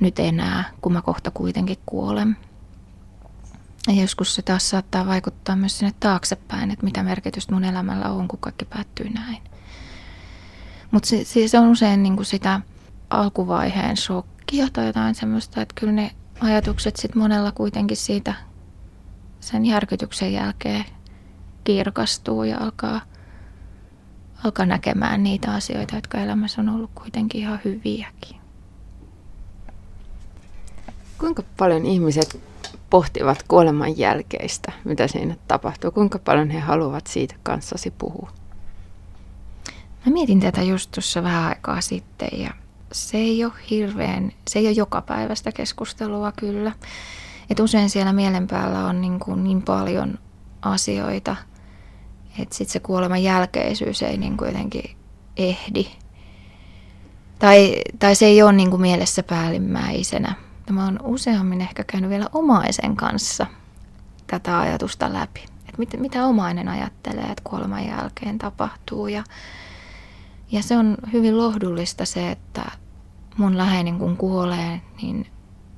nyt 0.00 0.18
enää, 0.18 0.64
kun 0.80 0.92
mä 0.92 1.02
kohta 1.02 1.30
kuitenkin 1.30 1.78
kuolen. 1.86 2.36
Ja 3.88 4.00
joskus 4.00 4.34
se 4.34 4.42
taas 4.42 4.70
saattaa 4.70 5.06
vaikuttaa 5.06 5.56
myös 5.56 5.78
sinne 5.78 5.94
taaksepäin, 6.00 6.70
että 6.70 6.84
mitä 6.84 7.02
merkitystä 7.02 7.54
mun 7.54 7.64
elämällä 7.64 8.08
on, 8.10 8.28
kun 8.28 8.38
kaikki 8.38 8.64
päättyy 8.64 9.10
näin. 9.10 9.42
Mutta 10.90 11.08
se, 11.08 11.48
se 11.48 11.58
on 11.58 11.68
usein 11.68 12.02
niin 12.02 12.16
kuin 12.16 12.26
sitä 12.26 12.60
alkuvaiheen 13.10 13.96
shokkia 13.96 14.66
tai 14.72 14.86
jotain 14.86 15.14
semmoista, 15.14 15.62
että 15.62 15.74
kyllä 15.80 15.92
ne 15.92 16.10
ajatukset 16.40 16.96
sitten 16.96 17.22
monella 17.22 17.52
kuitenkin 17.52 17.96
siitä 17.96 18.34
sen 19.42 19.66
järkytyksen 19.66 20.32
jälkeen 20.32 20.84
kirkastuu 21.64 22.44
ja 22.44 22.58
alkaa, 22.60 23.00
alkaa 24.44 24.66
näkemään 24.66 25.22
niitä 25.22 25.54
asioita, 25.54 25.94
jotka 25.94 26.18
elämässä 26.18 26.60
on 26.60 26.68
ollut 26.68 26.90
kuitenkin 26.94 27.40
ihan 27.40 27.60
hyviäkin. 27.64 28.36
Kuinka 31.18 31.42
paljon 31.56 31.86
ihmiset 31.86 32.40
pohtivat 32.90 33.44
kuoleman 33.48 33.98
jälkeistä, 33.98 34.72
mitä 34.84 35.08
siinä 35.08 35.36
tapahtuu? 35.48 35.90
Kuinka 35.90 36.18
paljon 36.18 36.50
he 36.50 36.60
haluavat 36.60 37.06
siitä 37.06 37.34
kanssasi 37.42 37.90
puhua? 37.90 38.30
Mä 40.06 40.12
mietin 40.12 40.40
tätä 40.40 40.62
just 40.62 40.90
tuossa 40.90 41.22
vähän 41.22 41.48
aikaa 41.48 41.80
sitten 41.80 42.28
ja 42.32 42.50
se 42.92 43.18
ei 43.18 43.44
ole 43.44 43.52
hirveän, 43.70 44.32
se 44.48 44.58
ei 44.58 44.66
ole 44.66 44.72
joka 44.72 45.02
päivästä 45.02 45.52
keskustelua 45.52 46.32
kyllä. 46.32 46.72
Et 47.52 47.60
usein 47.60 47.90
siellä 47.90 48.12
mielen 48.12 48.46
päällä 48.46 48.86
on 48.86 49.00
niin, 49.00 49.20
kuin 49.20 49.44
niin 49.44 49.62
paljon 49.62 50.18
asioita, 50.62 51.36
että 52.38 52.54
sitten 52.54 52.72
se 52.72 52.80
kuoleman 52.80 53.22
jälkeisyys 53.22 54.02
ei 54.02 54.16
niin 54.16 54.36
kuin 54.36 54.48
jotenkin 54.48 54.96
ehdi. 55.36 55.86
Tai, 57.38 57.76
tai 57.98 58.14
se 58.14 58.26
ei 58.26 58.42
ole 58.42 58.52
niin 58.52 58.70
kuin 58.70 58.82
mielessä 58.82 59.22
päällimmäisenä. 59.22 60.34
Mä 60.70 60.84
oon 60.84 60.98
useammin 61.02 61.60
ehkä 61.60 61.84
käynyt 61.84 62.10
vielä 62.10 62.26
omaisen 62.32 62.96
kanssa 62.96 63.46
tätä 64.26 64.60
ajatusta 64.60 65.12
läpi. 65.12 65.40
Että 65.40 65.78
mit, 65.78 65.96
mitä 65.98 66.26
omainen 66.26 66.68
ajattelee, 66.68 67.24
että 67.24 67.44
kuoleman 67.44 67.86
jälkeen 67.86 68.38
tapahtuu. 68.38 69.08
Ja, 69.08 69.24
ja 70.52 70.62
se 70.62 70.76
on 70.76 70.96
hyvin 71.12 71.38
lohdullista 71.38 72.04
se, 72.04 72.30
että 72.30 72.70
mun 73.36 73.58
läheinen 73.58 73.98
kun 73.98 74.16
kuolee, 74.16 74.80
niin 75.02 75.26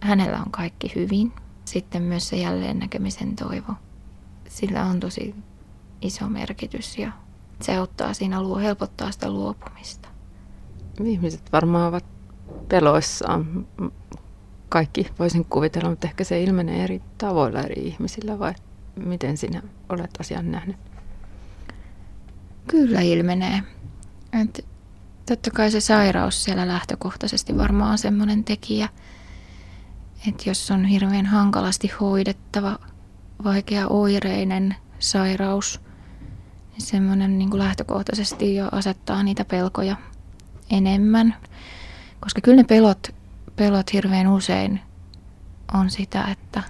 hänellä 0.01 0.39
on 0.39 0.51
kaikki 0.51 0.93
hyvin. 0.95 1.33
Sitten 1.75 2.03
myös 2.03 2.29
se 2.29 2.37
jälleen 2.37 2.79
näkemisen 2.79 3.37
toivo. 3.37 3.73
Sillä 4.49 4.85
on 4.85 5.01
tosi 5.01 5.35
iso 6.03 6.29
merkitys 6.29 6.99
ja 6.99 7.13
se 7.61 7.77
auttaa 7.77 8.15
siinä 8.15 8.43
luo, 8.43 8.59
helpottaa 8.59 9.13
sitä 9.13 9.31
luopumista. 9.31 10.09
Ihmiset 11.05 11.53
varmaan 11.53 11.89
ovat 11.89 12.05
peloissaan. 12.69 13.67
Kaikki 14.69 15.07
voisin 15.19 15.45
kuvitella, 15.45 15.91
mutta 15.91 16.07
ehkä 16.07 16.25
se 16.25 16.43
ilmenee 16.43 16.85
eri 16.85 17.03
tavoilla 17.19 17.61
eri 17.61 17.83
ihmisillä 17.83 18.39
vai 18.39 18.55
miten 18.97 19.37
sinä 19.37 19.63
olet 19.89 20.11
asian 20.21 20.51
nähnyt? 20.51 20.77
Kyllä 22.67 23.01
ilmenee. 23.01 23.63
Et 24.43 24.67
Totta 25.27 25.51
kai 25.51 25.71
se 25.71 25.81
sairaus 25.81 26.45
siellä 26.45 26.69
lähtökohtaisesti 26.69 27.57
varmaan 27.59 27.91
on 27.91 27.99
semmoinen 27.99 28.45
tekijä, 28.45 28.89
että 30.29 30.51
jos 30.51 30.71
on 30.71 30.85
hirveän 30.85 31.27
hankalasti 31.27 31.91
hoidettava, 32.01 32.79
vaikea 33.45 33.89
oireinen 33.89 34.77
sairaus, 34.99 35.81
niin 36.71 36.83
semmoinen 36.83 37.39
niin 37.39 37.59
lähtökohtaisesti 37.59 38.55
jo 38.55 38.69
asettaa 38.73 39.23
niitä 39.23 39.45
pelkoja 39.45 39.97
enemmän. 40.71 41.37
Koska 42.21 42.41
kyllä 42.41 42.57
ne 42.57 42.65
pelot, 42.65 43.15
pelot 43.57 43.93
hirveän 43.93 44.29
usein 44.29 44.81
on 45.75 45.91
sitä, 45.91 46.25
että, 46.25 46.63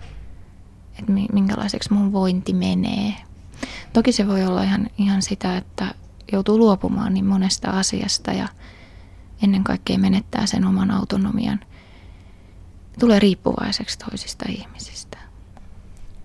että 0.99 1.13
minkälaiseksi 1.33 1.93
mun 1.93 2.13
vointi 2.13 2.53
menee. 2.53 3.15
Toki 3.93 4.13
se 4.13 4.29
voi 4.29 4.45
olla 4.45 4.63
ihan, 4.63 4.87
ihan 4.99 5.23
sitä, 5.23 5.57
että 5.57 5.95
joutuu 6.33 6.59
luopumaan 6.59 7.15
niin 7.15 7.27
monesta 7.27 7.71
asiasta 7.71 8.33
ja 8.33 8.49
ennen 9.43 9.65
kaikkea 9.65 9.99
menettää 9.99 10.47
sen 10.47 10.67
oman 10.67 10.91
autonomian. 10.91 11.61
Tulee 13.01 13.19
riippuvaiseksi 13.19 13.99
toisista 13.99 14.45
ihmisistä. 14.49 15.19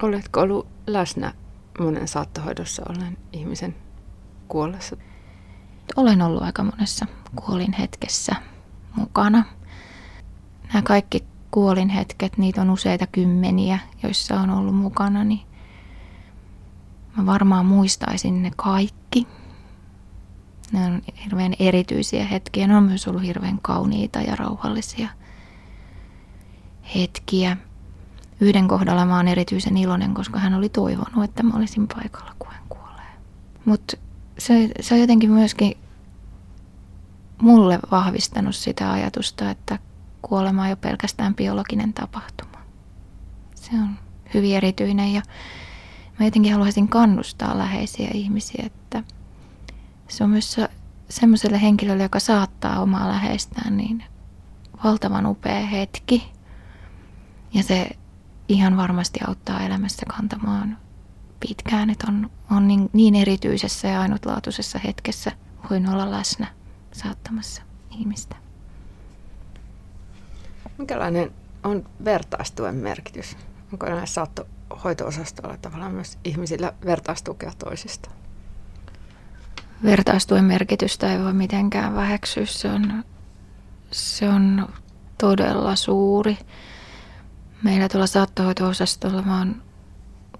Oletko 0.03 0.39
ollut 0.39 0.67
läsnä 0.87 1.33
monen 1.79 2.07
saattohoidossa 2.07 2.83
olleen 2.89 3.17
ihmisen 3.33 3.75
kuollessa? 4.47 4.97
Olen 5.95 6.21
ollut 6.21 6.43
aika 6.43 6.63
monessa 6.63 7.05
kuolin 7.35 7.73
hetkessä 7.73 8.35
mukana. 8.95 9.43
nämä 10.73 10.81
kaikki 10.81 11.23
kuolinhetket, 11.51 12.37
niitä 12.37 12.61
on 12.61 12.69
useita 12.69 13.07
kymmeniä, 13.07 13.79
joissa 14.03 14.39
on 14.39 14.49
ollut 14.49 14.75
mukana, 14.75 15.23
niin 15.23 15.41
mä 17.17 17.25
varmaan 17.25 17.65
muistaisin 17.65 18.43
ne 18.43 18.51
kaikki. 18.55 19.27
Ne 20.71 20.85
on 20.85 21.01
hirveän 21.25 21.53
erityisiä 21.59 22.25
hetkiä. 22.25 22.67
Ne 22.67 22.77
on 22.77 22.83
myös 22.83 23.07
ollut 23.07 23.23
hirveän 23.23 23.59
kauniita 23.61 24.19
ja 24.21 24.35
rauhallisia 24.35 25.09
hetkiä. 26.95 27.57
Yhden 28.39 28.67
kohdalla 28.67 29.05
mä 29.05 29.15
oon 29.15 29.27
erityisen 29.27 29.77
iloinen, 29.77 30.13
koska 30.13 30.39
hän 30.39 30.53
oli 30.53 30.69
toivonut, 30.69 31.23
että 31.23 31.43
mä 31.43 31.57
olisin 31.57 31.87
paikalla, 31.87 32.35
kun 32.39 32.51
hän 32.51 32.63
kuolee. 32.69 33.11
Mutta 33.65 33.97
se, 34.37 34.69
se 34.79 34.93
on 34.93 35.01
jotenkin 35.01 35.31
myöskin 35.31 35.77
mulle 37.41 37.79
vahvistanut 37.91 38.55
sitä 38.55 38.91
ajatusta, 38.91 39.49
että 39.49 39.79
kuolema 40.21 40.65
ei 40.65 40.71
ole 40.71 40.75
pelkästään 40.81 41.35
biologinen 41.35 41.93
tapahtuma. 41.93 42.59
Se 43.55 43.71
on 43.73 43.89
hyvin 44.33 44.55
erityinen 44.55 45.13
ja 45.13 45.21
mä 46.19 46.25
jotenkin 46.25 46.53
haluaisin 46.53 46.87
kannustaa 46.87 47.57
läheisiä 47.57 48.09
ihmisiä, 48.13 48.63
että 48.65 49.03
se 50.07 50.23
on 50.23 50.29
myös 50.29 50.57
semmoiselle 51.09 51.61
henkilölle, 51.61 52.03
joka 52.03 52.19
saattaa 52.19 52.79
omaa 52.81 53.09
läheistään, 53.09 53.77
niin 53.77 54.03
valtavan 54.83 55.25
upea 55.25 55.65
hetki. 55.65 56.31
Ja 57.53 57.63
se 57.63 57.89
ihan 58.47 58.77
varmasti 58.77 59.19
auttaa 59.27 59.65
elämässä 59.65 60.05
kantamaan 60.05 60.77
pitkään, 61.39 61.89
että 61.89 62.07
on, 62.07 62.29
on 62.51 62.67
niin, 62.67 62.89
niin 62.93 63.15
erityisessä 63.15 63.87
ja 63.87 64.01
ainutlaatuisessa 64.01 64.79
hetkessä 64.79 65.31
voin 65.69 65.89
olla 65.89 66.11
läsnä 66.11 66.47
saattamassa 66.91 67.61
ihmistä. 67.91 68.35
Minkälainen 70.77 71.31
on 71.63 71.89
vertaistuen 72.05 72.75
merkitys? 72.75 73.37
Onko 73.73 73.85
näissä 73.85 74.13
saattohoito-osastoilla 74.13 75.57
tavallaan 75.57 75.91
myös 75.91 76.17
ihmisillä 76.23 76.73
vertaistukea 76.85 77.51
toisista? 77.57 78.09
Vertaistuen 79.83 80.45
merkitystä 80.45 81.13
ei 81.13 81.19
voi 81.19 81.33
mitenkään 81.33 81.95
väheksyä. 81.95 82.45
Se 82.45 82.71
on, 82.71 83.03
se 83.91 84.29
on 84.29 84.67
todella 85.17 85.75
suuri. 85.75 86.37
Meillä 87.63 87.89
tuolla 87.89 88.07
saattohoito-osastolla 88.07 89.21
mä 89.21 89.37
oon 89.37 89.61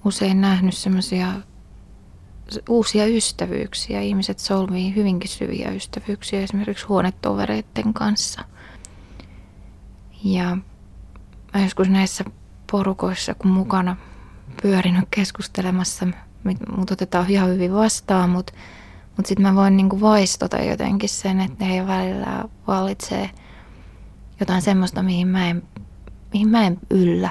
usein 0.05 0.41
nähnyt 0.41 0.73
semmoisia 0.73 1.27
uusia 2.69 3.05
ystävyyksiä. 3.05 4.01
Ihmiset 4.01 4.39
solmii 4.39 4.95
hyvinkin 4.95 5.29
syviä 5.29 5.71
ystävyyksiä 5.71 6.41
esimerkiksi 6.41 6.85
huonetovereiden 6.85 7.93
kanssa. 7.93 8.41
Ja 10.23 10.57
mä 11.53 11.63
joskus 11.63 11.89
näissä 11.89 12.23
porukoissa, 12.71 13.33
kun 13.33 13.51
mukana 13.51 13.95
pyörinyt 14.61 15.05
keskustelemassa, 15.11 16.07
mut 16.77 16.91
otetaan 16.91 17.29
ihan 17.29 17.49
hyvin 17.49 17.73
vastaan, 17.73 18.29
mutta 18.29 18.53
mut 19.17 19.25
sitten 19.25 19.45
mä 19.45 19.55
voin 19.55 19.77
niinku 19.77 20.01
vaistota 20.01 20.57
jotenkin 20.57 21.09
sen, 21.09 21.41
että 21.41 21.65
heidän 21.65 21.87
välillä 21.87 22.43
vallitsee 22.67 23.29
jotain 24.39 24.61
semmoista, 24.61 25.03
mihin 25.03 25.27
mä 25.27 25.49
en, 25.49 25.63
mihin 26.33 26.49
mä 26.49 26.67
en 26.67 26.77
yllä, 26.89 27.29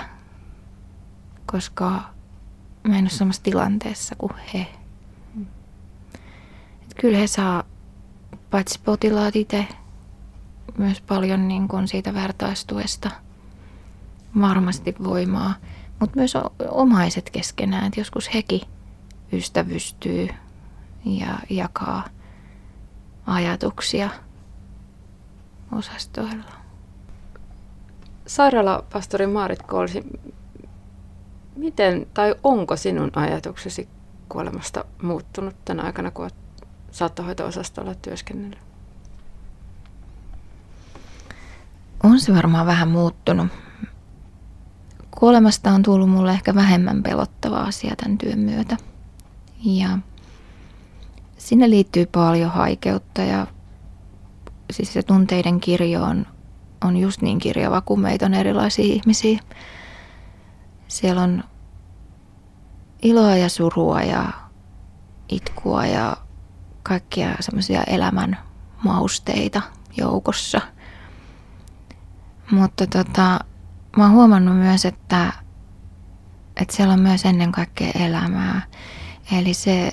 koska 1.46 2.02
mä 2.88 2.98
en 2.98 3.04
ole 3.04 3.10
samassa 3.10 3.42
tilanteessa 3.42 4.14
kuin 4.16 4.32
he. 4.54 4.66
Et 6.82 6.94
kyllä 7.00 7.18
he 7.18 7.26
saa 7.26 7.64
paitsi 8.50 8.80
potilaat 8.84 9.36
itse 9.36 9.68
myös 10.78 11.00
paljon 11.00 11.48
niin 11.48 11.68
kuin 11.68 11.88
siitä 11.88 12.14
vertaistuesta 12.14 13.10
varmasti 14.40 14.94
voimaa, 15.04 15.54
mutta 16.00 16.16
myös 16.16 16.34
omaiset 16.70 17.30
keskenään, 17.30 17.86
että 17.86 18.00
joskus 18.00 18.34
hekin 18.34 18.60
ystävystyy 19.32 20.28
ja 21.04 21.38
jakaa 21.50 22.04
ajatuksia 23.26 24.10
osastoilla. 25.72 26.57
Sairaalapastori 28.28 29.26
Maarit 29.26 29.62
Koolsi, 29.62 30.04
miten 31.56 32.06
tai 32.14 32.34
onko 32.42 32.76
sinun 32.76 33.10
ajatuksesi 33.16 33.88
kuolemasta 34.28 34.84
muuttunut 35.02 35.56
tänä 35.64 35.82
aikana, 35.82 36.10
kun 36.10 36.24
olet 36.24 36.34
saattohoito-osastolla 36.90 37.94
työskennellyt? 37.94 38.58
On 42.02 42.20
se 42.20 42.34
varmaan 42.34 42.66
vähän 42.66 42.88
muuttunut. 42.88 43.48
Kuolemasta 45.10 45.70
on 45.70 45.82
tullut 45.82 46.10
mulle 46.10 46.32
ehkä 46.32 46.54
vähemmän 46.54 47.02
pelottava 47.02 47.56
asia 47.56 47.96
tämän 47.96 48.18
työn 48.18 48.38
myötä. 48.38 48.76
Ja 49.64 49.98
sinne 51.38 51.70
liittyy 51.70 52.06
paljon 52.06 52.50
haikeutta 52.50 53.22
ja 53.22 53.46
siis 54.72 54.92
se 54.92 55.02
tunteiden 55.02 55.60
kirjo 55.60 56.02
on, 56.02 56.26
on 56.84 56.96
just 56.96 57.22
niin 57.22 57.38
kirjava 57.38 57.80
kuin 57.80 58.00
meitä 58.00 58.26
on 58.26 58.34
erilaisia 58.34 58.84
ihmisiä. 58.84 59.40
Siellä 60.88 61.22
on 61.22 61.44
iloa 63.02 63.36
ja 63.36 63.48
surua 63.48 64.02
ja 64.02 64.24
itkua 65.28 65.86
ja 65.86 66.16
kaikkia 66.82 67.36
semmoisia 67.40 67.82
elämän 67.82 68.38
mausteita 68.84 69.62
joukossa. 69.96 70.60
Mutta 72.50 72.86
tota, 72.86 73.38
mä 73.96 74.04
oon 74.04 74.12
huomannut 74.12 74.56
myös, 74.56 74.84
että, 74.84 75.32
että 76.56 76.76
siellä 76.76 76.94
on 76.94 77.00
myös 77.00 77.24
ennen 77.24 77.52
kaikkea 77.52 77.90
elämää. 77.94 78.62
Eli 79.32 79.54
se 79.54 79.92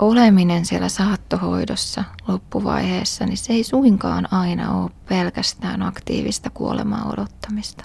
oleminen 0.00 0.66
siellä 0.66 0.88
saattohoidossa 0.88 2.04
loppuvaiheessa, 2.28 3.26
niin 3.26 3.36
se 3.36 3.52
ei 3.52 3.64
suinkaan 3.64 4.32
aina 4.32 4.74
ole 4.74 4.90
pelkästään 5.08 5.82
aktiivista 5.82 6.50
kuolemaa 6.50 7.08
odottamista. 7.12 7.84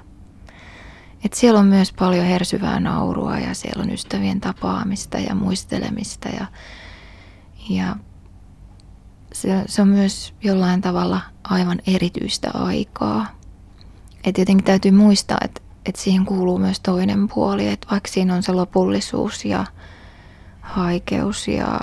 Et 1.25 1.33
siellä 1.33 1.59
on 1.59 1.65
myös 1.65 1.93
paljon 1.93 2.25
hersyvää 2.25 2.79
naurua 2.79 3.39
ja 3.39 3.53
siellä 3.53 3.83
on 3.83 3.89
ystävien 3.89 4.41
tapaamista 4.41 5.17
ja 5.17 5.35
muistelemista 5.35 6.29
ja, 6.29 6.45
ja 7.69 7.95
se, 9.33 9.63
se 9.67 9.81
on 9.81 9.87
myös 9.87 10.33
jollain 10.43 10.81
tavalla 10.81 11.21
aivan 11.43 11.79
erityistä 11.87 12.51
aikaa. 12.53 13.25
Et 14.23 14.37
jotenkin 14.37 14.65
täytyy 14.65 14.91
muistaa, 14.91 15.37
että, 15.45 15.61
että 15.85 16.01
siihen 16.01 16.25
kuuluu 16.25 16.57
myös 16.57 16.79
toinen 16.79 17.27
puoli, 17.27 17.67
että 17.67 17.87
vaikka 17.91 18.09
siinä 18.11 18.35
on 18.35 18.43
se 18.43 18.51
lopullisuus 18.51 19.45
ja 19.45 19.65
haikeus 20.61 21.47
ja 21.47 21.79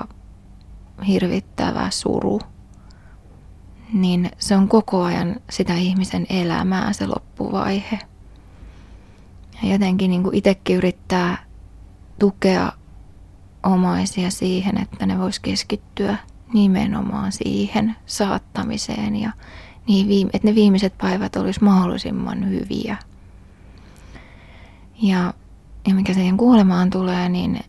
hirvittävä 1.03 1.91
suru, 1.91 2.41
niin 3.93 4.31
se 4.39 4.57
on 4.57 4.69
koko 4.69 5.03
ajan 5.03 5.37
sitä 5.51 5.75
ihmisen 5.75 6.27
elämää 6.31 6.93
se 6.93 7.07
loppuvaihe. 7.07 7.99
Ja 9.63 9.73
jotenkin 9.73 10.11
niin 10.11 10.23
kuin 10.23 10.35
itsekin 10.35 10.77
yrittää 10.77 11.45
tukea 12.19 12.73
omaisia 13.63 14.31
siihen, 14.31 14.79
että 14.79 15.07
ne 15.07 15.19
vois 15.19 15.41
keskittyä 15.41 16.17
nimenomaan 16.53 17.33
siihen 17.33 17.97
saattamiseen 18.07 19.17
ja 19.17 19.33
niin 19.87 20.09
viime, 20.09 20.31
että 20.33 20.49
ne 20.49 20.55
viimeiset 20.55 20.99
päivät 20.99 21.37
olisi 21.37 21.65
mahdollisimman 21.65 22.49
hyviä. 22.49 22.97
Ja, 25.03 25.35
ja 25.89 25.95
mikä 25.95 26.15
siihen 26.15 26.37
kuolemaan 26.37 26.91
tulee, 26.91 27.29
niin, 27.29 27.61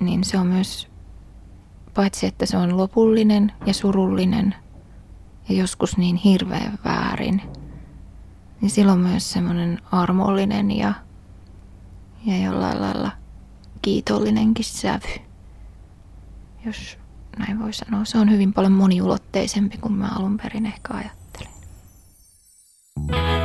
niin 0.00 0.24
se 0.24 0.38
on 0.38 0.46
myös, 0.46 0.88
paitsi 1.94 2.26
että 2.26 2.46
se 2.46 2.56
on 2.56 2.76
lopullinen 2.76 3.52
ja 3.66 3.74
surullinen 3.74 4.54
ja 5.48 5.54
joskus 5.56 5.96
niin 5.96 6.16
hirveän 6.16 6.78
väärin, 6.84 7.42
niin 8.60 8.70
silloin 8.70 8.98
myös 8.98 9.32
semmoinen 9.32 9.78
armollinen 9.92 10.70
ja, 10.70 10.94
ja 12.26 12.36
jollain 12.36 12.80
lailla 12.80 13.12
kiitollinenkin 13.82 14.64
sävy, 14.64 15.20
jos 16.66 16.98
näin 17.38 17.58
voi 17.58 17.72
sanoa. 17.72 18.04
Se 18.04 18.18
on 18.18 18.30
hyvin 18.30 18.52
paljon 18.52 18.72
moniulotteisempi 18.72 19.78
kuin 19.78 19.92
mä 19.92 20.08
alun 20.16 20.36
perin 20.36 20.66
ehkä 20.66 20.94
ajattelin. 20.94 21.54
Mm. 22.98 23.39